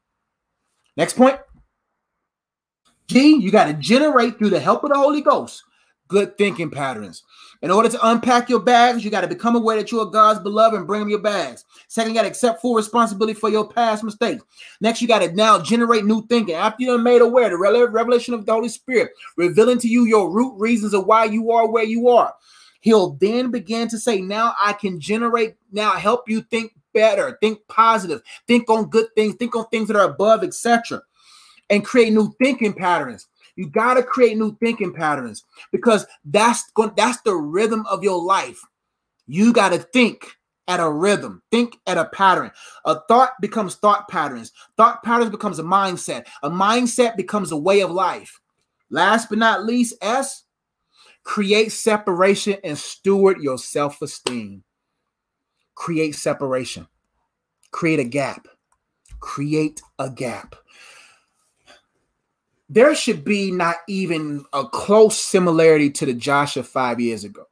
[0.96, 1.38] Next point.
[3.06, 5.62] G, you got to generate through the help of the Holy Ghost
[6.08, 7.22] good thinking patterns.
[7.60, 10.40] In order to unpack your bags, you got to become aware that you are God's
[10.40, 11.64] beloved and bring them your bags.
[11.88, 14.44] Second, you got to accept full responsibility for your past mistakes.
[14.80, 16.54] Next, you got to now generate new thinking.
[16.54, 20.54] After you're made aware, the revelation of the Holy Spirit, revealing to you your root
[20.56, 22.32] reasons of why you are where you are.
[22.80, 27.58] He'll then begin to say, Now I can generate, now help you think better, think
[27.68, 31.02] positive, think on good things, think on things that are above, etc.,
[31.70, 33.26] and create new thinking patterns.
[33.58, 38.22] You got to create new thinking patterns because that's going that's the rhythm of your
[38.22, 38.60] life.
[39.26, 40.36] You got to think
[40.68, 42.52] at a rhythm, think at a pattern.
[42.84, 44.52] A thought becomes thought patterns.
[44.76, 46.28] Thought patterns becomes a mindset.
[46.44, 48.40] A mindset becomes a way of life.
[48.90, 50.44] Last but not least, S
[51.24, 54.62] create separation and steward your self-esteem.
[55.74, 56.86] Create separation.
[57.72, 58.46] Create a gap.
[59.18, 60.54] Create a gap
[62.68, 67.46] there should be not even a close similarity to the Josh of five years ago.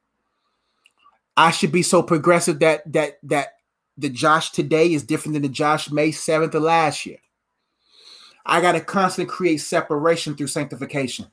[1.36, 3.48] I should be so progressive that that that
[3.96, 7.18] the Josh today is different than the Josh May 7th of last year.
[8.44, 11.26] I got to constantly create separation through sanctification.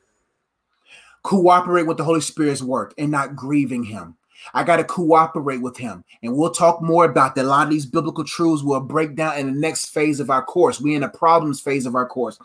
[1.24, 4.18] Cooperate with the Holy Spirit's work and not grieving him.
[4.54, 6.04] I got to cooperate with him.
[6.22, 7.46] And we'll talk more about that.
[7.46, 10.44] A lot of these biblical truths will break down in the next phase of our
[10.44, 10.80] course.
[10.80, 12.38] We're in the problems phase of our course.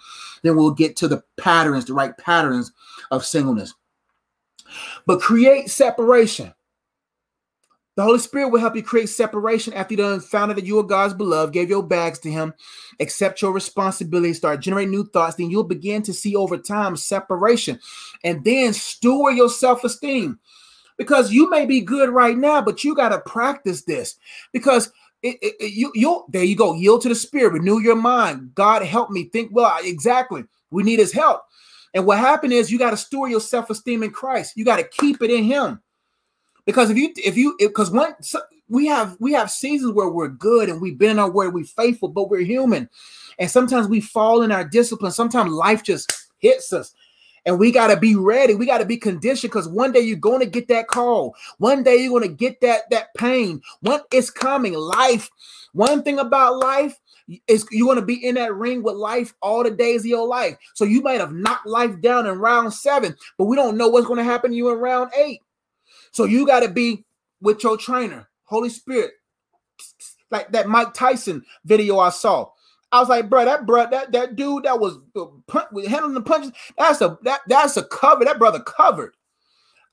[0.42, 2.72] Then we'll get to the patterns, the right patterns
[3.10, 3.74] of singleness.
[5.06, 6.52] But create separation.
[7.96, 10.78] The Holy Spirit will help you create separation after you done found out that you
[10.78, 12.54] are God's beloved, gave your bags to Him,
[13.00, 15.34] accept your responsibility, start generating new thoughts.
[15.34, 17.80] Then you'll begin to see over time separation
[18.22, 20.38] and then steward your self esteem
[20.98, 24.16] because you may be good right now, but you got to practice this.
[24.52, 24.92] Because
[25.22, 28.54] it, it, it, you you there you go yield to the spirit renew your mind.
[28.54, 30.44] God help me think well exactly.
[30.70, 31.42] We need his help.
[31.94, 34.52] And what happened is you got to store your self-esteem in christ.
[34.56, 35.80] You got to keep it in him.
[36.66, 38.14] Because if you if you because one
[38.68, 42.08] we have we have seasons where we're good and we've been our word we faithful
[42.08, 42.88] but we're human.
[43.40, 45.12] And sometimes we fall in our discipline.
[45.12, 46.94] Sometimes life just hits us
[47.47, 48.55] and we got to be ready.
[48.55, 51.35] We got to be conditioned because one day you're going to get that call.
[51.59, 53.62] One day you're going to get that that pain.
[54.12, 55.31] It's coming, life.
[55.73, 56.98] One thing about life
[57.47, 60.56] is going to be in that ring with life all the days of your life.
[60.74, 64.06] So you might have knocked life down in round seven, but we don't know what's
[64.06, 65.40] going to happen to you in round eight.
[66.12, 67.05] So you got to be
[67.40, 69.12] with your trainer, Holy Spirit,
[70.31, 72.51] like that Mike Tyson video I saw.
[72.90, 75.27] I was like, bro, that bro, that that dude that was uh,
[75.89, 78.24] handling the punches, that's a that that's a cover.
[78.24, 79.15] That brother covered.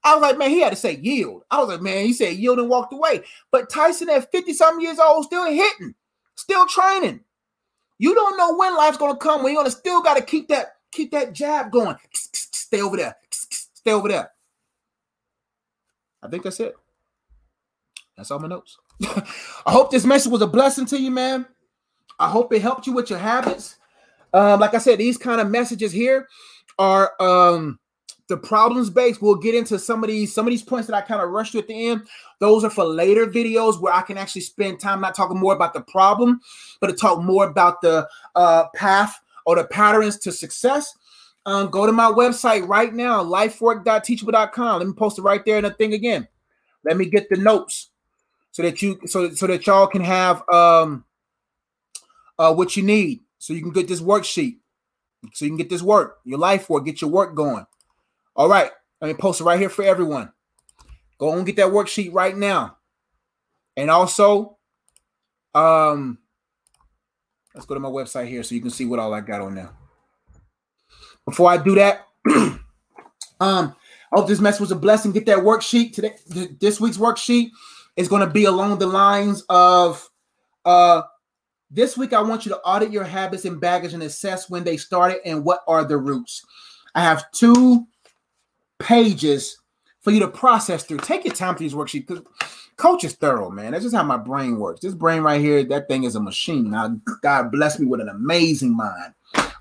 [0.04, 1.44] I was like, man, he had to say yield.
[1.50, 3.24] I was like, man, he said yield and walked away.
[3.52, 5.96] But Tyson at 50 something years old, still hitting,
[6.36, 7.22] still training.
[7.98, 11.12] You don't know when life's gonna come when you're gonna still gotta keep that keep
[11.12, 11.96] that jab going.
[12.14, 14.32] Stay over there, stay over there.
[16.22, 16.76] I think that's it.
[18.18, 18.78] That's all my notes.
[19.04, 21.46] I hope this message was a blessing to you, man.
[22.20, 23.78] I hope it helped you with your habits.
[24.34, 26.28] Um, like I said, these kind of messages here
[26.78, 27.80] are um
[28.28, 29.22] the problems based.
[29.22, 31.54] We'll get into some of these some of these points that I kind of rushed
[31.54, 32.02] to at the end.
[32.40, 35.74] Those are for later videos where I can actually spend time not talking more about
[35.74, 36.42] the problem,
[36.80, 40.94] but to talk more about the uh, path or the patterns to success.
[41.46, 44.80] Um, go to my website right now, lifework.teachable.com.
[44.80, 46.28] Let me post it right there in the thing again.
[46.84, 47.92] Let me get the notes.
[48.52, 51.06] so that you so so that y'all can have um
[52.40, 54.58] uh what you need so you can get this worksheet
[55.34, 57.66] so you can get this work your life work get your work going
[58.36, 58.72] all right
[59.02, 60.32] let me post it right here for everyone
[61.18, 62.78] go and get that worksheet right now
[63.78, 64.58] and also
[65.54, 66.18] um
[67.54, 69.56] let's go to my website here so you can see what all i got on
[69.56, 69.72] there
[71.26, 72.08] before i do that
[73.40, 73.76] um
[74.16, 75.12] I hope this message was a blessing.
[75.12, 76.16] Get that worksheet today.
[76.62, 77.50] This week's worksheet
[77.98, 80.10] is going to be along the lines of
[80.64, 81.02] uh
[81.76, 84.78] this week I want you to audit your habits and baggage and assess when they
[84.78, 86.44] started and what are the roots.
[86.96, 87.86] I have two
[88.80, 89.58] pages
[90.00, 91.00] for you to process through.
[91.00, 92.24] Take your time for these worksheets because
[92.78, 93.74] coach is thorough, man.
[93.74, 94.80] That's just how my brain works.
[94.80, 96.72] This brain right here, that thing is a machine.
[96.72, 99.14] Now, God bless me with an amazing mind.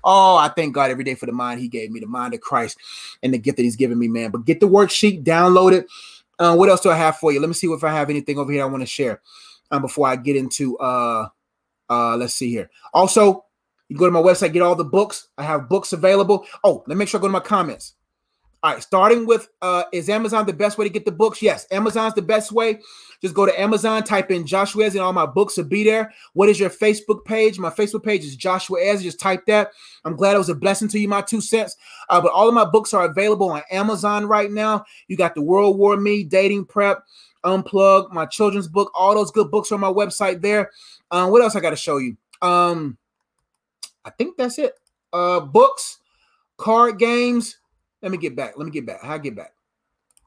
[0.03, 2.39] Oh, I thank God every day for the mind He gave me, the mind of
[2.39, 2.77] Christ,
[3.23, 4.31] and the gift that He's given me, man.
[4.31, 5.87] But get the worksheet, download it.
[6.39, 7.41] Uh, what else do I have for you?
[7.41, 9.21] Let me see if I have anything over here I want to share
[9.71, 11.27] um, before I get into uh
[11.89, 12.69] uh let's see here.
[12.93, 13.45] Also,
[13.89, 15.27] you go to my website, get all the books.
[15.37, 16.45] I have books available.
[16.63, 17.93] Oh, let me make sure I go to my comments.
[18.63, 21.41] All right, starting with uh is Amazon the best way to get the books?
[21.41, 22.79] Yes, Amazon's the best way.
[23.21, 26.11] Just go to Amazon, type in Joshua Ezzy, and all my books will be there.
[26.33, 27.59] What is your Facebook page?
[27.59, 29.03] My Facebook page is Joshua Ezzy.
[29.03, 29.69] Just type that.
[30.03, 31.75] I'm glad it was a blessing to you, my two cents.
[32.09, 34.85] Uh, but all of my books are available on Amazon right now.
[35.07, 37.03] You got the World War Me, Dating Prep,
[37.45, 40.71] Unplug, my children's book, all those good books are on my website there.
[41.11, 42.17] Um, what else I got to show you?
[42.41, 42.97] Um,
[44.03, 44.73] I think that's it.
[45.13, 45.99] Uh, books,
[46.57, 47.57] card games
[48.05, 48.55] let me get back.
[48.55, 49.01] Let me get back.
[49.01, 49.53] How I get back?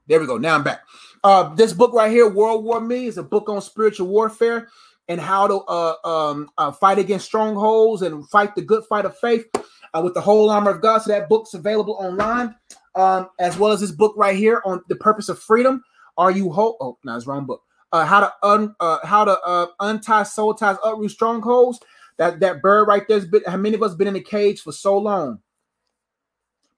[0.08, 0.36] There we go.
[0.36, 0.80] Now I'm back.
[1.22, 4.68] Uh, this book right here, World War Me, is a book on spiritual warfare
[5.06, 9.16] and how to uh, um, uh, fight against strongholds and fight the good fight of
[9.18, 9.46] faith
[9.94, 11.02] uh, with the whole armor of God.
[11.02, 12.56] So that book's available online,
[12.96, 15.84] um, as well as this book right here on the purpose of freedom.
[16.18, 16.76] Are you whole?
[16.80, 17.62] Oh, no, it's wrong book.
[17.90, 21.80] Uh, how to un uh, how to uh, untie soul ties, uproot strongholds.
[22.18, 23.42] That that bird right there's been.
[23.46, 25.38] How many of us been in a cage for so long?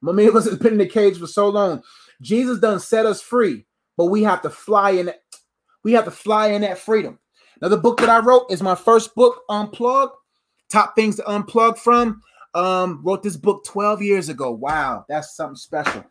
[0.05, 1.83] How Many of us has been in the cage for so long.
[2.21, 5.21] Jesus done set us free, but we have to fly in it.
[5.83, 7.19] We have to fly in that freedom.
[7.61, 10.15] Now, the book that I wrote is my first book, Unplugged.
[10.71, 12.23] Top things to unplug from.
[12.55, 14.53] Um, wrote this book 12 years ago.
[14.53, 16.05] Wow, that's something special.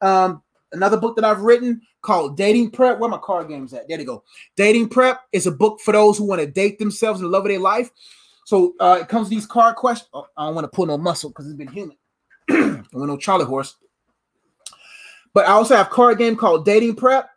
[0.00, 0.42] Um,
[0.74, 2.98] another book that I've written called Dating Prep.
[2.98, 3.88] Where my card games at?
[3.88, 4.22] There they go.
[4.56, 7.44] Dating Prep is a book for those who want to date themselves and the love
[7.44, 7.90] of their life.
[8.44, 10.10] So uh, it comes to these card questions.
[10.12, 11.96] Oh, I don't want to pull no muscle because it's been human.
[12.50, 13.76] I want no Charlie horse.
[15.32, 17.28] But I also have card game called Dating Prep.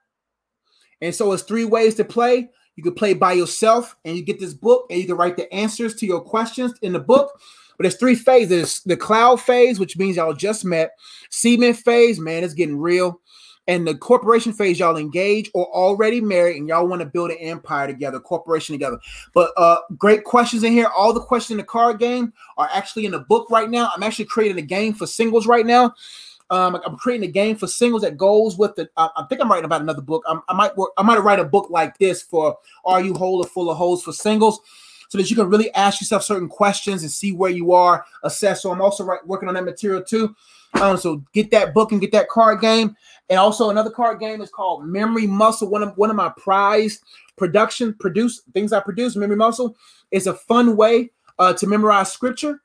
[1.01, 2.49] And so it's three ways to play.
[2.75, 5.51] You can play by yourself and you get this book and you can write the
[5.53, 7.31] answers to your questions in the book.
[7.77, 8.81] But there's three phases.
[8.85, 10.91] The cloud phase, which means y'all just met.
[11.29, 13.19] Cement phase, man, it's getting real
[13.67, 17.37] and the corporation phase y'all engage or already married and y'all want to build an
[17.37, 18.99] empire together corporation together
[19.33, 23.05] but uh great questions in here all the questions in the card game are actually
[23.05, 25.93] in the book right now i'm actually creating a game for singles right now
[26.49, 28.89] um, I'm creating a game for singles that goes with the.
[28.95, 30.23] I, I think I'm writing about another book.
[30.27, 30.91] I'm, i might work.
[30.97, 34.03] I might write a book like this for "Are You Whole or Full of Holes"
[34.03, 34.61] for singles,
[35.07, 38.61] so that you can really ask yourself certain questions and see where you are, assess.
[38.61, 40.35] So I'm also write, working on that material too.
[40.73, 42.95] Um, so get that book and get that card game.
[43.29, 45.69] And also another card game is called Memory Muscle.
[45.69, 47.03] One of one of my prized
[47.35, 49.15] production produce things I produce.
[49.15, 49.75] Memory Muscle
[50.11, 52.61] is a fun way uh, to memorize scripture.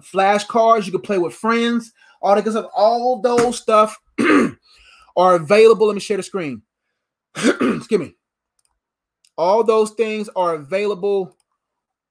[0.00, 1.92] Flashcards you can play with friends.
[2.20, 2.70] All that stuff.
[2.74, 4.00] All those stuff
[5.16, 5.86] are available.
[5.88, 6.62] Let me share the screen.
[7.36, 8.14] Excuse me.
[9.42, 11.36] All those things are available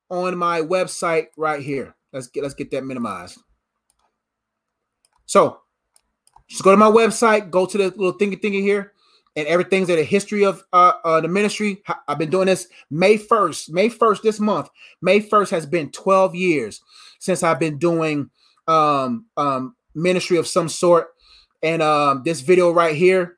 [0.10, 1.96] on my website right here.
[2.12, 3.40] Let's get let's get that minimized.
[5.28, 5.62] So
[6.50, 8.92] just go to my website, go to the little thingy thingy here,
[9.38, 11.82] and everything's at a history of uh, uh, the ministry.
[12.06, 14.68] I've been doing this May 1st, May 1st this month.
[15.02, 16.82] May 1st has been 12 years
[17.20, 18.30] since I've been doing
[18.68, 21.08] um, um, ministry of some sort.
[21.64, 23.38] And um, this video right here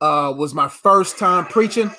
[0.00, 1.90] uh, was my first time preaching.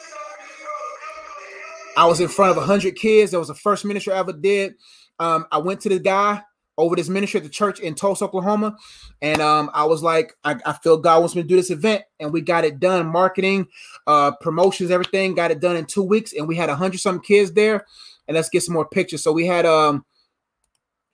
[1.97, 3.31] I was in front of 100 kids.
[3.31, 4.75] That was the first ministry I ever did.
[5.19, 6.41] Um, I went to the guy
[6.77, 8.77] over this ministry at the church in Tulsa, Oklahoma.
[9.21, 12.03] And um, I was like, I, I, feel God wants me to do this event.
[12.19, 13.65] And we got it done, marketing,
[14.05, 16.33] uh, promotions, everything, got it done in two weeks.
[16.33, 17.83] And we had a hundred some kids there.
[18.27, 19.23] And let's get some more pictures.
[19.23, 20.05] So we had um,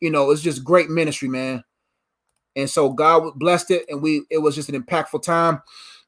[0.04, 1.64] you know, it's just great ministry, man.
[2.58, 5.62] And so God blessed it, and we it was just an impactful time.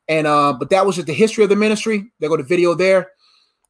[0.09, 2.11] And uh, but that was just the history of the ministry.
[2.19, 3.11] They go to video there.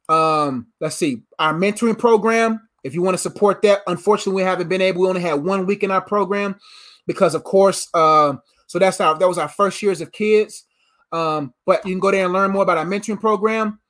[0.08, 4.68] Um, let's see, our mentoring program if you want to support that, unfortunately, we haven't
[4.68, 5.02] been able.
[5.02, 6.54] We only had one week in our program
[7.08, 8.36] because, of course, uh,
[8.68, 10.64] so that's our that was our first years of kids.
[11.10, 13.80] Um, but you can go there and learn more about our mentoring program.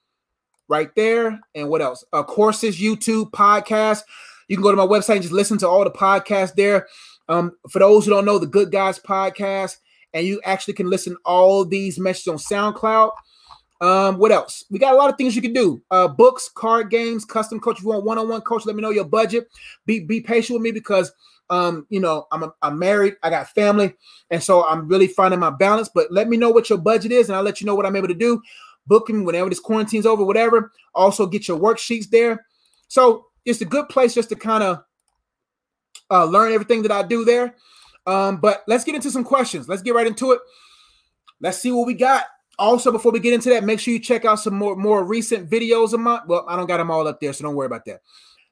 [0.68, 1.40] right there.
[1.54, 2.04] And what else?
[2.12, 4.02] Uh, courses, YouTube, podcast.
[4.48, 6.86] You can go to my website and just listen to all the podcasts there.
[7.28, 9.76] Um, for those who don't know, the Good Guys podcast,
[10.14, 13.10] and you actually can listen all these messages on SoundCloud.
[13.80, 14.64] Um, what else?
[14.70, 15.82] We got a lot of things you can do.
[15.90, 17.78] Uh, books, card games, custom coach.
[17.78, 19.48] If you want one-on-one coach, let me know your budget.
[19.84, 21.12] Be be patient with me because
[21.50, 23.94] um, you know, I'm a, I'm married, I got family,
[24.30, 25.88] and so I'm really finding my balance.
[25.88, 27.96] But let me know what your budget is, and I'll let you know what I'm
[27.96, 28.42] able to do.
[28.86, 30.72] Booking whenever this quarantine's over, whatever.
[30.94, 32.46] Also, get your worksheets there.
[32.88, 34.82] So it's a good place just to kind of
[36.10, 37.54] uh, learn everything that I do there.
[38.06, 39.68] Um, but let's get into some questions.
[39.68, 40.40] Let's get right into it.
[41.40, 42.24] Let's see what we got.
[42.58, 45.50] Also, before we get into that, make sure you check out some more more recent
[45.50, 46.20] videos of mine.
[46.26, 48.00] Well, I don't got them all up there, so don't worry about that.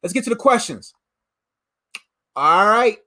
[0.03, 0.93] Let's get to the questions.
[2.37, 2.99] All right.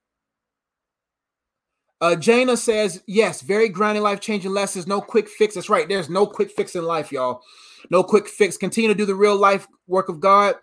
[2.00, 4.88] Uh, Jana says, yes, very grinding, life changing lessons.
[4.88, 5.56] No quick fix.
[5.56, 5.88] That's right.
[5.88, 7.42] There's no quick fix in life, y'all.
[7.90, 8.58] No quick fix.
[8.58, 10.56] Continue to do the real life work of God.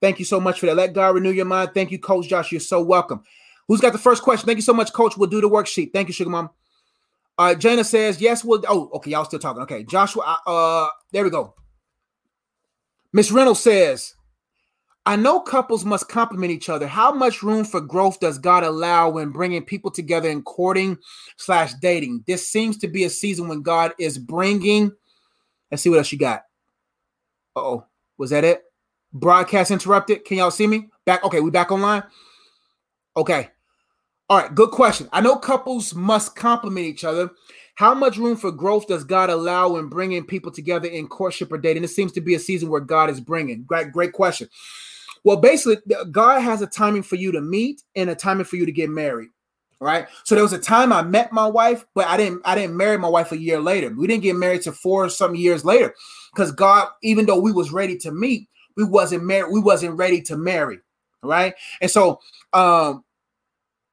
[0.00, 0.76] Thank you so much for that.
[0.76, 1.70] Let God renew your mind.
[1.74, 2.52] Thank you, Coach Josh.
[2.52, 3.22] You're so welcome.
[3.66, 4.46] Who's got the first question?
[4.46, 5.16] Thank you so much, Coach.
[5.16, 5.92] We'll do the worksheet.
[5.92, 6.50] Thank you, Sugar Mom.
[7.38, 8.64] All right, Jana says, yes, we'll.
[8.68, 9.12] Oh, okay.
[9.12, 9.62] Y'all still talking.
[9.62, 9.84] Okay.
[9.84, 11.54] Joshua, uh, there we go.
[13.12, 14.14] Miss Reynolds says,
[15.06, 16.86] I know couples must complement each other.
[16.88, 20.98] How much room for growth does God allow when bringing people together in courting
[21.36, 22.24] slash dating?
[22.26, 24.92] This seems to be a season when God is bringing.
[25.70, 26.42] Let's see what else you got.
[27.56, 27.86] Uh oh,
[28.18, 28.64] was that it?
[29.12, 30.24] Broadcast interrupted.
[30.24, 30.88] Can y'all see me?
[31.06, 31.24] Back.
[31.24, 32.02] Okay, we back online.
[33.16, 33.48] Okay.
[34.28, 34.54] All right.
[34.54, 35.08] Good question.
[35.12, 37.30] I know couples must complement each other.
[37.76, 41.58] How much room for growth does God allow when bringing people together in courtship or
[41.58, 41.84] dating?
[41.84, 43.62] It seems to be a season where God is bringing.
[43.62, 44.48] Great, great question.
[45.24, 45.76] Well, basically,
[46.10, 48.90] God has a timing for you to meet and a timing for you to get
[48.90, 49.30] married.
[49.80, 50.08] Right.
[50.24, 52.98] So there was a time I met my wife, but I didn't I didn't marry
[52.98, 53.90] my wife a year later.
[53.90, 55.94] We didn't get married to four or some years later.
[56.34, 60.20] Because God, even though we was ready to meet, we wasn't married, we wasn't ready
[60.22, 60.80] to marry.
[61.22, 61.54] Right.
[61.80, 62.18] And so
[62.52, 63.04] um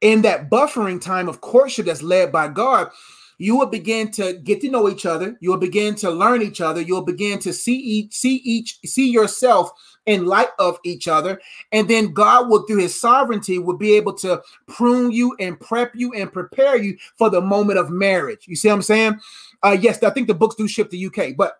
[0.06, 2.90] in that buffering time of courtship that's led by God,
[3.38, 5.36] you will begin to get to know each other.
[5.40, 6.80] You will begin to learn each other.
[6.80, 9.68] You'll begin to see each, see each, see yourself
[10.06, 11.40] in light of each other.
[11.72, 15.90] And then God will, through his sovereignty, will be able to prune you and prep
[15.96, 18.46] you and prepare you for the moment of marriage.
[18.46, 19.20] You see what I'm saying?
[19.64, 21.58] Uh, yes, I think the books do ship to UK, but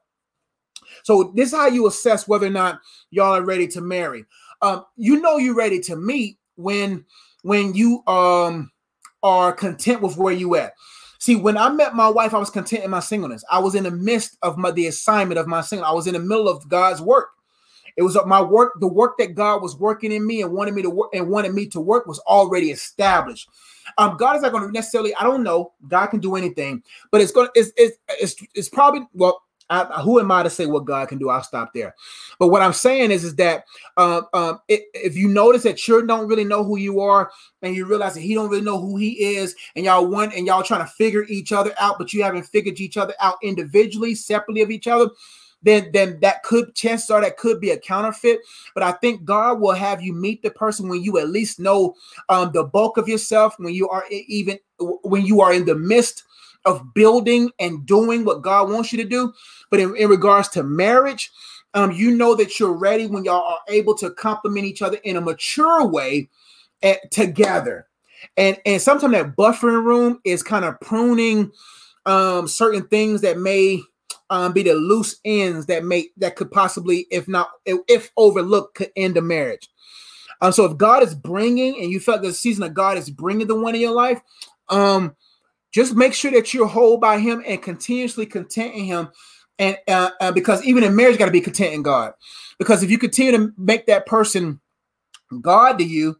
[1.02, 4.24] so this is how you assess whether or not y'all are ready to marry.
[4.62, 7.04] Um, you know you're ready to meet when
[7.42, 8.70] when you um
[9.22, 10.72] are content with where you at.
[11.18, 13.42] See, when I met my wife, I was content in my singleness.
[13.50, 15.86] I was in the midst of my the assignment of my single.
[15.86, 17.30] I was in the middle of God's work.
[17.96, 20.82] It was my work, the work that God was working in me and wanted me
[20.82, 23.48] to work and wanted me to work was already established.
[23.96, 27.22] Um, God is not going to necessarily, I don't know, God can do anything, but
[27.22, 30.84] it's going it's, it's, it's, it's probably, well, I, who am I to say what
[30.84, 31.28] God can do?
[31.28, 31.94] I'll stop there.
[32.38, 33.64] But what I'm saying is, is that
[33.96, 37.30] uh, um, it, if you notice that you don't really know who you are,
[37.62, 40.46] and you realize that He don't really know who He is, and y'all want and
[40.46, 44.14] y'all trying to figure each other out, but you haven't figured each other out individually,
[44.14, 45.10] separately of each other,
[45.62, 48.40] then then that could chances are that could be a counterfeit.
[48.74, 51.94] But I think God will have you meet the person when you at least know
[52.28, 56.22] um, the bulk of yourself, when you are even when you are in the midst
[56.66, 59.32] of building and doing what God wants you to do.
[59.70, 61.30] But in, in regards to marriage,
[61.74, 65.16] um, you know that you're ready when y'all are able to complement each other in
[65.16, 66.28] a mature way
[66.82, 67.86] at, eh, together.
[68.36, 71.52] And and sometimes that buffering room is kind of pruning
[72.06, 73.82] um, certain things that may
[74.30, 78.90] um, be the loose ends that may that could possibly, if not if overlooked, could
[78.96, 79.68] end a marriage.
[80.40, 83.46] Um, so if God is bringing, and you felt the season of God is bringing
[83.46, 84.20] the one in your life,
[84.68, 85.14] um,
[85.76, 89.08] just make sure that you're whole by Him and continuously content in Him.
[89.58, 92.14] And uh, uh, because even in marriage, got to be content in God.
[92.58, 94.58] Because if you continue to make that person
[95.42, 96.16] God to you,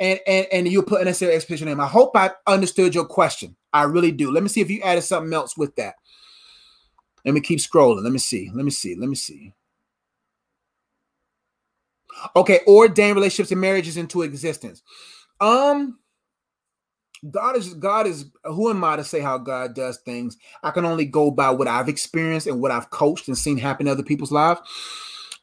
[0.00, 3.56] and and and you put unnecessary expectation in I hope I understood your question.
[3.72, 4.32] I really do.
[4.32, 5.94] Let me see if you added something else with that.
[7.24, 8.02] Let me keep scrolling.
[8.02, 8.50] Let me see.
[8.52, 8.96] Let me see.
[8.96, 9.54] Let me see.
[12.34, 14.82] Okay, ordain relationships and marriages into existence.
[15.40, 15.98] Um,
[17.30, 20.36] God is God is who am I to say how God does things?
[20.62, 23.86] I can only go by what I've experienced and what I've coached and seen happen
[23.86, 24.60] in other people's lives.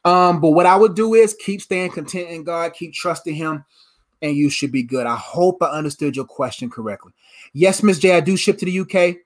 [0.04, 3.64] Um, but what I would do is keep staying content in God, keep trusting Him,
[4.22, 5.06] and you should be good.
[5.06, 7.12] I hope I understood your question correctly.
[7.52, 9.16] Yes, Miss J, I do ship to the UK.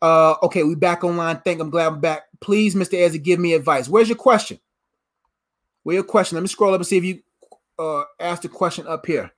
[0.00, 1.40] Uh, okay, we back online.
[1.44, 2.22] Thank I'm glad I'm back.
[2.40, 2.98] Please, Mr.
[2.98, 3.88] Ezzy, give me advice.
[3.88, 4.58] Where's your question?
[5.84, 6.36] Where's your question?
[6.36, 7.22] Let me scroll up and see if you
[7.78, 9.30] uh asked the question up here.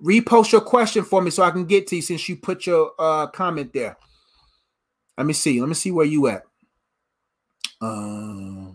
[0.00, 2.92] Repost your question for me so I can get to you since you put your
[2.98, 3.96] uh comment there.
[5.18, 5.60] Let me see.
[5.60, 6.42] Let me see where you at.
[7.80, 8.72] Uh,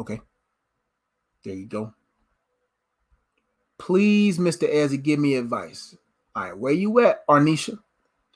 [0.00, 0.20] Okay.
[1.44, 1.92] There you go.
[3.78, 4.72] Please, Mr.
[4.72, 5.96] Ezzy, give me advice.
[6.34, 7.78] All right, where you at, Arnisha?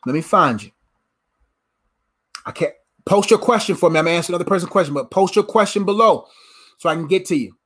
[0.07, 0.71] Let me find you.
[2.45, 2.75] I can't
[3.05, 3.99] post your question for me.
[3.99, 6.27] I'm answering another person's question, but post your question below
[6.77, 7.57] so I can get to you.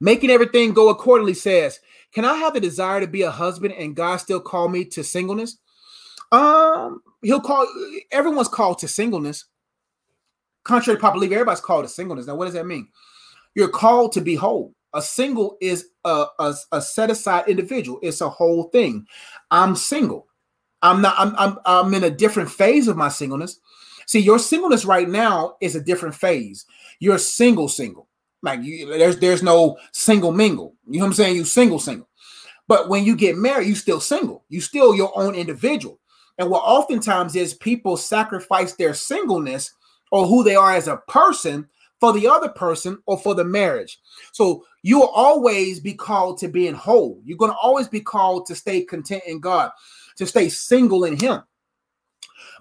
[0.00, 1.80] Making everything go accordingly says,
[2.16, 5.04] Can I have the desire to be a husband and God still call me to
[5.04, 5.58] singleness?
[6.32, 7.68] Um, he'll call
[8.10, 9.44] everyone's called to singleness.
[10.64, 12.26] Contrary to popular belief, everybody's called to singleness.
[12.26, 12.88] Now, what does that mean?
[13.54, 14.74] You're called to be whole.
[14.94, 17.98] A single is a, a, a set aside individual.
[18.00, 19.06] It's a whole thing.
[19.50, 20.26] I'm single.
[20.80, 21.16] I'm not.
[21.18, 21.58] I'm, I'm.
[21.66, 23.60] I'm in a different phase of my singleness.
[24.06, 26.64] See, your singleness right now is a different phase.
[26.98, 28.05] You're single, single.
[28.42, 30.74] Like you, there's there's no single mingle.
[30.86, 31.36] You know what I'm saying?
[31.36, 32.08] You single, single.
[32.68, 34.44] But when you get married, you still single.
[34.48, 36.00] You still your own individual.
[36.38, 39.72] And what oftentimes is people sacrifice their singleness
[40.12, 41.68] or who they are as a person
[42.00, 43.98] for the other person or for the marriage.
[44.32, 47.20] So you will always be called to being whole.
[47.24, 49.70] You're going to always be called to stay content in God,
[50.16, 51.42] to stay single in Him.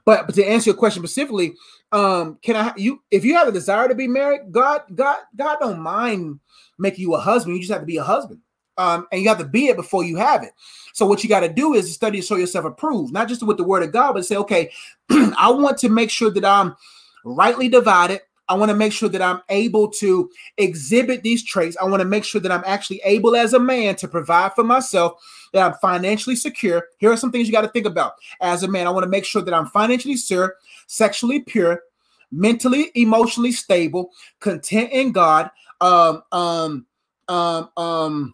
[0.05, 1.55] But, but to answer your question specifically,
[1.91, 5.57] um, can I you if you have a desire to be married, God, God, God
[5.59, 6.39] don't mind
[6.77, 7.55] making you a husband.
[7.55, 8.41] You just have to be a husband.
[8.77, 10.51] Um, and you have to be it before you have it.
[10.93, 13.55] So what you got to do is study to show yourself approved, not just with
[13.55, 14.69] the word of God, but say, okay,
[15.09, 16.75] I want to make sure that I'm
[17.23, 18.19] rightly divided.
[18.47, 21.77] I want to make sure that I'm able to exhibit these traits.
[21.81, 24.63] I want to make sure that I'm actually able as a man to provide for
[24.63, 25.23] myself,
[25.55, 26.85] that I'm financially secure.
[26.97, 28.15] Here are some things you got to think about.
[28.41, 30.57] As a man, I want to make sure that I'm financially secure,
[30.87, 31.81] sexually pure,
[32.29, 34.11] mentally, emotionally stable,
[34.41, 35.49] content in God,
[35.79, 36.85] um, um,
[37.29, 38.33] um, um,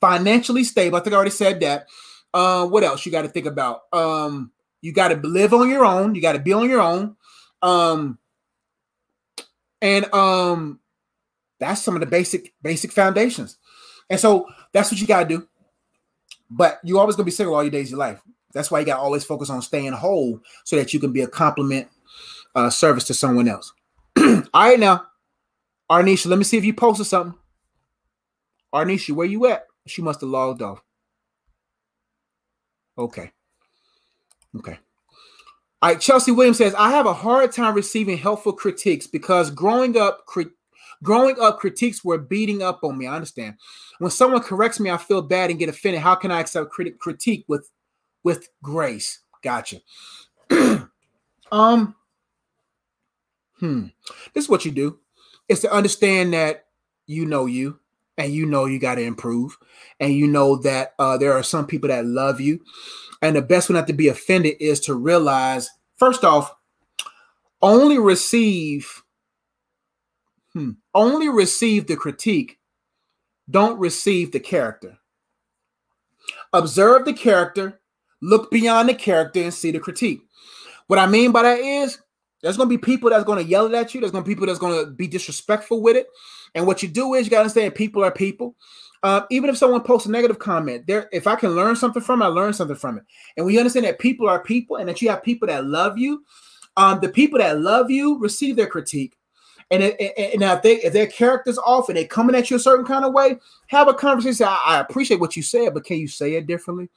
[0.00, 0.96] financially stable.
[0.96, 1.88] I think I already said that.
[2.32, 3.92] Uh, what else you got to think about?
[3.92, 4.52] Um,
[4.82, 6.14] you got to live on your own.
[6.14, 7.16] You got to be on your own.
[7.60, 8.18] Um,
[9.82, 10.78] and um,
[11.58, 13.58] that's some of the basic basic foundations.
[14.08, 15.48] And so that's what you got to do.
[16.50, 18.20] But you're always gonna be single all your days of your life.
[18.52, 21.22] That's why you got to always focus on staying whole so that you can be
[21.22, 21.88] a compliment
[22.54, 23.72] uh, service to someone else.
[24.18, 25.06] all right, now,
[25.90, 27.38] Arnisha, let me see if you posted something.
[28.74, 29.66] Arnisha, where you at?
[29.86, 30.82] She must have logged off.
[32.98, 33.30] Okay.
[34.56, 34.78] Okay.
[35.82, 39.96] All right, Chelsea Williams says, I have a hard time receiving helpful critiques because growing
[39.96, 40.50] up, cri-
[41.02, 43.06] growing up, critiques were beating up on me.
[43.06, 43.56] I understand.
[43.98, 46.02] When someone corrects me, I feel bad and get offended.
[46.02, 47.70] How can I accept crit- critique with
[48.22, 49.20] with grace?
[49.42, 49.80] Gotcha.
[51.52, 51.94] um,
[53.58, 53.86] hmm.
[54.34, 54.98] This is what you do.
[55.48, 56.66] It's to understand that
[57.06, 57.78] you know you
[58.18, 59.56] and you know you got to improve
[59.98, 62.60] and you know that uh, there are some people that love you
[63.22, 66.54] and the best way not to be offended is to realize, first off,
[67.62, 69.02] only receive,
[70.52, 72.58] hmm, only receive the critique,
[73.50, 74.98] don't receive the character.
[76.52, 77.80] Observe the character,
[78.20, 80.22] look beyond the character, and see the critique.
[80.86, 81.98] What I mean by that is
[82.42, 84.86] there's gonna be people that's gonna yell at you, there's gonna be people that's gonna
[84.86, 86.08] be disrespectful with it.
[86.54, 88.56] And what you do is you gotta understand people are people.
[89.02, 92.20] Uh, even if someone posts a negative comment, there, if I can learn something from
[92.20, 93.04] it, I learn something from it.
[93.36, 96.24] And we understand that people are people, and that you have people that love you.
[96.76, 99.16] Um, the people that love you receive their critique,
[99.70, 102.60] and, it, and if they if their character's off and they're coming at you a
[102.60, 103.38] certain kind of way,
[103.68, 104.46] have a conversation.
[104.46, 106.88] I, I appreciate what you said, but can you say it differently?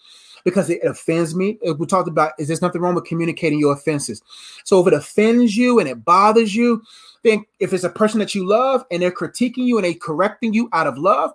[0.43, 1.57] Because it offends me.
[1.77, 4.21] We talked about is there's nothing wrong with communicating your offenses.
[4.65, 6.83] So if it offends you and it bothers you,
[7.23, 10.53] then if it's a person that you love and they're critiquing you and they correcting
[10.53, 11.31] you out of love,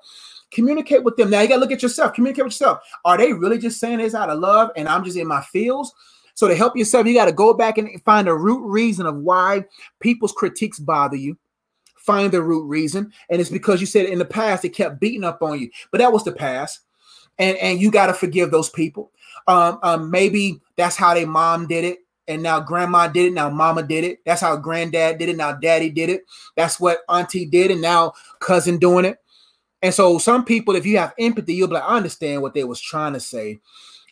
[0.50, 1.30] Communicate with them.
[1.30, 2.14] Now you got to look at yourself.
[2.14, 2.80] Communicate with yourself.
[3.04, 5.92] Are they really just saying this out of love and I'm just in my feels?
[6.38, 9.16] So to help yourself, you got to go back and find a root reason of
[9.16, 9.64] why
[9.98, 11.36] people's critiques bother you.
[11.96, 15.24] Find the root reason, and it's because you said in the past it kept beating
[15.24, 16.78] up on you, but that was the past,
[17.40, 19.10] and and you got to forgive those people.
[19.48, 21.98] Um, um, maybe that's how their mom did it,
[22.28, 23.32] and now grandma did it.
[23.32, 24.20] Now mama did it.
[24.24, 25.36] That's how granddad did it.
[25.36, 26.22] Now daddy did it.
[26.56, 29.18] That's what auntie did, and now cousin doing it.
[29.82, 32.62] And so some people, if you have empathy, you'll be like, I understand what they
[32.62, 33.58] was trying to say.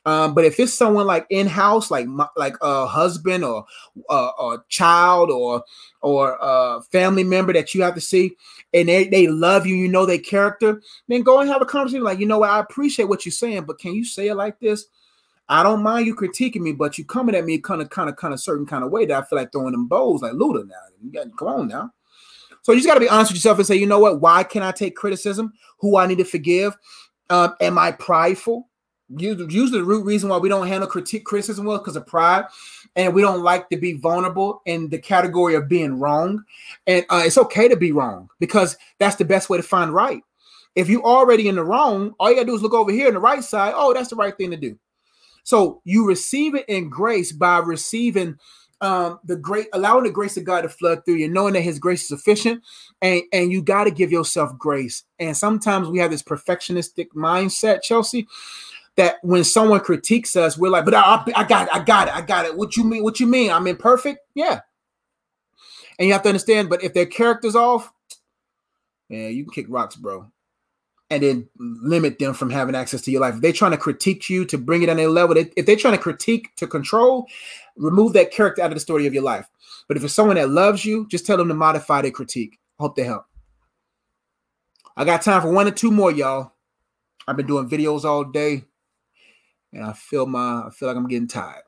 [0.07, 2.07] Um, but if it's someone like in house, like
[2.37, 3.67] like a husband or
[4.09, 5.65] uh, a child or
[6.01, 8.37] or a family member that you have to see,
[8.73, 12.05] and they, they love you, you know their character, then go and have a conversation.
[12.05, 14.61] Like, you know what, I appreciate what you're saying, but can you say it like
[14.61, 14.87] this?
[15.49, 18.15] I don't mind you critiquing me, but you coming at me kind of kind of
[18.15, 20.69] kind of certain kind of way that I feel like throwing them bows like Luda
[20.69, 20.75] now.
[21.03, 21.93] You got come on now.
[22.63, 24.21] So you just got to be honest with yourself and say, you know what?
[24.21, 25.53] Why can I take criticism?
[25.79, 26.77] Who I need to forgive?
[27.31, 28.69] Um, am I prideful?
[29.09, 32.47] Usually, the root reason why we don't handle critique criticism well because of pride,
[32.97, 36.43] and we don't like to be vulnerable in the category of being wrong.
[36.87, 40.23] And uh, it's okay to be wrong because that's the best way to find right.
[40.75, 43.15] If you already in the wrong, all you gotta do is look over here on
[43.15, 43.75] the right side.
[43.77, 44.79] Oh, that's the right thing to do.
[45.45, 48.37] So you receive it in grace by receiving
[48.81, 51.79] um, the great, allowing the grace of God to flood through you, knowing that His
[51.79, 52.63] grace is sufficient,
[53.01, 55.05] and and you got to give yourself grace.
[55.19, 58.27] And sometimes we have this perfectionistic mindset, Chelsea,
[58.97, 62.15] that when someone critiques us, we're like, "But I, I got it, I got it,
[62.15, 63.03] I got it." What you mean?
[63.03, 63.51] What you mean?
[63.51, 64.21] I'm imperfect?
[64.35, 64.61] Yeah.
[65.99, 67.91] And you have to understand, but if their character's off,
[69.09, 70.31] yeah, you can kick rocks, bro
[71.11, 73.37] and then limit them from having access to your life.
[73.37, 75.97] If they're trying to critique you to bring it on their level, if they're trying
[75.97, 77.27] to critique to control,
[77.77, 79.49] remove that character out of the story of your life.
[79.87, 82.59] But if it's someone that loves you, just tell them to modify their critique.
[82.81, 83.25] Hope they help.
[84.97, 86.53] I got time for one or two more, y'all.
[87.29, 88.65] I've been doing videos all day,
[89.73, 91.63] and I feel my I feel like I'm getting tired.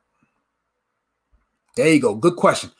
[1.75, 2.15] There you go.
[2.15, 2.71] Good question.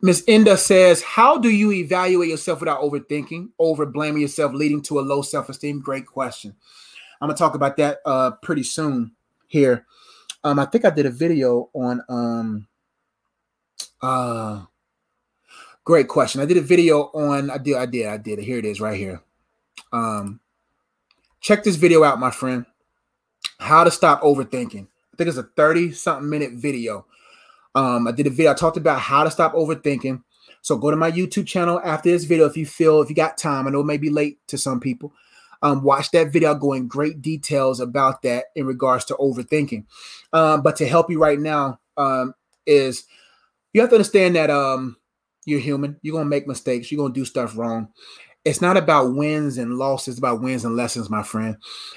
[0.00, 4.98] Miss Inda says, How do you evaluate yourself without overthinking, over blaming yourself, leading to
[4.98, 5.80] a low self esteem?
[5.80, 6.54] Great question.
[7.20, 9.12] I'm going to talk about that uh, pretty soon
[9.46, 9.86] here.
[10.42, 12.02] Um, I think I did a video on.
[12.08, 12.66] Um,
[14.02, 14.64] uh,
[15.84, 16.40] great question.
[16.40, 17.48] I did a video on.
[17.48, 17.76] I did.
[17.76, 18.06] I did.
[18.06, 18.40] I did.
[18.40, 19.22] Here it is, right here.
[19.92, 20.40] Um,
[21.40, 22.66] check this video out, my friend.
[23.62, 24.86] How to stop overthinking.
[24.86, 27.06] I think it's a 30 something minute video.
[27.76, 28.50] Um, I did a video.
[28.50, 30.20] I talked about how to stop overthinking.
[30.62, 33.38] So go to my YouTube channel after this video if you feel if you got
[33.38, 33.68] time.
[33.68, 35.12] I know it may be late to some people.
[35.62, 36.48] Um, watch that video.
[36.48, 39.84] I'll go in great details about that in regards to overthinking.
[40.32, 42.34] Um, but to help you right now um,
[42.66, 43.04] is
[43.72, 44.96] you have to understand that um,
[45.44, 46.00] you're human.
[46.02, 46.90] You're gonna make mistakes.
[46.90, 47.92] You're gonna do stuff wrong
[48.44, 51.56] it's not about wins and losses, it's about wins and lessons, my friend.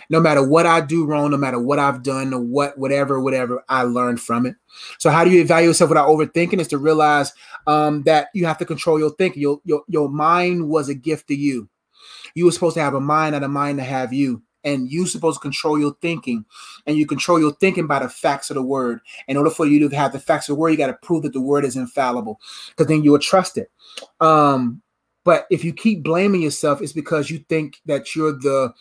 [0.10, 3.64] No matter what I do wrong, no matter what I've done, or what, whatever, whatever,
[3.68, 4.56] I learned from it.
[5.00, 6.60] So, how do you evaluate yourself without overthinking?
[6.60, 7.34] Is to realize
[7.66, 9.42] um, that you have to control your thinking.
[9.42, 11.68] Your, your your mind was a gift to you.
[12.36, 14.44] You were supposed to have a mind, not a mind to have you.
[14.64, 16.44] And you're supposed to control your thinking,
[16.88, 19.00] and you control your thinking by the facts of the word.
[19.28, 21.22] In order for you to have the facts of the word, you got to prove
[21.22, 22.40] that the word is infallible,
[22.70, 23.70] because then you will trust it.
[24.20, 24.82] Um,
[25.26, 28.74] but if you keep blaming yourself, it's because you think that you're the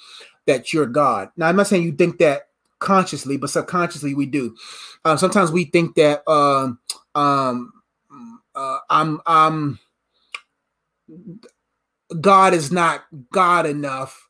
[0.47, 1.31] that you're God.
[1.37, 2.49] Now, I'm not saying you think that
[2.79, 4.55] consciously, but subconsciously we do.
[5.07, 6.79] Um, sometimes we think that um,
[7.15, 7.73] um,
[8.55, 9.79] uh, I'm I'm
[12.21, 14.29] God is not God enough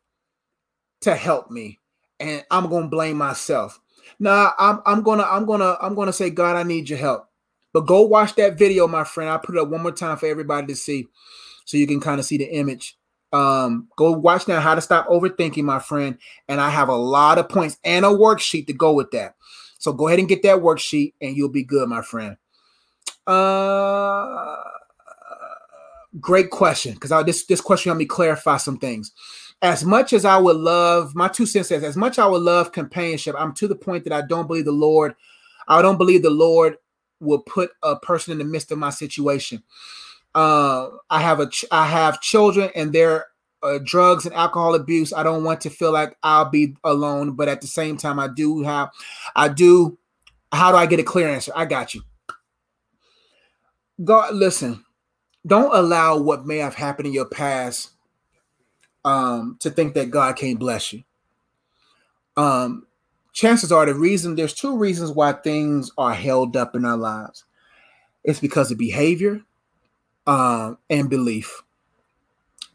[1.01, 1.81] to help me,
[2.21, 3.81] and I'm gonna blame myself.
[4.21, 7.29] Now I'm I'm gonna I'm gonna I'm gonna say God, I need your help.
[7.73, 9.29] But go watch that video, my friend.
[9.29, 11.09] I put it up one more time for everybody to see
[11.65, 12.97] so you can kind of see the image.
[13.33, 16.19] Um, go watch now how to stop overthinking, my friend.
[16.49, 19.35] And I have a lot of points and a worksheet to go with that.
[19.79, 22.37] So go ahead and get that worksheet and you'll be good, my friend.
[23.27, 24.57] Uh
[26.21, 29.13] great question because this this question helped me clarify some things.
[29.63, 32.73] As much as I would love my two cents says, as much I would love
[32.73, 35.15] companionship, I'm to the point that I don't believe the Lord,
[35.69, 36.77] I don't believe the Lord
[37.21, 39.63] will put a person in the midst of my situation.
[40.35, 43.27] Uh, I have a ch- I have children and their
[43.63, 45.13] uh, drugs and alcohol abuse.
[45.13, 48.29] I don't want to feel like I'll be alone, but at the same time, I
[48.29, 48.91] do have,
[49.35, 49.99] I do.
[50.53, 51.53] How do I get a clear answer?
[51.55, 52.03] I got you.
[54.03, 54.85] God, listen.
[55.47, 57.91] Don't allow what may have happened in your past
[59.05, 61.03] um, to think that God can't bless you.
[62.37, 62.87] Um,
[63.33, 67.45] chances are the reason there's two reasons why things are held up in our lives.
[68.25, 69.43] It's because of behavior
[70.27, 71.63] uh, and belief.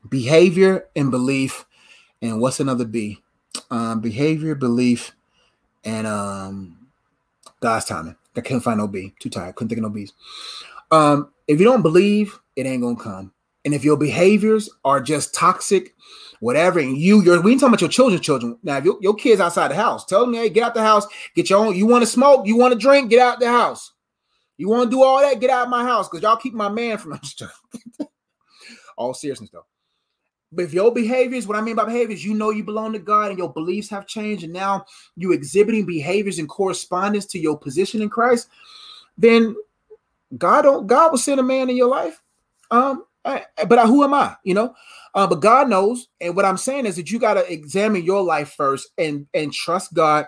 [0.08, 1.66] Behavior and belief.
[2.22, 3.22] And what's another B?
[3.72, 5.14] Um, behavior, belief,
[5.84, 6.88] and um,
[7.60, 8.16] God's timing.
[8.36, 9.14] I couldn't find no B.
[9.20, 9.56] Too tired.
[9.56, 10.14] Couldn't think of no B's.
[10.92, 13.34] Um, if you don't believe, it ain't gonna come.
[13.66, 15.94] And if your behaviors are just toxic,
[16.40, 18.58] whatever, and you, you're we ain't talking about your children's children.
[18.64, 21.06] Now, if your, your kids outside the house, tell them, hey, get out the house,
[21.36, 21.76] get your own.
[21.76, 23.92] You want to smoke, you want to drink, get out the house.
[24.60, 25.40] You want to do all that?
[25.40, 27.18] Get out of my house because y'all keep my man from
[28.98, 29.66] all seriousness though.
[30.52, 33.30] But if your behaviors, what I mean by behaviors, you know you belong to God
[33.30, 38.02] and your beliefs have changed, and now you exhibiting behaviors in correspondence to your position
[38.02, 38.50] in Christ,
[39.18, 39.56] then
[40.38, 42.22] God don't God will send a man in your life.
[42.70, 44.36] Um, but I, who am I?
[44.44, 44.76] You know,
[45.16, 46.10] uh, but God knows.
[46.20, 49.54] And what I'm saying is that you got to examine your life first and and
[49.54, 50.26] trust God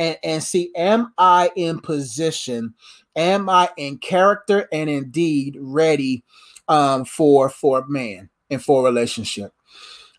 [0.00, 2.74] and and see, am I in position
[3.16, 6.24] am I in character and indeed ready
[6.68, 9.52] um, for for man and for relationship?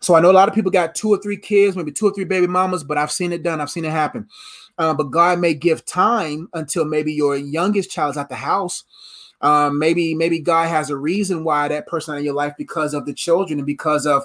[0.00, 2.14] So I know a lot of people got two or three kids, maybe two or
[2.14, 3.60] three baby mamas, but I've seen it done.
[3.60, 4.28] I've seen it happen.
[4.78, 8.84] Uh, but God may give time until maybe your youngest child's at the house.
[9.42, 13.06] Um, maybe maybe God has a reason why that person in your life because of
[13.06, 14.24] the children and because of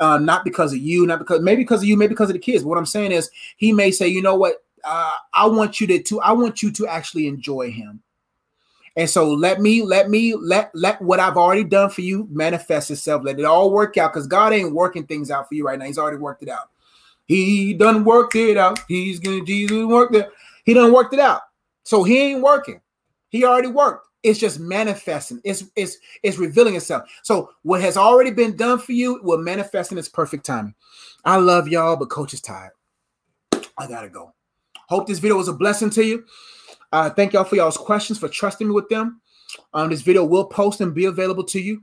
[0.00, 2.40] uh, not because of you, not because maybe because of you, maybe because of the
[2.40, 2.62] kids.
[2.62, 5.86] But what I'm saying is, He may say, you know what, uh, I want you
[5.88, 8.02] to, to I want you to actually enjoy Him.
[8.96, 12.90] And so let me let me let let what I've already done for you manifest
[12.90, 13.24] itself.
[13.24, 15.86] Let it all work out because God ain't working things out for you right now.
[15.86, 16.70] He's already worked it out.
[17.26, 18.80] He done worked it out.
[18.86, 20.30] He's gonna Jesus worked it.
[20.64, 21.40] He done worked it out.
[21.82, 22.80] So he ain't working.
[23.30, 24.06] He already worked.
[24.22, 25.40] It's just manifesting.
[25.42, 27.10] It's it's it's revealing itself.
[27.22, 30.74] So what has already been done for you will manifest in its perfect timing.
[31.24, 32.72] I love y'all, but coach is tired.
[33.76, 34.32] I gotta go.
[34.88, 36.24] Hope this video was a blessing to you.
[36.92, 39.20] Uh, thank y'all for y'all's questions, for trusting me with them.
[39.72, 41.82] Um, this video will post and be available to you.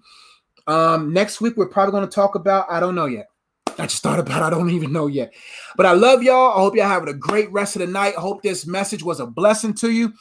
[0.67, 3.27] Um, next week, we're probably going to talk about, I don't know yet.
[3.77, 5.33] I just thought about, I don't even know yet.
[5.75, 6.57] But I love y'all.
[6.57, 8.13] I hope y'all having a great rest of the night.
[8.17, 10.13] I hope this message was a blessing to you.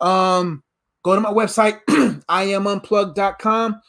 [0.00, 0.62] Um,
[1.02, 3.80] go to my website, iamunplug.com.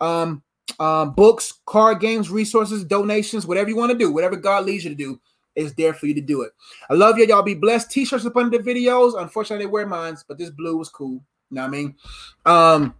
[0.00, 0.42] Um,
[0.78, 4.90] um, books, card games, resources, donations, whatever you want to do, whatever God leads you
[4.90, 5.20] to do
[5.60, 6.52] is there for you to do it.
[6.88, 7.26] I love you.
[7.26, 7.90] Y'all be blessed.
[7.90, 9.20] T-shirts up under the videos.
[9.20, 11.22] Unfortunately, they wear mine, but this blue was cool.
[11.50, 11.94] You know what I mean?
[12.46, 12.94] Um,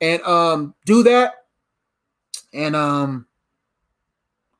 [0.00, 1.46] and um, do that.
[2.52, 3.26] And um,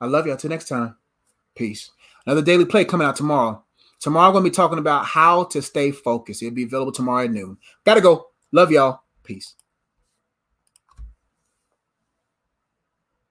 [0.01, 0.37] I love y'all.
[0.37, 0.97] Till next time.
[1.55, 1.91] Peace.
[2.27, 3.63] Another daily play coming out tomorrow.
[3.99, 6.43] Tomorrow, I'm going to be talking about how to stay focused.
[6.43, 7.59] It'll be available tomorrow at noon.
[7.85, 8.29] Gotta go.
[8.53, 9.03] Love y'all.
[9.25, 9.55] Peace.